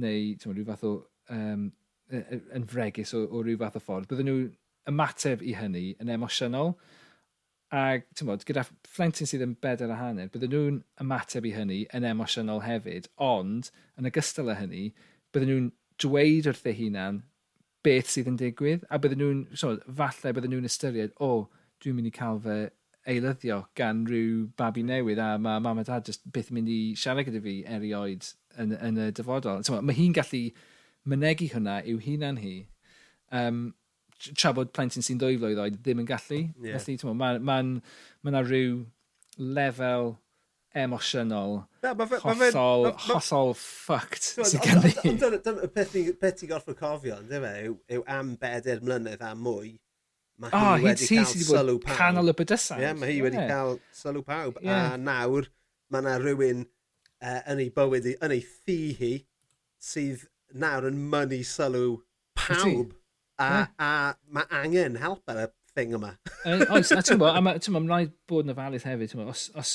neu 0.00 0.34
mod, 0.46 0.56
rhyw 0.56 0.68
fath 0.68 0.86
o 0.88 0.94
um, 1.34 1.68
yn 2.10 2.66
fregus 2.70 3.14
o, 3.14 3.24
o 3.26 3.42
rhyw 3.44 3.58
fath 3.60 3.78
o 3.78 3.84
ffordd, 3.84 4.08
bydden 4.10 4.28
nhw 4.28 4.48
ymateb 4.90 5.44
i 5.46 5.54
hynny 5.58 5.86
yn 6.02 6.12
emosiynol. 6.16 6.74
A 7.70 8.00
ti'n 8.18 8.26
bod, 8.26 8.44
gyda 8.46 8.64
phlentyn 8.90 9.28
sydd 9.30 9.44
yn 9.46 9.54
bedair 9.62 9.92
a 9.94 9.98
hanner, 10.00 10.30
bydden 10.32 10.54
nhw'n 10.54 10.80
ymateb 11.04 11.46
i 11.46 11.54
hynny 11.54 11.84
yn 11.94 12.06
emosiynol 12.08 12.64
hefyd, 12.66 13.06
ond 13.22 13.70
yn 14.00 14.10
ogystal 14.10 14.50
â 14.50 14.58
hynny, 14.58 14.88
bydden 15.30 15.52
nhw'n 15.52 15.68
dweud 16.02 16.48
wrth 16.50 16.66
eu 16.66 16.76
hunan 16.80 17.20
beth 17.86 18.10
sydd 18.12 18.28
yn 18.30 18.36
digwydd, 18.40 18.84
a 18.90 18.98
bydden 19.00 19.22
nhw'n, 19.22 19.40
so, 19.56 19.76
falle 19.96 20.34
bydden 20.36 20.54
nhw'n 20.54 20.68
ystyried, 20.68 21.16
o, 21.18 21.30
oh, 21.30 21.64
dwi'n 21.80 21.96
mynd 21.96 22.10
i 22.10 22.14
cael 22.14 22.40
fy 22.44 22.58
eilyddio 23.10 23.62
gan 23.78 24.04
rhyw 24.08 24.44
babi 24.60 24.84
newydd, 24.86 25.20
a 25.24 25.32
mae 25.40 25.62
mam 25.64 25.80
a 25.80 25.86
dad 25.88 26.06
just 26.08 26.26
byth 26.34 26.50
mynd 26.54 26.70
i 26.70 26.80
siarad 27.00 27.28
gyda 27.28 27.42
fi 27.44 27.56
erioed 27.76 28.28
yn, 28.60 28.76
yn 28.76 29.00
y 29.06 29.08
dyfodol. 29.16 29.64
So, 29.66 29.80
mae 29.80 29.96
hi'n 29.96 30.16
gallu 30.16 30.46
mynegu 31.08 31.48
hwnna 31.54 31.80
i'w 31.88 32.00
hunan 32.04 32.40
hi, 32.42 32.54
um, 33.36 33.70
tra 34.36 34.52
bod 34.56 34.72
plentyn 34.76 35.04
sy'n 35.04 35.20
dwy 35.20 35.38
flwydd 35.40 35.62
oed 35.64 35.78
ddim 35.80 36.02
yn 36.02 36.08
gallu. 36.08 36.42
Yeah. 36.60 36.76
Felly, 36.76 36.98
mae 37.16 37.38
yna 37.38 37.44
ma, 37.48 37.60
ma, 37.62 38.32
ma 38.36 38.44
rhyw 38.44 38.82
lefel 39.40 40.14
emosiynol, 40.76 41.60
Na, 41.82 41.94
ma 41.94 42.06
fe, 42.06 42.18
hollol, 42.20 42.36
ma 42.36 42.44
fe, 42.44 42.50
ma, 42.54 42.90
ma, 42.90 42.90
hollol 43.06 43.54
ffucked 43.56 44.26
sy'n 44.46 44.62
gan 44.64 44.82
ni. 44.84 44.92
Ond 45.10 45.64
y 45.64 45.68
peth 45.72 46.40
ti'n 46.40 46.50
gorfod 46.50 46.76
cofio, 46.78 47.16
e, 47.24 47.52
yw, 47.66 47.76
yw 47.96 48.04
am 48.16 48.34
bedair 48.40 48.82
mlynedd 48.84 49.24
a 49.24 49.32
mwy, 49.38 49.72
mae 50.40 50.52
oh, 50.56 50.74
hi 50.76 50.86
wedi 50.86 51.08
cael 51.08 51.30
sylw 51.30 51.78
pawb. 51.82 51.96
Canol 51.98 52.32
y 52.32 52.36
bydysau. 52.36 52.82
Ie, 52.82 52.92
mae 52.98 53.14
hi 53.14 53.22
wedi 53.24 53.46
cael 53.50 53.78
sylw 53.96 54.22
pawb. 54.26 54.60
A 54.62 54.80
nawr, 55.00 55.48
mae 55.90 56.04
yna 56.04 56.18
rhywun 56.20 56.66
uh, 56.66 57.40
yn 57.50 57.64
ei 57.64 57.70
bywyd, 57.74 58.10
yn 58.20 58.36
ei 58.36 58.44
thi 58.44 58.80
hi, 59.00 59.14
sydd 59.80 60.26
nawr 60.60 60.90
yn 60.90 60.98
mynnu 61.12 61.40
sylw 61.46 62.00
pawb. 62.38 62.92
A, 63.40 63.64
a 63.80 63.92
mae 64.28 64.44
angen 64.60 65.00
help 65.00 65.32
ar 65.32 65.46
y 65.46 65.48
thing 65.74 65.94
yma. 65.96 66.12
Oes, 66.44 66.92
a 66.92 67.00
ti'n 67.06 67.20
bod, 67.20 67.40
mae'n 67.40 67.88
rhaid 67.88 68.12
bod 68.28 68.44
yn 68.44 68.52
ofalus 68.52 68.84
hefyd, 68.84 69.12
ti'n 69.12 69.24
os, 69.24 69.46
os 69.56 69.72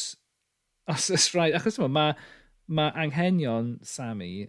Os 0.92 1.10
ys 1.10 1.30
rhaid, 1.34 1.56
achos 1.58 1.80
yma, 1.80 1.90
mae 1.90 2.16
ma 2.68 2.90
anghenion 2.98 3.76
Sammy 3.86 4.48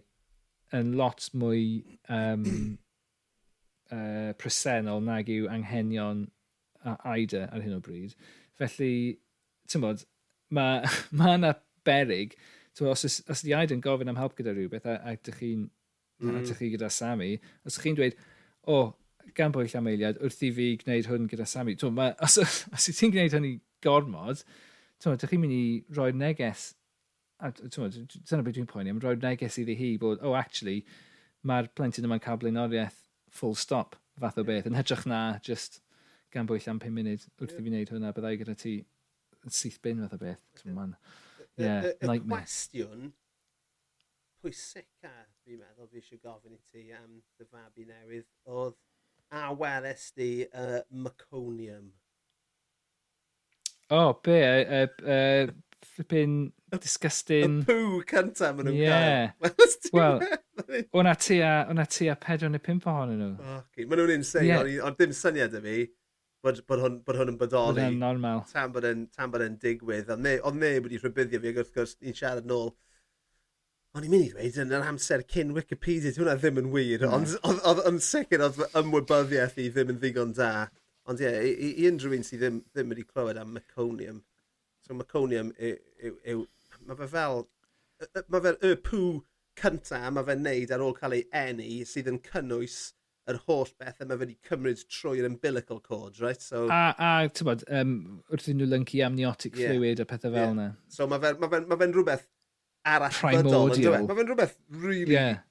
yn 0.75 0.91
lot 0.99 1.29
mwy 1.37 1.61
um, 2.13 2.43
uh, 3.93 4.33
presennol 4.41 5.01
nag 5.05 5.29
yw 5.31 5.47
anghenion 5.53 6.25
a 6.85 6.97
Aida 7.13 7.47
ar 7.51 7.63
hyn 7.63 7.77
o 7.77 7.81
bryd. 7.83 8.13
Felly, 8.59 9.17
ti'n 9.69 9.83
bod, 9.83 10.05
mae 10.53 10.83
ma 11.11 11.33
yna 11.37 11.55
berig. 11.87 12.37
Bod, 12.77 12.93
os, 12.93 13.05
os, 13.07 13.19
os 13.29 13.43
di 13.45 13.55
Aida 13.57 13.75
yn 13.75 13.83
gofyn 13.83 14.11
am 14.11 14.19
help 14.21 14.37
gyda 14.37 14.53
rhywbeth 14.53 14.85
a, 14.85 14.99
a 15.01 15.15
dych 15.17 15.41
chi'n 15.41 15.65
mm. 16.21 16.39
a 16.39 16.57
chi 16.57 16.71
gyda 16.73 16.91
Sammy, 16.93 17.35
os 17.65 17.75
ydych 17.75 17.87
chi'n 17.87 17.97
dweud, 17.97 18.17
o, 18.67 18.77
oh, 18.77 18.87
gan 19.37 19.53
bwyll 19.55 19.73
am 19.77 19.89
eiliad, 19.89 20.19
wrth 20.23 20.43
i 20.45 20.51
fi 20.53 20.69
gwneud 20.83 21.09
hwn 21.09 21.29
gyda 21.31 21.47
Sammy. 21.49 21.77
Tw, 21.79 21.91
ma, 21.93 22.11
os, 22.25 22.37
os 22.37 22.89
ydych 22.89 23.01
ti'n 23.01 23.15
gwneud 23.15 23.37
hwn 23.37 23.49
i 23.49 23.53
gormod, 23.85 24.43
ti'n 24.97 25.13
Tymod, 25.13 25.29
chi'n 25.29 25.43
mynd 25.43 25.55
i 25.55 25.63
roi 25.97 26.09
neges, 26.15 26.71
a 27.37 27.51
ti'n 27.53 27.73
tymod, 27.73 27.97
dyna 28.17 28.45
beth 28.45 28.57
dwi'n 28.57 28.69
poeni 28.69 28.93
am, 28.93 29.01
roi 29.03 29.15
neges 29.21 29.59
iddi 29.61 29.77
hi 29.77 29.91
bod, 30.01 30.23
oh, 30.25 30.33
actually, 30.39 30.79
mae'r 31.47 31.69
plentyn 31.77 32.07
yma'n 32.07 32.23
cael 32.23 32.39
blaenoriaeth 32.41 33.03
full 33.33 33.55
stop 33.55 33.95
fath 34.19 34.39
o 34.41 34.45
beth, 34.47 34.69
yn 34.69 34.77
hytrach 34.77 35.05
na 35.09 35.21
just 35.45 35.81
gan 36.33 36.49
bwyll 36.49 36.65
am 36.71 36.81
5 36.83 36.95
munud 36.95 37.27
wrth 37.37 37.53
i 37.53 37.61
fi 37.61 37.69
wneud 37.69 37.93
hwnna, 37.93 38.13
byddai 38.15 38.35
gyda 38.41 38.57
ti 38.57 38.79
yn 39.45 39.53
syth 39.53 39.77
bin 39.85 40.01
fath 40.03 40.17
o 40.17 40.21
beth. 40.21 40.43
Man. 40.65 40.97
Yeah, 41.57 41.87
y, 41.87 41.93
y, 42.01 42.17
y 42.17 42.25
cwestiwn 42.25 43.11
pwysica, 44.41 45.13
fi'n 45.43 45.61
meddwl, 45.61 45.87
fi 45.91 46.01
eisiau 46.01 46.21
gofyn 46.23 46.57
i 46.57 46.59
ti 46.71 46.83
am 46.95 47.21
dy 47.39 47.47
fabi 47.49 47.87
newydd, 47.89 48.27
oedd 48.53 48.77
a 49.33 49.47
weles 49.59 50.09
di 50.17 50.29
uh, 50.47 50.81
meconium? 51.05 51.89
O, 53.89 53.97
oh, 53.97 54.19
be? 54.23 54.37
Y 54.43 54.83
uh, 54.83 54.87
uh, 55.07 55.51
flipping 55.95 56.51
disgusting... 56.81 57.61
Y 57.61 57.67
pŵ 57.67 58.01
cyntaf 58.09 58.57
maen 58.57 58.67
nhw'n 58.67 58.79
yeah. 58.81 59.29
cael. 59.93 60.25
Wel, 60.59 60.81
o'na 60.99 61.13
ti 61.21 61.37
a, 61.45 61.53
o'na 61.71 61.85
ti 61.87 62.09
a 62.11 62.17
pedro 62.19 62.49
neu 62.51 62.63
pimp 62.63 62.87
ohonyn 62.91 63.21
nhw. 63.23 63.53
Okay. 63.61 63.87
Maen 63.87 64.03
nhw'n 64.03 64.17
insane, 64.17 64.49
yeah. 64.49 64.83
ond 64.87 64.99
dim 64.99 65.15
syniad 65.15 65.55
y 65.55 65.63
fi 65.63 65.77
bod, 66.43 66.59
bod, 66.67 66.83
hwn, 66.83 66.97
bod 67.07 67.19
hwn 67.21 67.31
yn 67.33 67.37
bodoli. 67.39 67.85
Bod 67.85 68.01
normal. 68.01 68.43
Tan 68.51 68.73
bod 68.75 68.87
yn, 68.89 69.05
tan 69.15 69.31
bod 69.33 69.45
yn 69.45 69.55
digwydd. 69.61 70.11
Ond 70.13 70.27
neb 70.27 70.59
ne 70.59 70.73
wedi 70.83 70.99
rhybuddio 71.01 71.41
fi, 71.43 71.53
ac 71.53 71.61
wrth 71.63 71.73
gwrs, 71.77 71.95
ni'n 72.03 72.17
siarad 72.17 72.49
nôl. 72.49 72.73
O'n 73.95 74.05
i'n 74.05 74.11
mynd 74.13 74.27
i 74.27 74.33
ddweud 74.33 74.59
yn 74.65 74.75
yr 74.77 74.89
amser 74.91 75.23
cyn 75.31 75.55
Wikipedia, 75.55 76.11
dwi'n 76.11 76.27
hwnna 76.27 76.35
ddim 76.41 76.59
yn 76.61 76.73
wir, 76.73 77.07
ond 77.07 77.87
yn 77.89 78.01
sicr 78.03 78.43
oedd 78.45 78.59
ymwybyddiaeth 78.83 79.57
i 79.63 79.69
ddim 79.71 79.95
yn 79.95 80.01
ddigon 80.03 80.35
da. 80.37 80.51
Ond 81.07 81.23
ie, 81.23 81.29
yeah, 81.29 81.47
i, 81.47 81.71
i 81.83 81.87
unrhyw 81.89 82.17
un 82.17 82.27
sydd 82.27 82.43
ddim, 82.43 82.61
ddim 82.73 82.91
wedi 82.93 83.07
clywed 83.07 83.39
am 83.41 83.55
meconium. 83.55 84.21
So 84.85 84.97
meconium 84.97 85.53
yw... 85.57 85.77
yw, 86.33 86.45
Mae 86.87 86.99
fe 86.99 87.07
fel... 87.09 87.47
Mae 88.29 88.43
fe'r 88.43 88.59
y 88.67 88.75
pŵ 88.85 89.01
cynta 89.57 90.03
mae 90.13 90.25
fe'n 90.27 90.43
neud 90.45 90.71
ar 90.75 90.83
ôl 90.85 90.93
cael 90.97 91.15
ei 91.17 91.23
eni 91.35 91.81
sydd 91.89 92.11
yn 92.11 92.19
cynnwys 92.27 92.77
yr 93.27 93.39
holl 93.47 93.71
beth 93.81 94.03
yma 94.03 94.15
wedi 94.19 94.37
cymryd 94.47 94.83
trwy'r 94.93 95.27
umbilical 95.27 95.81
cord, 95.83 96.19
right? 96.23 96.41
So, 96.43 96.67
a, 96.71 96.93
a 96.93 97.09
ti'n 97.27 97.49
bod, 97.49 97.65
um, 97.79 97.95
wrth 98.31 98.47
i 98.51 98.55
nhw 98.55 98.69
lyncu 98.69 99.01
amniotic 99.03 99.57
yeah. 99.59 99.73
fluid 99.73 100.03
a 100.03 100.07
pethau 100.07 100.31
fel 100.35 100.53
yna. 100.53 100.69
Yeah. 100.69 100.93
So 100.95 101.09
mae 101.11 101.23
fe'n 101.23 101.41
ma 101.41 101.49
fe, 101.51 101.61
ma 101.67 101.79
fe 101.81 101.89
rhywbeth 101.91 102.27
arall 102.93 103.17
Primordial. 103.17 103.97
Mae 104.07 104.19
fe'n 104.21 104.31
rhywbeth 104.31 104.55
really 104.85 105.17
yeah. 105.17 105.41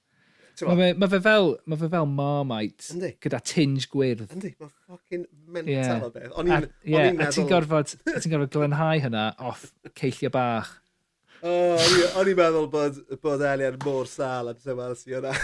Mae 0.65 0.77
fe, 0.79 0.89
ma 0.97 1.09
fe, 1.13 1.19
fel, 1.21 1.51
ma 1.69 1.77
fe 1.77 1.89
fel 1.93 2.07
marmite 2.09 2.95
Yndi. 2.95 3.11
gyda 3.21 3.41
tinge 3.45 3.85
gwyrdd. 3.93 4.31
Yndi, 4.33 4.55
mae'n 4.57 4.73
ffocin 4.73 5.27
mental 5.53 5.75
yeah. 5.75 6.05
o 6.07 6.11
beth. 6.15 6.33
O'n 6.33 6.49
i'n 6.49 6.67
yeah, 6.89 7.11
meddwl... 7.11 7.27
A 7.27 7.35
ti'n 7.35 7.51
gorfod, 7.51 7.93
ti 7.93 8.31
gorfod 8.33 8.55
glenhau 8.57 9.03
hynna 9.05 9.27
off 9.51 9.67
ceillio 9.93 10.33
bach. 10.33 10.71
O, 11.43 11.53
oh, 11.53 11.97
o'n 12.23 12.31
i'n 12.33 12.39
meddwl 12.39 12.71
bod, 12.73 13.03
bod 13.21 13.45
Elian 13.45 13.77
mor 13.85 14.09
sal 14.09 14.49
am 14.53 14.63
sy'n 14.63 14.79
weld 14.81 15.03
si 15.03 15.13
hwnna. 15.13 15.37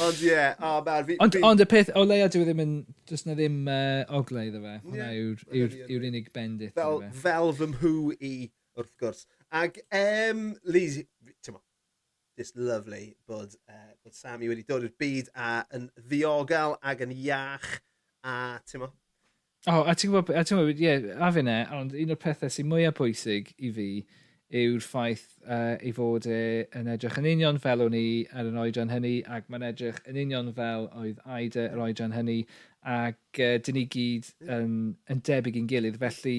Ond 0.00 0.20
ie, 0.22 0.30
yeah, 0.30 0.54
o 0.60 0.78
oh, 0.78 0.80
man. 0.84 1.04
Fi, 1.04 1.16
ond, 1.20 1.34
fi... 1.34 1.42
ond 1.44 1.62
y 1.62 1.66
peth, 1.68 1.90
o 1.96 2.04
leia 2.06 2.28
dwi 2.32 2.44
e 2.44 2.46
ddim 2.48 2.62
yn, 2.62 2.72
dys 3.08 3.24
na 3.26 3.34
ddim 3.36 3.58
uh, 3.68 4.16
ogle 4.16 4.46
iddo 4.48 4.60
fe. 4.62 4.74
Hwna 4.84 5.00
yeah, 5.00 5.12
yw'r 5.16 5.44
yw, 5.48 5.66
yw, 5.66 5.86
yw 5.96 6.08
unig 6.08 6.28
bendith. 6.36 6.74
Fel, 6.76 7.00
fel 7.24 7.52
fy 7.56 7.68
mhw 7.72 7.94
i, 8.16 8.32
wrth 8.78 8.92
gwrs. 9.00 9.24
Ac, 9.60 9.80
um, 9.96 10.44
Liz, 10.70 11.00
just 12.40 12.56
lovely 12.56 13.16
bod, 13.28 13.54
uh, 13.68 13.92
bod 14.02 14.14
Sammy 14.16 14.48
wedi 14.48 14.64
dod 14.64 14.86
i'r 14.86 14.94
byd 15.00 15.28
a 15.36 15.50
yn 15.76 15.90
ddiogel 16.08 16.78
ag 16.80 17.02
yn 17.04 17.12
iach 17.12 17.68
a 18.24 18.34
ti'n 18.64 18.80
mo? 18.80 18.88
O, 19.68 19.74
oh, 19.74 19.82
a 19.84 19.92
ti'n 19.92 20.14
gwybod, 20.14 20.32
a 20.32 20.44
ti'n 20.46 20.56
gwybod, 20.56 20.80
ie, 20.80 20.86
yeah, 20.86 21.20
a 21.20 21.28
fi 21.36 21.44
ne, 21.44 21.58
ond 21.76 21.92
un 21.92 22.14
o'r 22.14 22.20
pethau 22.22 22.48
sy'n 22.52 22.70
mwyaf 22.70 22.96
pwysig 22.96 23.52
i 23.60 23.72
fi 23.76 23.88
yw'r 24.62 24.80
ffaith 24.82 25.26
uh, 25.44 25.76
ei 25.76 25.92
fod 25.94 26.30
e 26.32 26.40
yn 26.80 26.88
edrych 26.94 27.20
yn 27.20 27.28
union 27.34 27.60
fel 27.62 27.84
o'n 27.84 27.98
i 27.98 28.06
ar 28.32 28.48
yn 28.48 28.56
oedran 28.62 28.94
hynny, 28.94 29.20
ac 29.28 29.52
mae'n 29.52 29.68
edrych 29.68 30.00
yn 30.08 30.22
union 30.24 30.48
fel 30.56 30.88
oedd 30.96 31.20
Aida 31.28 31.68
yr 31.68 31.84
oedran 31.84 32.16
hynny, 32.16 32.40
ac 32.80 33.44
uh, 33.44 33.52
dyn 33.60 33.78
ni 33.82 33.84
gyd 33.92 34.32
yn, 34.48 34.72
yn 35.12 35.22
debyg 35.28 35.60
i'n 35.60 35.68
gilydd, 35.70 36.00
felly 36.00 36.38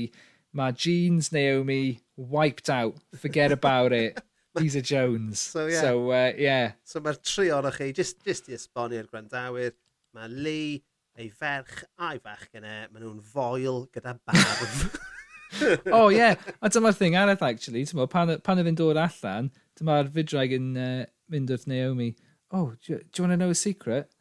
mae 0.58 0.74
jeans 0.74 1.30
Naomi 1.32 2.02
wiped 2.18 2.74
out, 2.74 2.98
forget 3.22 3.54
about 3.54 3.94
it, 3.94 4.18
Lisa 4.56 4.82
Jones. 4.82 5.40
So, 5.40 5.66
yeah. 5.68 5.82
So, 5.82 6.12
uh, 6.12 6.34
yeah. 6.38 6.72
So, 6.84 7.00
mae'r 7.00 7.20
tri 7.24 7.50
onoch 7.56 7.78
chi, 7.80 7.92
just, 7.96 8.24
just 8.26 8.50
i 8.52 8.58
esbonio'r 8.58 9.08
gwrandawyr, 9.12 9.76
mae 10.16 10.32
Lee, 10.32 10.82
ei 11.20 11.30
ferch 11.30 11.84
a'i 12.00 12.20
fach 12.24 12.48
gyda, 12.52 12.88
maen 12.92 13.06
nhw'n 13.06 13.22
foel 13.32 13.86
gyda 13.96 14.18
barf. 14.28 14.98
oh, 15.92 16.10
yeah. 16.10 16.36
A 16.62 16.72
dyma'r 16.72 16.98
thing 16.98 17.16
arall, 17.20 17.40
actually. 17.48 17.86
Dyma, 17.88 18.10
pan, 18.12 18.36
pan 18.44 18.62
oedd 18.62 18.72
yn 18.72 18.80
dod 18.80 19.00
allan, 19.00 19.52
dyma'r 19.80 20.12
fidraig 20.16 20.56
yn 20.58 20.72
uh, 20.80 21.06
mynd 21.32 21.52
wrth 21.54 21.68
Naomi. 21.72 22.14
Oh, 22.52 22.74
do, 22.84 22.98
do 22.98 22.98
you 22.98 23.24
want 23.24 23.34
to 23.34 23.38
know 23.38 23.52
a 23.52 23.56
secret? 23.56 24.12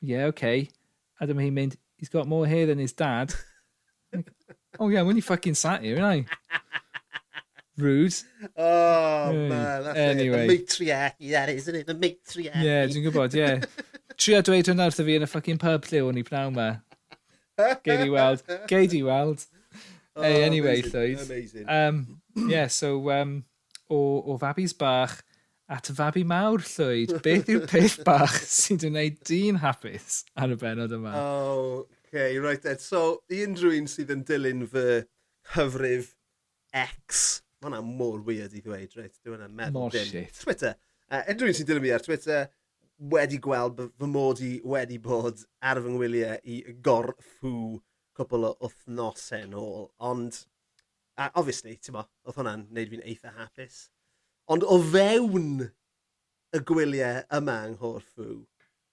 Yeah, 0.00 0.30
okay. 0.32 0.68
A 1.20 1.28
dyma 1.28 1.44
hi'n 1.44 1.56
mynd, 1.56 1.76
he's 1.96 2.12
got 2.12 2.28
more 2.28 2.46
hair 2.46 2.66
than 2.66 2.78
his 2.78 2.92
dad. 2.92 3.34
like, 4.14 4.32
oh, 4.80 4.88
yeah, 4.88 5.02
when 5.02 5.16
you 5.16 5.22
fucking 5.22 5.54
sat 5.54 5.82
here, 5.82 5.96
ain't 5.96 6.28
I? 6.28 6.60
Rude. 7.76 8.14
Oh, 8.56 9.30
hey. 9.30 9.48
man, 9.48 9.84
that's 9.84 9.98
anyway. 9.98 10.44
it. 10.44 10.48
The 10.48 10.58
matriarchy, 10.58 11.30
that 11.30 11.48
is, 11.50 11.68
isn't 11.68 11.74
it? 11.76 11.86
The 11.86 11.94
matriarchy. 11.94 12.62
Ie, 12.62 12.64
yeah, 12.64 12.86
dwi'n 12.88 13.04
gwybod, 13.04 13.36
ie. 13.36 13.42
Yeah. 13.42 13.60
Tria 14.16 14.40
dweud 14.40 14.70
hwnna 14.70 14.86
wrtho 14.88 15.04
fi 15.04 15.18
yn 15.18 15.26
y 15.26 15.28
ffucking 15.28 15.60
pub 15.60 15.84
lle 15.90 16.00
o'n 16.06 16.16
i 16.16 16.24
pnawn 16.24 16.56
ma. 16.56 16.70
Geid 17.84 18.06
i 18.06 18.08
weld. 18.12 18.44
Geid 18.70 18.96
i 18.96 19.02
weld. 19.04 19.44
Oh, 20.16 20.22
hey, 20.22 20.42
anyway, 20.44 20.80
amazing, 20.80 20.92
Llywyd. 20.92 21.26
Amazing. 21.26 21.68
Um, 21.68 22.22
yeah, 22.48 22.68
so, 22.68 23.10
um, 23.10 23.44
o, 23.90 24.22
o 24.24 24.38
fabis 24.40 24.72
bach 24.76 25.22
at 25.68 25.90
fabi 25.98 26.24
mawr 26.24 26.62
llwyd, 26.64 27.18
beth 27.24 27.50
yw'r 27.52 27.66
peth 27.68 27.98
bach 28.06 28.38
sy'n 28.48 28.80
gwneud 28.80 29.18
dyn 29.28 29.60
hapus 29.60 30.22
ar 30.38 30.54
y 30.54 30.58
benod 30.60 30.94
yma? 30.96 31.12
Oh, 31.20 31.86
okay, 32.06 32.38
right 32.38 32.62
then. 32.62 32.78
So, 32.80 33.20
i 33.28 33.42
unrhyw 33.44 33.76
un 33.80 33.90
sydd 33.90 34.14
yn 34.14 34.24
dilyn 34.28 34.64
fy 34.70 35.02
hyfrif 35.56 36.14
X, 36.76 37.42
hwnna 37.66 37.82
mor 37.84 38.22
weird 38.26 38.54
i 38.56 38.62
ddweud, 38.64 38.94
reit? 38.98 39.18
Dwi'n 39.20 39.36
hwnna'n 39.36 39.56
meddwl. 39.58 39.86
Mor 39.86 39.94
dim. 39.94 40.06
shit. 40.08 40.40
Twitter. 40.44 40.76
Uh, 41.06 41.22
unrhyw 41.32 41.52
un 41.52 41.58
sy'n 41.58 41.68
dilyn 41.68 41.84
mi 41.84 41.92
ar 41.94 42.04
Twitter 42.04 42.48
wedi 43.12 43.38
gweld 43.42 43.80
fy 44.00 44.08
mod 44.08 44.40
i 44.44 44.52
wedi 44.64 44.98
bod 45.02 45.42
ar 45.60 45.82
fy 45.84 45.92
ngwyliau 45.92 46.38
i 46.48 46.60
gorffw 46.86 47.56
cwbl 48.16 48.48
o 48.48 48.52
wythnosau 48.64 49.48
nôl. 49.52 49.90
Ond, 50.10 50.40
a, 51.20 51.28
obviously, 51.34 51.76
ti'n 51.76 51.98
mo, 51.98 52.06
oedd 52.24 52.40
hwnna'n 52.40 52.66
neud 52.74 52.92
fi'n 52.94 53.04
eitha 53.04 53.34
hapus. 53.36 53.82
Ond 54.52 54.64
o 54.64 54.78
fewn 54.92 55.66
y 56.56 56.62
gwyliau 56.70 57.24
yma 57.36 57.58
yng 57.66 57.76
Nghorffw, 57.76 58.38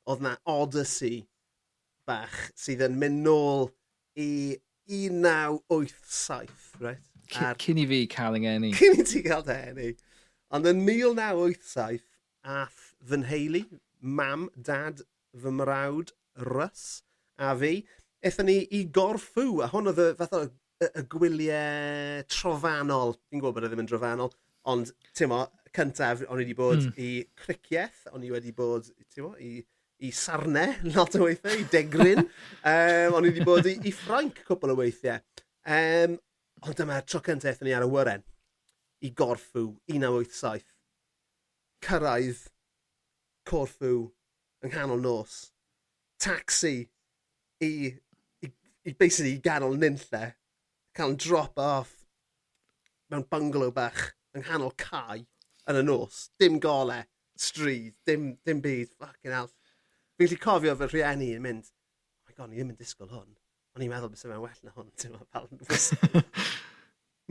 oedd 0.10 0.24
na 0.26 0.36
Odyssey 0.50 1.24
bach 2.10 2.36
sydd 2.60 2.84
yn 2.90 2.98
mynd 3.00 3.24
nôl 3.24 3.70
i 4.20 4.60
1987, 4.90 6.82
right? 6.84 7.13
Ar... 7.42 7.58
Cyn 7.62 7.80
i 7.82 7.86
fi 7.90 8.02
cael 8.12 8.38
yng 8.40 8.74
Cyn 8.78 9.00
i 9.00 9.06
ti 9.08 9.24
cael 9.26 9.46
dy 9.48 9.58
eni. 9.72 9.94
Ond 10.54 10.70
yn 10.70 10.84
1987, 10.86 12.04
ath 12.44 12.82
fy 13.10 13.20
nheulu, 13.24 13.64
mam, 14.04 14.50
dad, 14.70 15.02
fy 15.34 15.54
mrawd, 15.58 16.14
Rys, 16.50 17.04
a 17.42 17.54
fi, 17.58 17.80
eithon 18.26 18.50
ni 18.50 18.60
i 18.74 18.84
Gorffw, 18.94 19.62
a 19.64 19.70
hwn 19.72 19.92
oedd 19.92 20.02
y, 20.02 20.08
fath 20.20 20.38
o 20.38 20.44
y, 20.46 20.88
y 20.90 21.04
gwyliau 21.10 22.24
trofannol. 22.30 23.16
Fi'n 23.30 23.42
gwybod 23.42 23.60
bod 23.60 23.68
e 23.68 23.72
ddim 23.72 23.84
yn 23.84 23.90
trofannol, 23.90 24.34
ond 24.70 24.94
ti'n 25.18 25.32
mo, 25.32 25.44
cyntaf, 25.74 26.26
o'n 26.28 26.42
i 26.42 26.46
wedi 26.46 26.58
bod 26.58 26.82
mm. 26.82 26.98
i 27.02 27.12
cricieth, 27.40 28.08
o'n 28.14 28.26
i 28.26 28.34
wedi 28.34 28.54
bod, 28.56 28.90
ti'n 29.14 29.28
mo, 29.28 29.34
i 29.42 29.62
i 30.04 30.12
sarne 30.12 30.66
lot 30.96 31.16
o 31.16 31.28
weithiau, 31.28 31.62
i 31.62 31.66
degrin, 31.72 32.26
um, 32.74 33.18
o'n 33.18 33.26
i 33.26 33.32
wedi 33.32 33.46
bod 33.48 33.70
i, 33.70 33.78
i 33.88 33.94
Ffrainc 33.96 34.42
cwpl 34.48 34.74
o 34.74 34.78
weithiau. 34.82 35.22
Um, 35.64 36.18
Ond 36.64 36.78
dyma'r 36.80 37.04
tro 37.04 37.20
cyntaf 37.20 37.50
eithon 37.50 37.68
ni 37.68 37.74
ar 37.76 37.84
y 37.84 37.90
wyren 37.92 38.22
i 39.04 39.10
Gorffw 39.20 39.66
1987. 39.92 40.64
Cyrraedd 41.84 42.46
corffw 43.50 43.98
yng 44.64 44.72
nghanol 44.72 45.04
nos. 45.04 45.34
Taxi 46.24 46.78
i, 47.60 47.68
i, 47.68 48.52
i 48.88 48.96
basically 48.96 49.34
i 49.36 49.44
ganol 49.44 49.76
nynlle. 49.76 50.24
Cael 50.96 51.18
yn 51.18 51.20
drop 51.20 51.60
off 51.60 51.94
mewn 53.12 53.28
bungalow 53.28 53.76
bach 53.76 54.14
yng 54.32 54.48
nghanol 54.48 54.76
cae 54.80 55.26
yn 55.68 55.84
y 55.84 55.86
nos. 55.90 56.30
Dim 56.40 56.62
gole, 56.64 57.02
stryd, 57.36 58.00
dim, 58.08 58.38
dim 58.48 58.64
byd, 58.64 58.96
fucking 58.96 59.36
hell. 59.36 59.52
Fi'n 60.16 60.30
gallu 60.30 60.44
cofio 60.48 60.80
fy 60.80 60.94
rhieni 60.94 61.34
yn 61.36 61.44
mynd, 61.44 61.74
oh 62.24 62.30
my 62.30 62.38
god, 62.40 62.54
ni 62.54 62.62
ddim 62.62 62.72
yn 62.72 62.80
disgwyl 62.80 63.12
hwn. 63.12 63.34
O'n 63.74 63.84
i'n 63.86 63.90
meddwl 63.90 64.12
bys 64.14 64.26
yma'n 64.28 64.42
well 64.44 64.60
na 64.62 64.72
hwn, 64.76 64.90
ti'n 65.02 65.16
meddwl, 65.16 65.28
pal. 65.34 65.48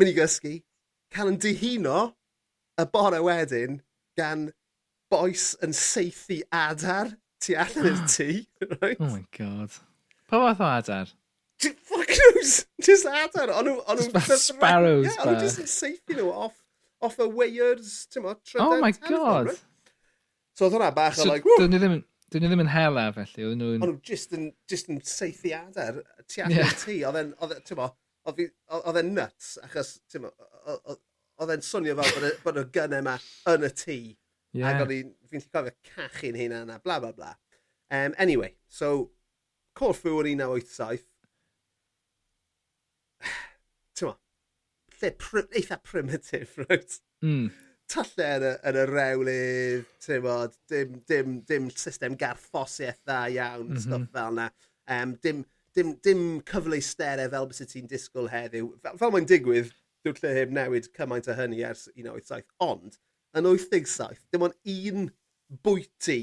Mynd 0.01 0.11
i 0.13 0.15
gysgu, 0.17 0.57
cael 1.15 1.31
yn 1.31 1.39
dihuno 1.43 1.99
y 2.83 2.87
bore 2.91 3.21
wedyn 3.23 3.79
gan 4.19 4.49
boes 5.13 5.53
yn 5.63 5.75
seithi 5.77 6.41
adar 6.51 7.13
tu 7.43 7.55
allan 7.55 7.91
i'r 7.93 8.05
tŷ. 8.15 8.29
Right? 8.81 8.99
Oh 8.99 9.11
my 9.13 9.23
god. 9.39 9.79
Pa 10.27 10.41
fath 10.49 10.65
o 10.65 10.71
adar? 10.73 11.13
Fuck 11.63 12.11
knows! 12.19 12.67
Just 12.83 13.07
adar! 13.07 13.53
O'n 13.61 13.71
nhw... 13.71 14.09
Sparrows. 14.43 15.07
Yeah, 15.07 15.21
o'n 15.23 15.35
nhw 15.37 15.43
just 15.45 15.63
yn 15.63 15.71
seithi 15.71 16.19
nhw 16.19 16.31
off, 16.33 16.57
off 17.05 17.21
y 17.23 17.29
weirs, 17.39 18.01
ti'n 18.11 18.27
meddwl, 18.27 18.65
Oh 18.67 18.81
my 18.83 18.91
god! 18.99 19.53
Right? 19.53 19.69
So 20.59 20.67
oedd 20.67 20.75
hwnna 20.81 20.91
bach 20.97 21.21
o 21.21 21.23
so, 21.23 21.31
like... 21.31 21.47
Woo! 21.47 21.61
Dyn 21.63 21.71
ni 21.71 21.79
ddim 21.79 22.01
yn... 22.01 22.03
Dyn 22.33 22.45
nhw 22.45 22.51
ddim 22.53 22.65
yn 22.65 22.73
hela 22.73 23.07
felly, 23.17 23.45
oedden 23.45 23.61
nhw'n... 23.61 23.83
Ond 23.85 23.91
nhw 23.91 24.01
just 24.09 24.35
yn, 24.37 24.51
just 24.71 24.89
yn 24.93 25.01
seithiadau 25.05 26.01
tu 26.25 26.41
allan 26.41 26.57
yeah. 26.57 26.75
ti. 26.81 26.99
E, 27.03 28.49
oedd 28.79 29.01
e'n 29.03 29.15
nuts, 29.17 29.55
achos 29.67 29.95
oedd 30.17 31.53
e'n 31.53 31.65
swnio 31.67 31.97
fel 31.99 32.29
bod 32.45 32.61
y 32.61 32.67
gynnau 32.75 33.03
yma 33.05 33.17
yn 33.53 33.69
y 33.69 33.73
tŷ. 33.83 33.99
Yeah. 34.53 34.69
Ac 34.69 34.85
oedd 34.85 35.13
fi'n 35.33 35.47
cofio 35.49 35.75
cachu'n 35.91 36.39
hynna 36.39 36.63
yna, 36.67 36.79
bla 36.85 37.01
bla 37.03 37.13
bla. 37.17 37.35
Um, 37.93 38.15
anyway, 38.19 38.55
so 38.69 39.11
Corfu 39.75 40.15
yn 40.21 40.41
1987. 40.41 41.05
Ti'n 43.97 44.09
mo, 44.09 44.17
lle 45.01 45.13
pr 45.21 45.45
eitha 45.61 45.79
primitive, 45.85 46.57
right? 46.69 46.99
Mm 47.25 47.51
tyllau 47.93 48.37
yn 48.39 48.47
y, 48.49 48.53
yn 48.71 48.79
y 48.81 48.85
rewlydd, 48.89 49.89
ti'n 50.05 50.23
bod, 50.25 50.55
dim, 50.73 50.99
dim, 51.09 51.39
dim 51.49 51.71
system 51.77 52.17
garffosiaeth 52.21 53.03
dda 53.05 53.21
iawn, 53.37 53.67
mm 53.69 53.75
-hmm. 53.77 53.85
stuff 53.85 54.09
fel 54.17 54.37
yna. 54.39 54.49
Um, 54.97 55.15
dim, 55.25 55.45
dim, 55.77 55.95
dim 56.05 56.25
cyfle 56.49 56.81
stere 56.85 57.29
fel 57.33 57.49
bys 57.51 57.65
ti'n 57.69 57.89
disgwyl 57.91 58.31
heddiw. 58.33 58.73
Fel, 58.83 58.99
fel 59.01 59.15
mae'n 59.15 59.29
digwydd, 59.29 59.73
dwi'n 60.03 60.21
lle 60.23 60.37
heb 60.39 60.55
newid 60.59 60.91
cymaint 60.97 61.31
o 61.31 61.37
hynny 61.39 61.63
ers 61.69 61.89
1987. 61.95 62.49
Ond, 62.69 62.99
yn 63.39 63.49
87, 63.49 64.25
dim 64.33 64.47
ond 64.49 64.57
un 64.77 65.11
bwyty 65.65 66.23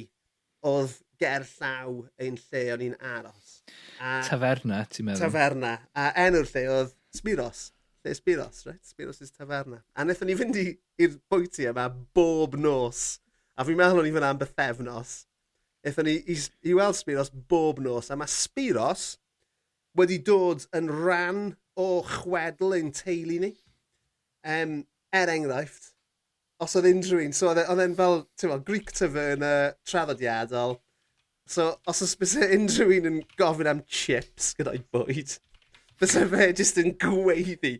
oedd 0.69 0.97
ger 1.19 1.45
llaw 1.55 2.03
ein 2.21 2.37
lle 2.49 2.63
o'n 2.73 2.85
i'n 2.89 2.97
aros. 3.15 3.59
A, 3.99 4.19
taferna, 4.27 4.83
ti'n 4.91 5.07
meddwl? 5.07 5.25
Taferna. 5.27 5.73
A 5.95 6.11
enw'r 6.25 6.47
lle 6.49 6.65
oedd 6.73 6.95
Spiros. 7.15 7.69
Lle 8.05 8.15
Spiros, 8.15 8.63
right? 8.67 8.83
Spiros 8.85 9.21
is 9.23 9.33
taferna. 9.35 9.81
A 9.95 10.05
wnaethon 10.05 10.29
ni 10.29 10.37
fynd 10.39 10.59
i 10.59 10.67
i'r 10.99 11.15
bwyty 11.31 11.69
yma 11.69 11.87
e, 11.87 11.95
bob 12.15 12.57
nos. 12.59 13.19
A 13.59 13.65
fi'n 13.67 13.79
meddwl 13.79 14.03
o'n 14.03 14.09
i 14.09 14.13
fyna 14.15 14.31
am 14.33 14.39
bythefnos. 14.41 15.15
Eithon 15.87 16.07
ni 16.09 16.17
i, 16.27 16.35
i 16.67 16.75
weld 16.75 16.97
Spiros 16.99 17.31
bob 17.31 17.79
nos. 17.83 18.11
A 18.11 18.17
mae 18.19 18.31
Spiros 18.31 19.13
wedi 19.97 20.19
dod 20.23 20.67
yn 20.75 20.91
rhan 20.91 21.43
o 21.79 22.01
chwedl 22.07 22.75
ein 22.77 22.91
teulu 22.95 23.39
ni. 23.43 23.53
Um, 24.47 24.83
er 25.15 25.31
enghraifft, 25.33 25.93
os 26.63 26.75
oedd 26.77 26.87
unrhyw 26.91 27.23
un, 27.25 27.33
so 27.35 27.49
oedd 27.49 27.61
e, 27.63 27.65
e'n 27.71 27.95
fel, 27.97 28.21
ti'n 28.39 28.51
fel, 28.53 28.63
Greek 28.67 28.91
taverna 28.95 29.51
traddodiadol. 29.87 30.77
So, 31.49 31.71
os 31.89 32.03
oes 32.05 32.15
bys 32.19 32.35
unrhyw 32.45 32.93
un 32.99 33.09
yn 33.09 33.21
gofyn 33.39 33.71
am 33.71 33.81
chips 33.89 34.51
gyda'i 34.57 34.83
bwyd, 34.93 35.37
bys 35.99 36.15
e 36.19 36.25
fe 36.31 36.49
jyst 36.51 36.79
yn 36.83 36.93
gweiddi 37.01 37.79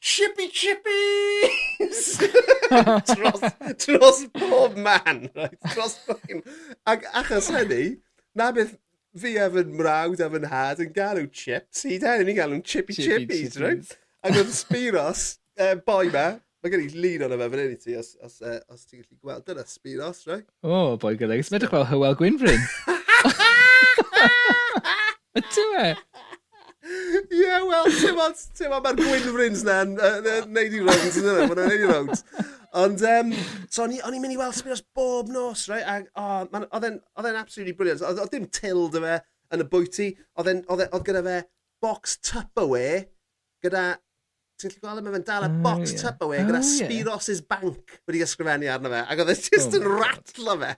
Chippy 0.00 0.48
chippies! 0.48 2.18
dros, 3.14 3.42
dros 3.84 4.26
bob 4.32 4.76
man, 4.76 5.30
right? 5.34 5.58
Dros 5.74 5.98
fucking... 6.06 6.42
Ac 6.86 7.06
achos 7.12 7.50
hynny, 7.50 7.98
na 8.34 8.52
beth 8.52 8.76
fi 9.18 9.36
a 9.42 9.48
fy 9.50 9.64
mrawd 9.66 10.22
a 10.22 10.28
fy 10.30 10.42
nhad 10.44 10.82
yn 10.84 10.92
galw 10.94 11.26
chips, 11.30 11.82
hyd 11.90 12.06
hen 12.06 12.26
ni'n 12.28 12.38
galw'n 12.38 12.62
chippy, 12.62 12.94
chippy 12.94 13.26
chippies, 13.26 13.56
chippies. 13.56 13.64
right? 13.64 13.96
Ac 14.22 14.38
oedd 14.38 14.54
Spiros, 14.54 15.24
uh, 15.58 15.74
boi 15.82 16.06
ma, 16.14 16.28
Mae 16.58 16.72
gen 16.72 16.80
i 16.82 16.88
lun 16.90 17.22
o'n 17.22 17.32
efo 17.36 17.46
fan 17.52 17.60
hyn 17.62 17.70
i 17.70 17.76
ti, 17.78 17.92
os, 17.94 18.08
os, 18.26 18.40
uh, 18.42 18.56
os 18.74 18.80
ti'n 18.82 19.04
gallu 19.04 19.16
gweld. 19.22 19.44
Dyna 19.46 19.62
Spiros, 19.70 20.24
right? 20.26 20.42
O, 20.66 20.72
oh, 20.74 20.96
boi 20.98 21.12
gyda. 21.20 21.36
Ysmedwch 21.38 21.70
fel 21.70 21.86
Hywel 21.86 22.16
Gwynfrin. 22.18 22.64
Ydw 25.38 25.66
e? 25.78 25.92
Ie, 26.88 27.42
yeah, 27.42 27.64
wel, 27.68 27.88
ti'n 28.56 28.70
ma, 28.72 28.78
mae'r 28.84 28.96
Gwynfrins 28.98 29.64
na'n 29.66 29.96
neud 30.48 30.76
i 30.76 30.80
rownd, 30.84 31.18
yn 31.20 31.26
yna, 31.26 31.48
mae'n 31.50 31.60
neud 31.60 31.84
i 31.84 31.90
rownd. 31.90 32.22
Ond, 32.78 33.02
um, 33.10 33.32
so, 33.68 33.84
o'n 33.84 33.94
i'n 33.96 34.22
mynd 34.22 34.34
i 34.34 34.38
weld 34.40 34.56
Spiros 34.56 34.82
bob 34.96 35.30
nos, 35.32 35.66
right? 35.72 35.84
a 35.84 36.02
oh, 36.20 36.64
oedd 36.78 36.88
e'n 36.88 37.40
absolutely 37.40 37.74
brilliant. 37.76 38.04
Oedd 38.08 38.32
dim 38.32 38.48
tild 38.52 38.96
y 38.98 39.02
fe 39.04 39.16
yn 39.54 39.64
y 39.64 39.68
bwyty, 39.72 40.10
e, 40.40 40.58
oedd 40.76 41.06
gyda 41.06 41.24
fe 41.26 41.38
box 41.82 42.18
Tupperware, 42.24 43.06
gyda, 43.64 43.84
ti'n 44.60 44.72
gallu 44.72 44.84
gweld, 44.84 45.04
mae 45.06 45.16
fe'n 45.16 45.26
dal 45.28 45.48
y 45.48 45.50
oh, 45.50 45.58
box 45.64 45.94
yeah. 45.94 46.04
Tupperware, 46.04 46.46
gyda 46.48 46.62
oh, 46.62 46.70
Spiros's 46.72 47.42
bank 47.44 47.98
wedi 48.08 48.24
ysgrifennu 48.24 48.70
arno 48.72 48.92
fe, 48.92 49.04
ac 49.04 49.24
oedd 49.24 49.34
e 49.34 49.38
oh 49.38 49.44
just 49.48 49.76
yn 49.78 49.88
ratlo 49.88 50.56
fe. 50.62 50.72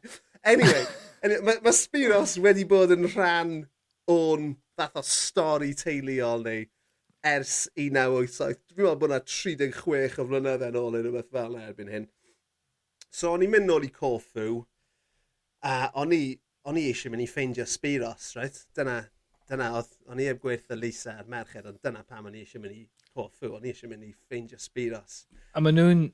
Anyway, 0.51 0.87
anyway 1.25 1.45
mae 1.47 1.63
ma 1.65 1.75
Spiros 1.77 2.39
wedi 2.41 2.67
bod 2.69 2.95
yn 2.95 3.09
rhan 3.11 3.55
o'n 4.11 4.53
fath 4.81 4.97
o 4.97 5.03
stori 5.05 5.75
teuluol 5.77 6.45
neu 6.47 6.65
ers 7.27 7.69
1987. 7.77 8.61
Dwi'n 8.73 8.87
meddwl 8.87 9.01
bod 9.03 9.11
yna 9.11 9.21
36 9.29 10.19
o 10.23 10.27
flynydde 10.29 10.71
yn 10.71 10.79
ôl 10.81 10.97
yn 10.97 11.07
rhywbeth 11.07 11.33
fel 11.35 11.57
yna 11.57 11.69
erbyn 11.69 11.93
hyn. 11.93 12.07
So 13.13 13.35
o'n 13.35 13.45
i'n 13.45 13.53
mynd 13.53 13.69
nôl 13.69 13.85
i 13.85 13.91
Corfu, 13.93 14.63
a 15.67 15.75
o'n 16.01 16.15
i, 16.17 16.23
o'n 16.71 16.79
i 16.81 16.87
eisiau 16.89 17.13
mynd 17.13 17.27
i 17.27 17.29
ffeindio 17.29 17.67
Spiros, 17.69 18.31
right? 18.39 18.63
Dyna, 18.77 19.01
dyna 19.51 19.73
oedd, 19.81 19.93
o'n 20.09 20.23
i 20.23 20.31
heb 20.31 20.41
gweithio 20.41 20.79
Lisa 20.79 21.19
a'r 21.19 21.29
merched, 21.29 21.67
ond 21.69 21.83
dyna 21.85 22.05
pam 22.07 22.31
o'n 22.31 22.39
i 22.39 22.45
eisiau 22.45 22.63
mynd 22.65 22.79
i 22.79 22.87
Corfu, 23.11 23.51
o'n 23.57 23.67
i 23.67 23.75
eisiau 23.75 23.91
mynd 23.93 24.07
i 24.07 24.15
ffeindio 24.15 24.61
Spiros. 24.63 25.25
A 25.53 25.61
maen 25.61 25.77
nhw'n 25.77 26.07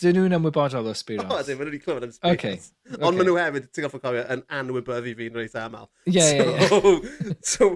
Dyn 0.00 0.16
nhw'n 0.16 0.32
ymwybodol 0.32 0.86
o 0.88 0.92
Spiros? 0.96 1.26
O, 1.28 1.36
dyn, 1.44 1.58
maen 1.58 1.68
nhw 1.68 1.72
wedi 1.74 1.80
clywed 1.82 2.04
am 2.06 2.12
Spiros. 2.14 2.32
Okay, 2.32 2.60
Ond 2.94 2.96
okay. 2.96 3.16
Maen 3.18 3.26
nhw 3.28 3.34
hefyd, 3.36 3.66
ti'n 3.76 3.84
goffa 3.84 3.98
cofio, 4.00 4.22
yn 4.32 4.42
anwybyddu 4.56 5.12
fi'n 5.18 5.36
reit 5.36 5.56
aml. 5.60 5.88
Ie, 6.08 6.22
ie, 6.22 6.46
ie. 6.48 7.34
So, 7.44 7.68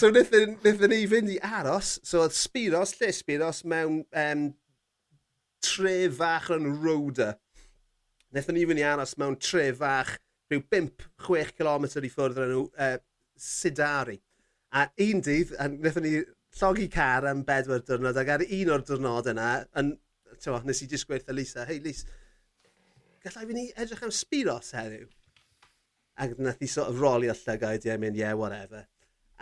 so 0.00 0.08
nithyn, 0.14 0.54
nithyn 0.64 0.94
ni 0.94 1.02
fynd 1.10 1.32
i 1.34 1.36
aros, 1.44 1.98
so 2.08 2.22
oedd 2.22 2.32
Spiros, 2.38 2.94
lle 3.00 3.10
Spiros, 3.12 3.60
mewn 3.68 3.98
um, 4.22 4.46
tre 5.62 5.96
fach 6.16 6.48
yn 6.56 6.70
Roda. 6.80 7.34
Wnaethon 8.32 8.56
ni 8.56 8.64
fynd 8.70 8.80
i 8.80 8.86
aros 8.88 9.12
mewn 9.20 9.36
tre 9.36 9.66
fach, 9.76 10.14
rhyw 10.48 10.62
5-6 10.72 11.52
km 11.58 11.88
i 12.00 12.12
ffwrdd 12.14 12.40
yn 12.46 12.54
nhw, 12.54 12.62
uh, 12.80 12.96
Sidari. 13.36 14.16
A 14.72 14.86
un 15.04 15.20
dydd, 15.20 15.52
wnaethon 15.60 16.08
ni 16.08 16.14
llogi 16.62 16.88
car 16.96 17.28
am 17.28 17.44
bedwar 17.44 17.84
diwrnod, 17.84 18.16
ac 18.24 18.32
ar 18.38 18.46
un 18.48 18.72
o'r 18.72 18.86
diwrnod 18.88 19.28
yna, 19.34 19.50
yn 19.82 19.92
t'mo, 20.44 20.60
nes 20.66 20.82
i 20.84 20.88
just 20.90 21.08
gweithio 21.08 21.34
Lisa, 21.36 21.66
hei 21.68 21.80
Lisa, 21.82 22.08
gallai 23.24 23.48
fi 23.48 23.58
ni 23.58 23.66
edrych 23.84 24.02
am 24.06 24.14
Spiros 24.14 24.72
heddiw? 24.76 25.10
Ac 26.22 26.34
nath 26.38 26.62
i 26.62 26.68
sort 26.70 26.92
of 26.92 27.00
rolio 27.00 27.34
llygaid 27.36 27.86
i 27.88 27.92
a 27.94 27.98
mynd, 28.00 28.18
yeah, 28.18 28.34
whatever. 28.38 28.86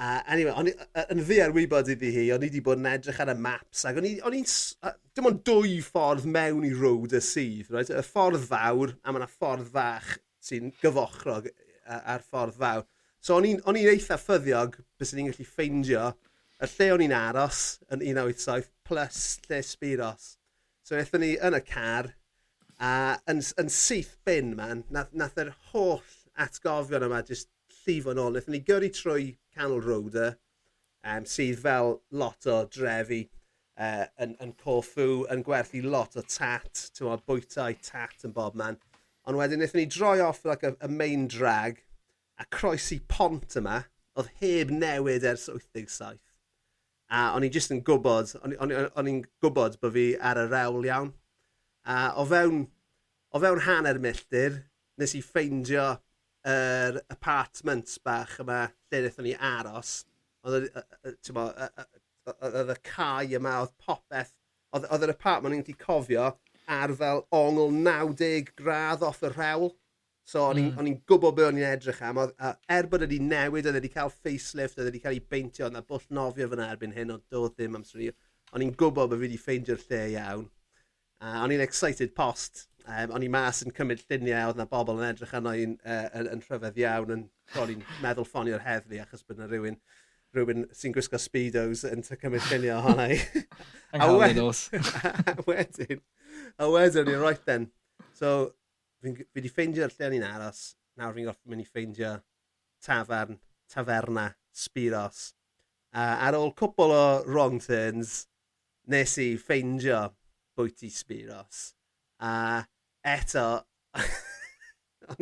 Uh, 0.00 0.20
anyway, 0.32 0.52
on, 0.56 0.68
uh, 0.70 1.02
yn 1.12 1.20
fi 1.28 1.42
arwybod 1.44 1.90
iddi 1.92 2.08
hi, 2.14 2.22
o'n 2.32 2.40
i 2.40 2.48
wedi 2.48 2.62
bod 2.64 2.80
yn 2.80 2.88
edrych 2.88 3.18
ar 3.20 3.34
y 3.34 3.36
maps, 3.36 3.82
ac 3.88 3.98
o'n 4.00 4.06
i'n... 4.08 4.46
Uh, 4.80 4.94
dim 5.16 5.28
ond 5.28 5.42
dwy 5.44 5.74
ffordd 5.84 6.24
mewn 6.24 6.64
i 6.64 6.70
road 6.72 7.12
y 7.12 7.20
sydd, 7.24 7.68
right? 7.74 7.90
y 7.92 8.04
ffordd 8.06 8.46
fawr, 8.48 8.94
a 9.04 9.12
mae 9.12 9.20
yna 9.20 9.28
ffordd 9.28 9.68
fach 9.74 10.14
sy'n 10.40 10.72
gyfochrog 10.80 11.50
ar 11.84 12.24
ffordd 12.24 12.56
fawr. 12.56 12.86
So 13.20 13.36
o'n 13.36 13.48
i'n 13.50 13.80
eitha 13.82 14.16
ffyddiog 14.16 14.78
bys 14.96 15.12
ni'n 15.12 15.28
gallu 15.28 15.44
ffeindio 15.44 16.06
y 16.60 16.68
lle 16.72 16.90
o'n 16.94 17.04
i'n 17.04 17.16
aros 17.16 17.64
yn 17.92 18.00
1987 18.00 18.70
plus 18.88 19.24
lle 19.48 19.60
Spiros. 19.66 20.30
So 20.90 20.96
eithon 20.98 21.22
ni 21.22 21.36
yn 21.38 21.54
y 21.54 21.58
car, 21.62 22.08
a 22.82 22.92
yn, 23.30 23.38
yn 23.62 23.68
syth 23.70 24.16
bin 24.26 24.56
man, 24.58 24.80
nath, 24.90 25.12
nath 25.14 25.36
yr 25.38 25.52
holl 25.68 26.00
atgofion 26.44 27.04
yma 27.06 27.20
just 27.28 27.46
llifo 27.76 28.10
nôl. 28.18 28.34
Nathon 28.34 28.56
ni 28.56 28.58
gyrru 28.66 28.88
trwy 28.96 29.26
Canol 29.54 29.84
Roda, 29.84 30.32
um, 31.06 31.28
sydd 31.30 31.60
fel 31.62 31.92
lot 32.10 32.48
o 32.50 32.56
drefi 32.74 33.20
uh, 33.78 34.08
yn, 34.18 34.34
yn 34.42 34.50
Corfu, 34.64 35.06
yn 35.30 35.46
gwerthu 35.46 35.84
lot 35.86 36.18
o 36.18 36.24
tat, 36.26 36.88
ti'n 36.90 37.06
modd, 37.06 37.22
bwytau 37.30 37.78
tat 37.86 38.26
yn 38.26 38.34
bob 38.34 38.58
man. 38.58 38.80
Ond 39.30 39.38
wedyn 39.38 39.62
wnaethon 39.62 39.84
ni 39.84 39.86
droi 39.94 40.16
off 40.26 40.42
like, 40.42 40.66
y, 40.66 40.74
y 40.74 40.90
main 40.90 41.28
drag 41.30 41.84
a 42.42 42.48
croesi 42.50 42.98
pont 43.06 43.60
yma 43.62 43.84
oedd 44.18 44.34
heb 44.42 44.74
newid 44.74 45.30
ers 45.36 45.46
87. 45.54 46.18
A 47.10 47.30
o'n 47.34 47.46
i 47.46 47.50
jyst 47.50 47.72
yn 47.74 47.82
gwybod, 47.86 48.36
o'n 48.46 49.08
i'n 49.10 49.22
gwybod 49.42 49.80
bod 49.82 49.94
fi 49.96 50.04
ar 50.30 50.38
y 50.38 50.46
rewl 50.50 50.86
iawn. 50.86 51.10
A 51.90 52.12
o 52.20 52.26
fewn, 52.30 52.62
o 53.34 53.40
fewn 53.42 53.64
hanner 53.66 53.98
milltir, 54.02 54.60
nes 55.00 55.16
i 55.18 55.22
ffeindio 55.24 55.88
yr 56.46 57.00
er 57.00 57.00
apartment 57.12 57.96
bach 58.06 58.38
yma 58.40 58.60
lle 58.70 59.02
wnaethon 59.02 59.26
ni 59.26 59.34
aros. 59.50 59.96
Oedd 60.46 60.68
y 60.68 60.70
oedd 61.10 61.34
y, 61.34 61.66
y, 61.66 61.88
y, 62.30 62.62
y 62.62 62.78
cae 62.86 63.34
yma, 63.40 63.56
oedd 63.64 63.74
popeth, 63.82 64.32
oedd 64.76 65.04
yr 65.04 65.12
apartment 65.16 65.56
ni'n 65.56 65.66
ti 65.66 65.74
cofio 65.76 66.30
ar 66.70 66.94
fel 67.00 67.24
ongl 67.34 67.74
90 67.74 68.54
gradd 68.60 69.02
off 69.06 69.24
y 69.26 69.32
rewl. 69.34 69.72
So 70.30 70.44
o'n 70.46 70.60
i'n 70.60 70.70
mm. 70.70 70.98
gwybod 71.10 71.34
be 71.34 71.42
o'n 71.48 71.58
i'n 71.58 71.66
edrych 71.72 72.00
am, 72.06 72.20
a 72.22 72.52
er 72.70 72.86
bod 72.90 73.02
wedi 73.02 73.18
newid, 73.24 73.66
oedd 73.66 73.78
wedi 73.80 73.90
cael 73.90 74.12
facelift, 74.14 74.78
oedd 74.78 74.86
wedi 74.92 75.02
cael 75.02 75.16
ei 75.16 75.22
beintio, 75.32 75.66
oedd 75.66 75.74
na 75.74 75.82
bwll 75.86 76.04
nofio 76.14 76.46
fyna 76.52 76.68
erbyn 76.70 76.94
hyn, 76.94 77.10
ond 77.16 77.24
dod 77.34 77.56
ddim 77.56 77.78
amser 77.80 77.98
ni. 77.98 78.10
O'n 78.54 78.62
i'n 78.62 78.74
gwybod 78.78 79.10
bod 79.10 79.18
fi 79.18 79.26
wedi 79.26 79.40
ffeindio'r 79.40 79.82
lle 79.88 80.02
iawn. 80.12 80.44
A 81.20 81.32
uh, 81.32 81.40
o'n 81.44 81.54
i'n 81.56 81.64
excited 81.64 82.14
post. 82.14 82.68
Um, 82.84 83.16
o'n 83.16 83.26
i 83.26 83.30
mas 83.32 83.64
yn 83.66 83.74
cymryd 83.74 84.04
lluniau, 84.06 84.52
oedd 84.52 84.60
na 84.60 84.68
bobl 84.70 85.02
yn 85.02 85.08
edrych 85.08 85.34
arno 85.36 85.56
i'n 85.64 85.74
uh, 85.82 86.06
yn, 86.20 86.30
yn 86.36 86.44
rhyfedd 86.46 86.78
iawn, 86.84 87.16
yn 87.16 87.26
o'n 87.60 87.74
i'n 87.74 87.82
meddwl 88.04 88.28
ffonio'r 88.28 88.62
heddlu 88.64 89.02
achos 89.02 89.26
bod 89.26 89.42
na 89.42 89.50
rhywun 89.50 89.80
rhywun 90.36 90.68
sy'n 90.78 90.94
gwisgo 90.94 91.18
speedos 91.18 91.82
yn 91.88 92.06
ty 92.06 92.16
cymryd 92.22 92.46
lluniau 92.52 92.78
ohona 92.78 93.08
i. 93.10 93.18
a 93.98 94.06
wedyn, 94.14 94.38
a 95.34 95.36
wedyn, 95.50 96.02
a 96.54 96.70
wedyn, 96.70 97.14
right 97.18 97.44
then. 97.50 97.70
So, 98.14 98.52
fi 99.00 99.14
wedi 99.36 99.50
ffeindio'r 99.52 99.94
lle 99.94 100.08
o'n 100.08 100.16
i'n 100.18 100.26
aros. 100.28 100.62
Nawr 101.00 101.14
fi'n 101.16 101.28
gorfod 101.28 101.52
mynd 101.52 101.64
i 101.64 101.68
ffeindio 101.68 102.14
tafern, 102.84 103.38
taferna, 103.70 104.30
Spiros. 104.50 105.30
Uh, 105.90 106.16
ar 106.26 106.36
ôl 106.38 106.52
cwpl 106.58 106.94
o 106.94 107.04
wrong 107.26 107.58
turns, 107.62 108.24
nes 108.90 109.16
i 109.22 109.32
ffeindio 109.40 110.04
bwyty 110.58 110.90
Spiros. 110.92 111.70
A 112.20 112.32
uh, 112.60 112.68
eto, 113.06 113.46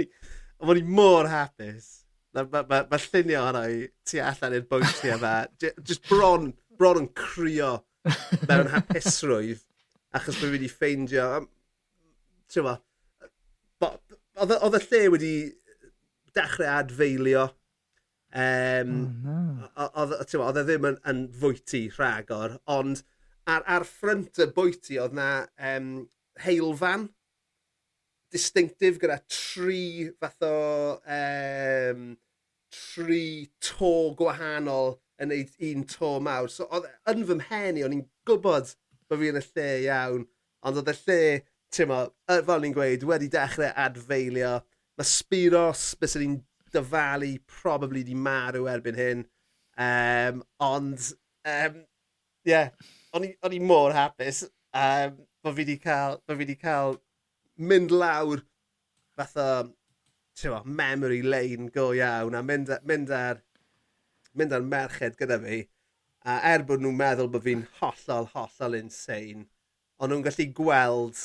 o'n 0.59 0.81
i 0.81 0.85
mor 0.85 1.29
hapus. 1.31 1.93
Mae 2.35 2.49
ma, 2.53 2.65
ma, 2.69 2.83
ma 2.91 2.99
llunio 3.01 3.45
hwnna 3.47 3.63
i 3.73 3.85
tu 4.07 4.21
allan 4.21 4.57
i'r 4.59 4.67
bwyty 4.69 5.13
yma. 5.15 5.37
Just 5.61 6.09
bron, 6.11 6.51
bron 6.79 7.05
yn 7.05 7.13
crio 7.17 7.77
mewn 8.49 8.73
hapusrwydd. 8.75 9.65
Achos 10.17 10.37
bod 10.37 10.49
fi 10.49 10.55
wedi 10.57 10.73
ffeindio... 10.73 11.31
Ti'n 12.49 12.65
Oedd 14.39 14.79
y 14.79 14.83
lle 14.85 15.05
wedi 15.15 15.33
dechrau 16.37 16.69
adfeilio. 16.79 17.49
Um, 18.29 18.91
oh, 19.25 19.95
no. 20.05 20.17
Oedd 20.45 20.61
e 20.61 20.65
ddim 20.69 20.89
yn, 20.91 20.99
yn 21.09 21.23
fwyty 21.41 21.87
rhagor, 21.97 22.59
ond 22.69 23.01
ar, 23.49 23.65
ar 23.65 23.87
ffrynt 23.89 24.41
y 24.43 24.49
bwyty 24.55 24.99
oedd 25.01 25.17
na 25.17 25.31
um, 25.71 25.93
heilfan 26.45 27.09
distinctif 28.33 28.99
gyda 29.01 29.17
tri 29.33 30.11
fath 30.21 30.45
o 30.45 30.57
um, 31.01 32.11
tri 32.69 33.49
to 33.65 33.93
gwahanol 34.19 34.99
yn 35.19 35.33
neud 35.33 35.55
un 35.71 35.87
to 35.89 36.13
mawr. 36.23 36.51
So 36.53 36.69
oedd 36.69 36.89
e 36.91 37.15
yn 37.15 37.25
fy 37.31 37.39
mhen 37.41 37.81
i, 37.81 37.87
o'n 37.87 37.97
i'n 37.97 38.05
gwybod 38.29 38.75
bod 39.09 39.23
fi 39.23 39.33
yn 39.33 39.41
y 39.41 39.45
lle 39.47 39.71
iawn, 39.87 40.27
ond 40.69 40.83
oedd 40.83 40.93
y 40.93 40.97
lle 41.01 41.23
tyma, 41.75 42.05
fel 42.29 42.63
ni'n 42.63 42.75
gweud, 42.77 43.07
wedi 43.09 43.31
dechrau 43.33 43.71
adfeilio. 43.87 44.59
Mae 44.99 45.09
Spiros, 45.09 45.93
bys 46.01 46.17
ni'n 46.19 46.39
dyfalu, 46.75 47.37
probably 47.61 48.05
di 48.07 48.17
marw 48.19 48.69
erbyn 48.71 48.99
hyn. 48.99 49.25
Um, 49.79 50.43
ond, 50.65 51.11
um, 51.47 51.81
yeah, 52.49 52.71
o'n 53.15 53.55
i 53.55 53.61
mor 53.63 53.95
hapus 53.95 54.43
um, 54.75 55.19
bod 55.45 55.55
fi 55.55 55.63
wedi 55.63 55.79
cael, 55.83 56.19
bod 56.27 56.39
fi 56.39 56.45
wedi 56.45 56.59
cael 56.59 56.99
mynd 57.59 57.95
lawr 57.95 58.43
fatha, 59.19 59.69
tywa, 60.39 60.65
memory 60.65 61.23
lane 61.23 61.71
go 61.75 61.91
iawn 61.95 62.37
a 62.39 62.43
mynd, 62.43 62.73
mynd 62.87 63.13
ar 63.15 63.43
mynd 64.39 64.55
ar 64.55 64.63
merched 64.63 65.17
gyda 65.19 65.39
fi 65.43 65.63
a 66.29 66.37
er 66.53 66.65
bod 66.69 66.83
nhw'n 66.83 66.99
meddwl 66.99 67.31
bod 67.33 67.45
fi'n 67.47 67.65
hollol, 67.79 68.29
hollol 68.35 68.77
insane, 68.79 69.47
ond 69.99 70.13
nhw'n 70.13 70.25
gallu 70.27 70.47
gweld 70.61 71.23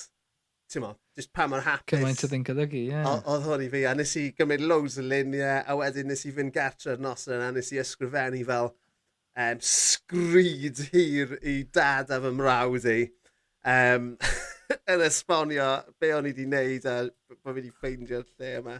mo, 0.81 0.93
just 1.17 1.33
pa 1.35 1.45
mor 1.47 1.61
hapus. 1.65 1.93
Cymaint 1.93 2.23
o 2.25 2.29
ddyn 2.31 2.45
golygu, 2.47 2.79
ie. 2.79 2.93
Yeah. 2.93 3.09
Oedd 3.29 3.45
hwn 3.47 3.65
i 3.65 3.69
fi, 3.73 3.83
a 3.89 3.93
nes 3.97 4.13
i 4.19 4.23
gymryd 4.37 4.63
loads 4.65 4.97
o 5.01 5.05
luniau, 5.05 5.59
a 5.67 5.75
wedyn 5.79 6.09
nes 6.09 6.23
i 6.25 6.33
fynd 6.35 6.53
gartre 6.55 6.95
ar 6.95 7.03
nos 7.03 7.27
yna, 7.29 7.49
a 7.49 7.55
nes 7.55 7.71
i 7.73 7.81
ysgrifennu 7.83 8.41
fel 8.47 8.71
um, 8.71 9.61
sgryd 9.73 10.81
hir 10.93 11.37
i 11.41 11.59
dad 11.75 12.13
a 12.13 12.19
fy 12.23 12.33
mrawd 12.37 12.87
i. 12.89 12.99
Um, 13.63 14.13
yn 14.93 15.03
esbonio 15.05 15.69
be 16.01 16.11
o'n 16.15 16.27
i 16.27 16.33
wedi 16.33 16.47
wneud 16.47 16.87
a 16.89 16.97
bod 17.29 17.43
fi 17.43 17.57
wedi 17.59 17.71
ffeindio'r 17.71 18.27
lle 18.27 18.53
yma. 18.61 18.77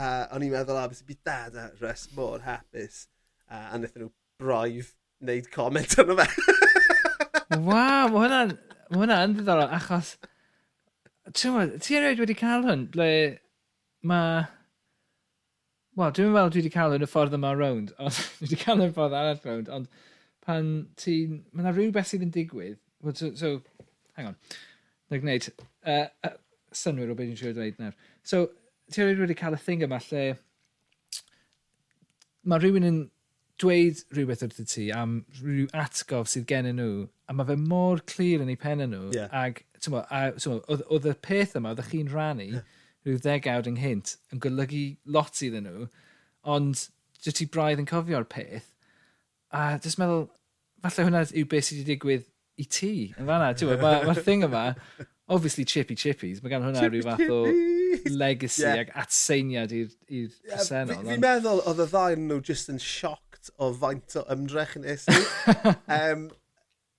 A 0.00 0.10
o'n 0.34 0.44
i'n 0.46 0.54
meddwl, 0.54 0.78
a 0.78 0.88
beth 0.90 1.04
byd 1.06 1.22
dad 1.26 1.58
a 1.58 1.68
res 1.82 2.08
mor 2.16 2.44
hapus. 2.46 3.06
A, 3.48 3.70
a 3.70 3.78
wnaethon 3.78 4.06
nhw 4.06 4.12
broif 4.40 4.94
wneud 5.20 5.50
comment 5.54 5.98
arno 6.00 6.16
fe. 6.20 6.28
Waw, 7.68 8.06
mae 8.12 8.14
hwnna'n 8.14 8.52
ma 8.90 9.00
hwnna 9.00 9.16
ddiddorol, 9.32 9.72
achos 9.76 10.14
ti 11.34 11.98
erioed 11.98 12.22
wedi 12.22 12.36
cael 12.38 12.66
hwn, 12.66 12.88
ble 12.94 13.10
mae... 14.06 14.46
Wel, 15.98 16.12
dwi'n 16.16 16.30
meddwl 16.32 16.52
dwi 16.54 16.62
wedi 16.62 16.72
cael 16.74 16.94
hwn 16.94 17.04
y 17.04 17.10
ffordd 17.10 17.36
yma 17.36 17.52
rownd, 17.56 17.94
ond 18.02 18.16
dwi 18.16 18.46
wedi 18.46 18.60
cael 18.62 18.78
hwn 18.78 18.92
y 18.92 18.96
ffordd 18.96 19.16
arall 19.18 19.42
rownd, 19.46 19.72
ond 19.76 19.90
pan 20.46 20.70
ti'n... 21.00 21.40
Mae 21.52 21.64
yna 21.64 21.74
rhywbeth 21.76 22.12
sydd 22.12 22.26
yn 22.26 22.34
digwydd. 22.34 22.78
Well, 23.00 23.16
so, 23.16 23.32
so, 23.38 23.52
hang 24.18 24.32
on. 24.32 24.38
Dwi'n 25.10 25.24
gwneud 25.24 25.48
uh, 25.50 26.06
uh, 26.26 26.36
synwyr 26.76 27.12
o 27.12 27.18
beth 27.18 27.30
dwi'n 27.30 27.40
siŵr 27.40 27.56
dweud 27.56 27.80
nawr. 27.82 27.96
So, 28.26 28.46
ti 28.90 29.02
erioed 29.02 29.24
wedi 29.24 29.38
cael 29.38 29.56
y 29.56 29.62
thing 29.64 29.86
yma 29.86 30.00
lle 30.08 30.24
mae 32.48 32.60
rhywun 32.62 32.86
yn 32.88 33.00
dweud 33.60 34.00
rhywbeth 34.14 34.44
wrth 34.46 34.72
ti 34.72 34.86
am 34.96 35.18
rhyw 35.40 35.66
atgof 35.76 36.30
sydd 36.32 36.46
gen 36.48 36.70
nhw, 36.76 37.06
a 37.28 37.36
mae 37.36 37.48
fe 37.50 37.56
mor 37.60 38.00
clir 38.08 38.44
yn 38.44 38.52
ei 38.52 38.60
pen 38.60 38.82
nhw, 38.86 39.10
yeah. 39.16 39.28
ag 39.36 39.60
tyma, 39.84 40.04
a, 40.10 40.22
tyma, 40.36 40.60
oedd 40.68 41.08
y 41.10 41.14
peth 41.26 41.56
yma, 41.58 41.74
oedd 41.74 41.86
chi'n 41.90 42.10
rannu 42.12 42.48
yeah. 42.50 42.66
rhyw 43.06 43.20
ddegawd 43.24 43.70
ynghynt 43.70 44.16
yn 44.34 44.42
golygu 44.44 44.84
lot 45.16 45.40
iddyn 45.46 45.68
nhw, 45.68 45.86
ond 46.56 46.88
dwi 47.24 47.36
ti 47.36 47.48
braidd 47.52 47.82
yn 47.82 47.88
cofio'r 47.88 48.28
peth, 48.32 48.70
a 49.52 49.72
jyst 49.82 50.00
meddwl, 50.00 50.28
falle 50.84 51.06
hwnna 51.08 51.24
yw 51.28 51.48
beth 51.50 51.68
sydd 51.68 51.82
wedi 51.82 51.94
digwydd 51.94 52.28
i 52.60 52.66
ti 52.68 52.92
yn 53.16 53.26
fanna. 53.28 53.52
Mae'r 53.52 53.82
ma, 53.82 53.94
ma 54.08 54.14
thing 54.16 54.44
yma, 54.46 54.64
obviously 55.30 55.64
chippy 55.64 55.96
chippies, 55.98 56.42
mae 56.42 56.52
gan 56.52 56.64
hwnna 56.66 56.86
rhyw 56.86 57.04
fath 57.06 57.32
o 57.32 57.40
legacy 58.10 58.64
yeah. 58.64 58.82
ac 58.84 58.92
atseiniad 59.04 59.72
i'r 59.74 59.88
presennol. 60.10 60.94
Yeah, 60.96 61.06
Fi'n 61.06 61.14
fi 61.14 61.18
meddwl 61.24 61.64
oedd 61.70 61.82
y 61.84 61.88
ddau 61.92 62.20
nhw 62.20 62.40
just 62.46 62.70
yn 62.72 62.80
sioct 62.82 63.52
o 63.56 63.70
faint 63.80 64.16
o 64.20 64.24
ymdrech 64.32 64.76
yn 64.80 64.86
esu. 64.94 65.16
um, 65.98 66.28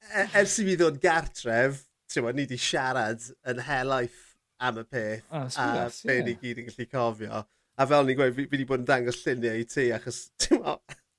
e, 0.09 0.25
ers 0.41 0.57
i 0.61 0.67
fi 0.67 0.77
ddod 0.79 1.01
gartref, 1.03 1.86
ti'n 2.12 2.28
ni 2.28 2.43
wedi 2.43 2.59
siarad 2.59 3.24
yn 3.47 3.62
helaeth 3.66 4.20
am 4.62 4.82
y 4.82 4.84
peth 4.86 5.24
oh, 5.32 5.47
a 5.57 5.68
yes, 5.80 6.01
be 6.05 6.18
yeah. 6.18 6.26
ni 6.28 6.36
gyd 6.41 6.62
yn 6.62 6.68
gallu 6.70 6.88
cofio. 6.91 7.43
A 7.80 7.88
fel 7.89 8.05
ni'n 8.05 8.18
gweud, 8.20 8.36
fi 8.38 8.47
wedi 8.51 8.68
bod 8.70 8.84
yn 8.84 8.89
dangos 8.89 9.22
lluniau 9.24 9.62
i 9.62 9.68
ti 9.70 9.88
achos, 9.95 10.20
ti'n 10.43 10.62
mo, 10.62 10.76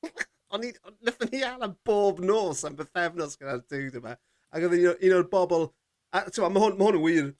o'n 0.55 0.66
i, 0.68 0.72
nethon 1.07 1.32
ni 1.32 1.40
alam 1.47 1.74
bob 1.88 2.20
nos 2.22 2.62
am 2.68 2.76
bythefnos 2.78 3.38
gyda'r 3.40 3.64
dwyd 3.72 3.99
yma. 4.03 4.14
Ac 4.53 4.68
oedd 4.68 4.76
un 4.93 5.16
o'r 5.16 5.26
bobl, 5.32 5.66
a 6.12 6.26
ti'n 6.28 6.45
mo, 6.45 6.53
mae 6.53 6.66
hwn, 6.66 6.78
ma 6.78 6.88
hwn 6.88 7.01
yn 7.01 7.07
wir 7.07 7.32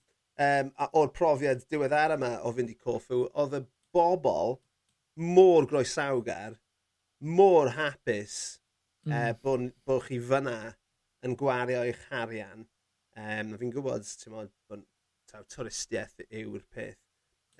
um, 0.49 0.75
o'r 1.03 1.15
profiad 1.15 1.63
diweddar 1.71 2.17
yma 2.17 2.35
o 2.43 2.55
fynd 2.57 2.73
i 2.73 2.77
Corfu, 2.81 3.27
oedd 3.31 3.61
y 3.61 3.63
bobl 3.95 4.57
mor 5.37 5.69
groesawgar, 5.71 6.57
mor 7.23 7.75
hapus 7.77 8.37
e, 8.49 9.11
mm. 9.11 9.17
uh, 9.19 9.33
bod, 9.45 9.69
bod 9.87 10.07
chi 10.09 10.19
fyna 10.33 10.59
yn 11.23 11.37
gwario 11.39 11.85
eich 11.87 12.01
harian 12.11 12.67
Um, 13.13 13.53
fi'n 13.61 13.73
gwybod, 13.75 14.07
ti'n 14.23 14.33
modd, 14.33 14.53
bod 14.71 14.85
taw, 15.29 15.45
twristiaeth 15.53 16.23
yw'r 16.31 16.63
peth 16.73 17.01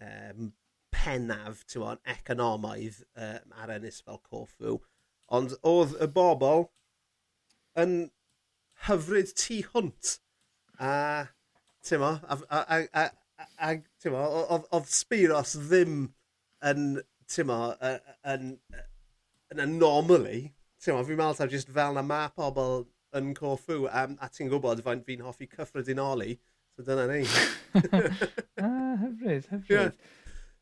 um, 0.00 0.53
pennaf, 0.94 1.66
ti'n 1.68 1.84
modd, 1.84 2.00
economaidd 2.09 3.03
um, 3.12 3.53
ar 3.61 3.74
ennis 3.74 4.00
fel 4.07 4.20
Corfu. 4.24 4.78
Ond 5.32 5.53
oedd 5.68 5.92
y 6.00 6.09
bobl 6.12 6.66
yn 7.82 7.96
hyfryd 8.86 9.34
tu 9.38 9.61
hwnt. 9.72 10.16
A, 10.80 10.94
ti'n 11.84 12.00
mo, 12.03 12.14
a, 12.24 12.38
a, 12.48 12.62
a, 12.62 13.05
a, 13.05 13.46
a 13.68 13.74
ti'n 14.00 14.16
mo, 14.16 14.24
oedd 14.57 14.90
Spiros 14.92 15.55
ddim 15.68 16.00
yn, 16.68 16.88
ti'n 17.28 17.48
mo, 17.48 17.61
yn, 18.32 18.57
yn 19.53 19.64
anomaly. 19.66 20.46
Ti'n 20.82 20.96
mo, 20.96 21.05
fi'n 21.07 21.20
meddwl 21.20 21.38
taw 21.38 21.53
jyst 21.53 21.72
fel 21.76 21.96
na 21.96 22.05
ma 22.07 22.24
pobl 22.34 22.86
yn 23.18 23.34
Corfu, 23.36 23.84
a, 23.88 24.06
a 24.20 24.28
ti'n 24.32 24.50
gwybod 24.52 24.82
faint 24.84 25.04
fi'n 25.06 25.24
hoffi 25.26 25.48
cyffredinoli, 25.50 26.36
so 26.72 26.84
dyna 26.86 27.06
ni. 27.10 27.22
ah, 28.64 28.94
hyfryd, 29.02 29.48
hyfryd. 29.50 29.70
Yeah. 29.70 29.90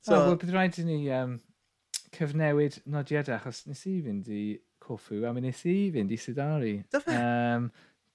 So, 0.01 0.17
oh, 0.17 0.25
well, 0.25 0.39
bydd 0.41 0.55
rhaid 0.55 0.79
i 0.81 0.87
ni 0.87 0.99
um, 1.15 1.37
cyfnewid 2.17 2.81
nodiadau, 2.91 3.37
achos 3.37 3.67
nes 3.69 3.85
i 3.91 3.99
fynd 4.05 4.31
i 4.33 4.45
Corfu, 4.81 5.21
a 5.29 5.35
mi 5.37 5.45
nes 5.45 5.61
i 5.69 5.77
fynd 5.95 6.15
i 6.15 6.19
Sidari. 6.21 6.75
Dyfa? 6.93 7.19
Um, 7.19 7.69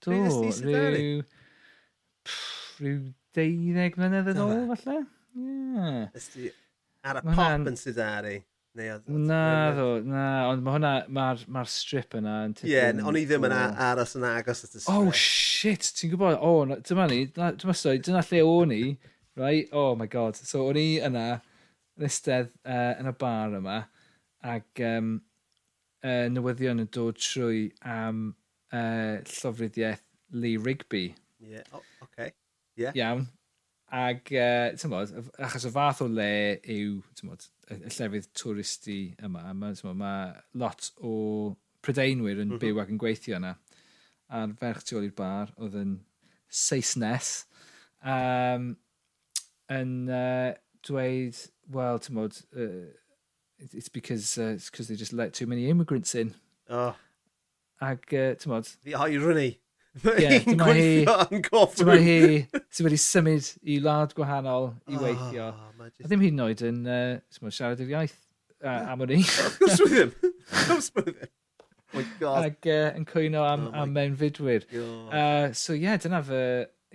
do, 0.03 0.17
rhyw... 0.65 1.21
Rhyw 2.81 2.99
deuddeg 3.35 3.99
mlynedd 3.99 4.33
yn 4.33 4.41
ôl, 4.41 4.65
falle? 4.73 4.99
Ie. 5.35 6.09
Yeah. 6.15 6.61
Ar 7.05 7.21
y 7.21 7.23
pop 7.27 7.69
yn 7.69 7.77
Sidari. 7.79 8.39
Neu, 8.75 8.99
Naddo, 9.07 10.01
na, 10.03 10.21
ond 10.49 10.63
mae 10.65 10.75
hwnna, 10.75 10.89
mae'r 11.15 11.43
ma 11.55 11.61
strip 11.71 12.17
yna 12.19 12.33
yn 12.43 12.55
tipyn... 12.57 12.71
Ie, 12.73 12.73
yeah, 12.75 13.05
ond 13.07 13.15
i 13.15 13.21
ddim 13.23 13.45
yn 13.47 13.53
aros 13.55 14.17
yn 14.19 14.25
agos 14.27 14.65
at 14.65 14.73
y 14.73 14.81
oh, 14.81 14.83
strip. 14.83 14.97
Oh, 14.97 15.13
shit, 15.15 15.87
ti'n 15.95 16.11
gwybod, 16.11 16.35
o, 16.35 16.49
oh, 16.65 16.81
dyma 16.89 17.05
ni, 17.07 17.21
dyma 17.31 17.75
stori, 17.77 18.01
dyna 18.03 18.23
lle 18.27 18.41
o'n 18.43 18.73
i, 18.75 18.81
right? 19.39 19.71
Oh 19.71 19.95
my 19.95 20.09
god. 20.11 20.35
So, 20.35 20.65
o'n 20.67 20.81
i 20.81 20.85
yna, 21.07 21.23
yn 21.95 22.07
ystedd 22.09 22.51
uh, 22.67 22.91
yn 22.99 23.07
y 23.13 23.15
bar 23.23 23.55
yma, 23.61 23.77
ac 24.43 24.83
um, 24.89 25.15
uh, 26.03 26.27
newyddion 26.35 26.83
yn 26.83 26.91
dod 26.99 27.23
trwy 27.23 27.69
am 27.79 28.27
uh, 28.75 29.23
llofruddiaeth 29.23 30.03
Lee 30.35 30.59
Rigby. 30.59 31.07
Ie, 31.39 31.55
yeah. 31.55 31.71
oh, 31.71 31.85
okay. 32.09 32.33
yeah. 32.75 32.91
Iawn. 32.91 33.29
Ac, 33.95 34.35
uh, 34.35 34.73
ti'n 34.75 34.83
tymod, 34.83 35.15
achos 35.39 35.71
y 35.71 35.75
fath 35.79 36.03
o 36.03 36.11
le 36.11 36.33
yw, 36.59 36.99
ti'n 36.99 37.23
tymod, 37.23 37.47
y 37.73 37.91
llefydd 37.91 38.31
twristi 38.37 38.99
yma. 39.25 39.47
Mae 39.57 39.95
ma 39.97 40.15
lot 40.57 40.91
o 41.01 41.55
prydeinwyr 41.85 42.41
yn 42.43 42.55
mhm. 42.55 42.61
byw 42.61 42.81
ac 42.83 42.91
yn 42.93 43.01
gweithio 43.01 43.39
yna. 43.39 43.55
A'r 44.35 44.53
ferch 44.59 44.85
tu 44.87 44.99
ôl 44.99 45.07
i'r 45.07 45.17
bar 45.17 45.53
oedd 45.61 45.77
yn 45.77 45.97
Saesnes 46.49 47.45
um, 48.05 48.75
yn 49.73 49.91
uh, 50.09 50.53
dweud, 50.85 51.41
well, 51.73 51.99
ti'n 51.99 52.17
modd, 52.17 52.39
uh, 52.55 52.93
it's 53.59 53.89
because 53.89 54.37
uh, 54.37 54.53
it's 54.55 54.69
because 54.69 54.87
they 54.87 54.95
just 54.95 55.13
let 55.13 55.33
too 55.33 55.47
many 55.47 55.69
immigrants 55.69 56.15
in. 56.15 56.33
Oh. 56.69 56.95
Ac, 57.81 58.13
uh, 58.13 58.33
ti'n 58.39 58.53
modd... 58.53 58.71
The 58.83 58.95
irony. 58.95 59.59
Mae 60.03 60.27
hi 60.43 60.55
gweithio 60.59 61.15
yn 61.29 61.43
goffwyd. 61.45 61.87
Mae 61.87 62.03
hi 62.03 62.19
sydd 62.67 62.87
wedi 62.89 62.99
symud 62.99 63.47
i 63.63 63.77
wlad 63.79 64.15
gwahanol 64.17 64.73
i 64.91 64.99
weithio. 64.99 65.47
Oh, 65.53 65.87
just... 65.87 66.03
A 66.03 66.09
ddim 66.09 66.23
hyd 66.25 66.35
yn 66.35 66.43
oed 66.45 66.63
yn 66.67 66.81
uh, 66.89 67.47
siarad 67.47 67.83
i'r 67.83 67.93
iaith 67.93 68.17
uh, 68.59 68.91
am 68.91 69.05
o'n 69.05 69.15
i. 69.15 69.21
Gwrs 69.61 69.81
wyth 69.85 69.95
ddim. 69.95 70.13
Gwrs 70.51 70.91
wyth 70.97 71.11
ddim. 71.13 71.33
Ac 71.95 72.67
uh, 72.67 72.87
yn 72.97 73.07
cwyno 73.07 73.45
am, 73.47 73.69
oh 73.69 73.83
am 73.83 73.93
mewn 73.95 74.15
mewnfudwyr. 74.17 74.65
Uh, 74.75 75.53
so 75.55 75.75
ie, 75.75 75.85
yeah, 75.85 75.99
dyna 76.01 76.19
fy 76.27 76.41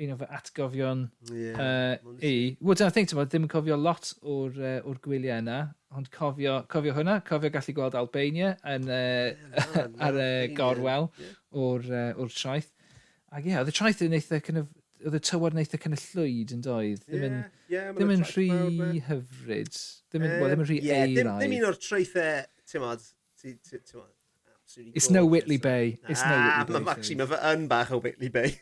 un 0.01 0.15
o 0.15 0.17
fy 0.21 0.29
atgofion 0.37 1.07
yeah, 1.33 1.61
uh, 1.61 2.17
i. 2.21 2.35
Wel, 2.61 2.77
dyna 2.77 2.91
thing, 2.93 3.09
tyma, 3.09 3.25
ddim 3.29 3.47
yn 3.47 3.53
cofio 3.53 3.79
lot 3.81 4.13
o'r, 4.21 4.59
uh, 4.61 4.77
or 4.89 5.01
gwyliau 5.05 5.41
yna, 5.41 5.61
ond 5.97 6.13
cofio, 6.13 6.59
cofio 6.73 6.93
hwnna, 6.97 7.21
cofio 7.27 7.53
gallu 7.55 7.77
gweld 7.77 7.97
Albania 8.01 8.53
yn, 8.75 8.89
uh, 8.89 9.33
yeah, 9.33 9.65
no, 9.73 9.87
no, 9.87 10.03
ar 10.09 10.21
y 10.21 10.29
uh, 10.29 10.53
gorwel 10.59 11.09
yeah. 11.21 11.41
o'r, 11.65 11.89
uh, 11.89 12.13
o'r 12.21 12.37
traeth. 12.37 12.71
Ac 13.31 13.45
ie, 13.47 13.53
yeah, 13.53 13.63
oedd 13.63 13.71
y 13.71 13.75
traeth 13.77 14.01
yn 14.07 14.17
eitha, 14.19 14.41
kind 14.43 14.63
of, 14.63 14.71
oedd 15.07 15.17
y 15.17 15.23
tywod 15.23 15.55
yn 15.55 15.63
eitha 15.63 15.79
kind 15.81 15.97
of 15.97 16.07
llwyd 16.13 16.55
yn 16.57 16.63
doedd. 16.67 17.03
Ddim 17.07 17.27
yn, 17.29 17.37
yeah, 17.71 17.91
ddim 17.95 18.15
yn 18.17 18.25
rhy 18.27 18.49
hyfryd. 19.07 19.77
Ddim 20.11 20.25
yn, 20.25 20.33
um, 20.33 20.41
well, 20.43 20.51
ddim 20.51 20.65
yn 20.65 20.71
rhy 20.71 20.79
yeah, 20.83 21.05
eiraidd. 21.05 21.37
Ddim 21.45 21.59
un 21.61 21.69
o'r 21.69 21.79
traethau, 21.79 22.49
ti'n 22.73 22.85
modd, 22.85 23.07
ti'n 23.43 23.61
modd. 23.95 24.09
It's 24.95 25.11
no 25.11 25.25
Whitley 25.27 25.57
Bay. 25.57 25.99
It's 26.09 26.23
no 26.23 26.37
Whitley 26.37 26.65
Bay. 26.65 26.75
Mae 26.75 26.85
Maxi, 26.87 27.17
mae 27.19 27.27
fy 27.31 27.39
yn 27.53 27.65
bach 27.71 27.91
o 27.91 27.99
Whitley 28.03 28.29
Bay. 28.31 28.53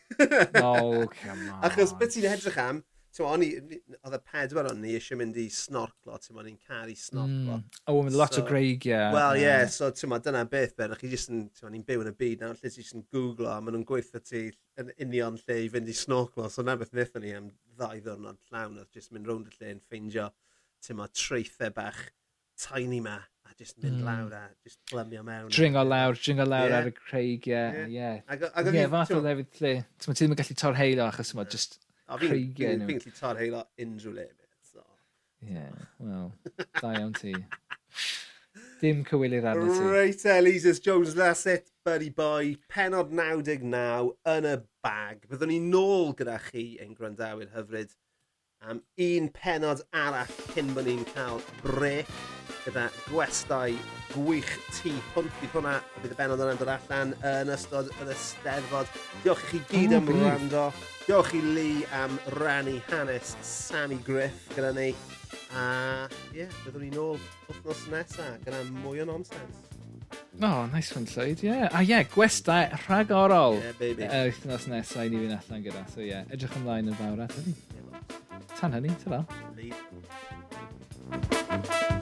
oh, 0.61 1.05
come 1.21 1.49
on. 1.53 1.59
Achos 1.67 1.93
beth 1.99 2.15
ti'n 2.15 2.29
edrych 2.31 2.57
am, 2.63 2.81
o'n 3.25 3.43
i, 3.43 3.49
oedd 3.97 4.15
y 4.15 4.19
pedwar 4.31 4.67
o'n 4.69 4.81
ni 4.83 4.93
eisiau 4.97 5.17
mynd 5.19 5.37
i 5.41 5.47
snorclo, 5.53 6.17
ti'n 6.21 6.37
o'n 6.39 6.49
i'n 6.51 6.59
caru 6.67 6.93
snorclo. 6.97 7.55
Mm. 7.57 7.79
Oh, 7.89 8.03
with 8.03 8.17
lot 8.17 8.35
so, 8.37 8.43
o 8.43 8.47
greigiau. 8.47 9.09
Wel, 9.15 9.39
ie, 9.39 9.45
yeah, 9.47 9.63
so 9.73 9.89
ti'n 9.95 10.13
dyna 10.25 10.43
beth 10.49 10.75
ben, 10.77 10.93
chi 10.99 11.09
jyst 11.11 11.33
yn, 11.33 11.47
ti'n 11.57 11.79
i'n 11.79 11.87
byw 11.87 12.05
yn 12.05 12.11
y 12.11 12.15
byd 12.19 12.45
nawr, 12.45 12.59
lle 12.61 12.71
ti'n 12.75 13.07
googlo, 13.09 13.49
a 13.49 13.57
maen 13.63 13.79
nhw'n 13.79 13.87
gweithio 13.89 14.21
ti 14.21 14.45
yn 14.79 14.93
union 15.07 15.41
lle 15.41 15.57
i 15.65 15.71
fynd 15.73 15.89
i 15.89 15.97
snorclo, 15.97 16.47
so 16.53 16.65
na 16.65 16.77
beth 16.79 16.93
wnaethon 16.93 17.25
ni 17.25 17.33
am 17.39 17.49
ddau 17.79 18.05
ddwrnod 18.05 18.39
llawn, 18.51 18.77
oedd 18.83 18.93
jyst 18.95 19.11
mynd 19.15 19.27
rownd 19.31 19.49
y 19.49 19.57
lle 19.57 19.73
yn 19.73 19.83
ffeindio, 19.89 20.29
ti'n 20.85 21.03
treithau 21.09 21.75
bach 21.81 22.05
tiny 22.59 23.01
ma, 23.01 23.17
a 23.49 23.57
jyst 23.57 23.81
mynd 23.81 24.03
mm. 24.03 24.05
lawr 24.05 24.37
a 24.37 24.45
jyst 24.61 24.79
blymio 24.93 25.25
mewn. 25.25 25.49
Dringo 25.49 25.81
lawr, 25.87 26.17
dringo 26.19 26.45
lawr 26.45 26.69
yeah. 26.69 26.79
ar 26.79 26.89
y 26.91 26.95
creigiau, 26.95 27.83
ie. 27.87 27.97
Yeah. 27.97 28.21
Ie, 28.21 28.73
yeah. 28.75 28.89
fath 28.93 29.17
o 29.17 29.21
lefydd 29.23 29.61
lle, 29.63 29.77
ti'n 29.97 30.17
ddim 30.19 30.35
yn 30.35 30.41
gallu 30.43 30.57
torheilo 30.59 31.07
achos 31.09 31.33
yma, 31.33 31.47
yeah. 31.47 31.55
just 31.57 31.79
A 32.09 32.17
fi'n 32.17 32.53
fi'n 32.57 32.77
gallu 32.89 33.15
tarheilo 33.19 33.63
unrhyw 33.85 34.13
le. 34.15 34.25
limit. 34.25 34.49
So. 34.71 34.83
Yeah, 35.45 35.85
wel, 35.99 36.31
da 36.81 36.93
iawn 36.97 37.13
ti. 37.17 37.35
Dim 38.81 39.03
cywilydd 39.07 39.45
arno 39.51 39.69
ti. 39.75 39.85
Reit, 39.93 40.25
Elisus 40.33 40.81
Jones, 40.81 41.13
that's 41.15 41.45
it, 41.45 41.69
buddy 41.85 42.09
boy. 42.09 42.55
Penod 42.71 43.13
99 43.13 44.13
yn 44.33 44.49
y 44.49 44.57
bag. 44.83 45.25
Byddwn 45.29 45.53
ni 45.53 45.61
nôl 45.69 46.15
gyda 46.17 46.39
chi 46.49 46.65
yn 46.81 46.95
gwrandawyr 46.97 47.53
hyfryd 47.55 47.93
am 48.59 48.81
un 49.05 49.29
penod 49.35 49.85
arall 49.95 50.35
cyn 50.55 50.73
bod 50.75 50.89
ni'n 50.89 51.05
cael 51.13 51.43
brec 51.61 52.38
gyda 52.65 52.87
gwestau 53.07 53.75
gwych 54.13 54.51
tu 54.73 54.91
hwnt. 55.13 55.33
Bydd 55.39 55.53
hwnna, 55.53 55.75
bydd 56.01 56.13
y 56.13 56.17
benod 56.17 56.43
yna'n 56.43 56.59
dod 56.59 56.71
allan 56.73 57.13
yn 57.29 57.51
ystod 57.53 57.91
yr 57.99 58.11
ysteddfod. 58.15 58.91
Diolch 59.23 59.45
i 59.45 59.51
chi 59.51 59.61
gyd 59.71 59.95
am 59.97 60.09
wrando. 60.09 60.65
Diolch 61.05 61.33
i 61.37 61.41
Lee 61.43 61.87
am 61.95 62.19
rannu 62.37 62.77
hanes 62.89 63.35
Sammy 63.45 63.99
Griff 64.05 64.49
gyda 64.55 64.73
ni. 64.75 64.91
A 65.57 65.63
ie, 66.33 66.43
yeah, 66.43 66.59
byddwn 66.65 66.85
ni 66.85 66.91
nôl 66.93 67.17
wythnos 67.47 67.85
nesaf 67.93 68.39
gyda 68.45 68.63
mwy 68.83 69.03
o 69.03 69.09
nonsens. 69.09 69.65
O, 70.39 70.47
oh, 70.47 70.65
nice 70.71 70.95
one, 70.95 71.05
Lloyd, 71.09 71.43
ie. 71.45 71.55
A 71.67 71.83
ie, 71.85 72.03
gwestau 72.13 72.69
rhagorol. 72.85 73.59
Ie, 73.59 73.65
yeah, 73.65 73.79
baby. 73.81 74.07
Yr 74.09 74.31
wythnos 74.33 74.69
nesaf 74.71 75.05
i 75.05 75.13
ni 75.13 75.23
fynd 75.25 75.37
allan 75.37 75.65
gyda. 75.65 75.85
So 75.93 76.01
ie, 76.03 76.11
yeah, 76.13 76.29
edrych 76.33 76.57
ymlaen 76.61 76.93
yn 76.93 76.97
fawr 77.01 77.25
at 77.27 77.37
hynny. 77.37 77.57
Tan 78.57 78.77
hynny, 78.77 78.97
ta-ra. 79.05 79.23
Thank 81.49 81.93
you. 81.93 81.98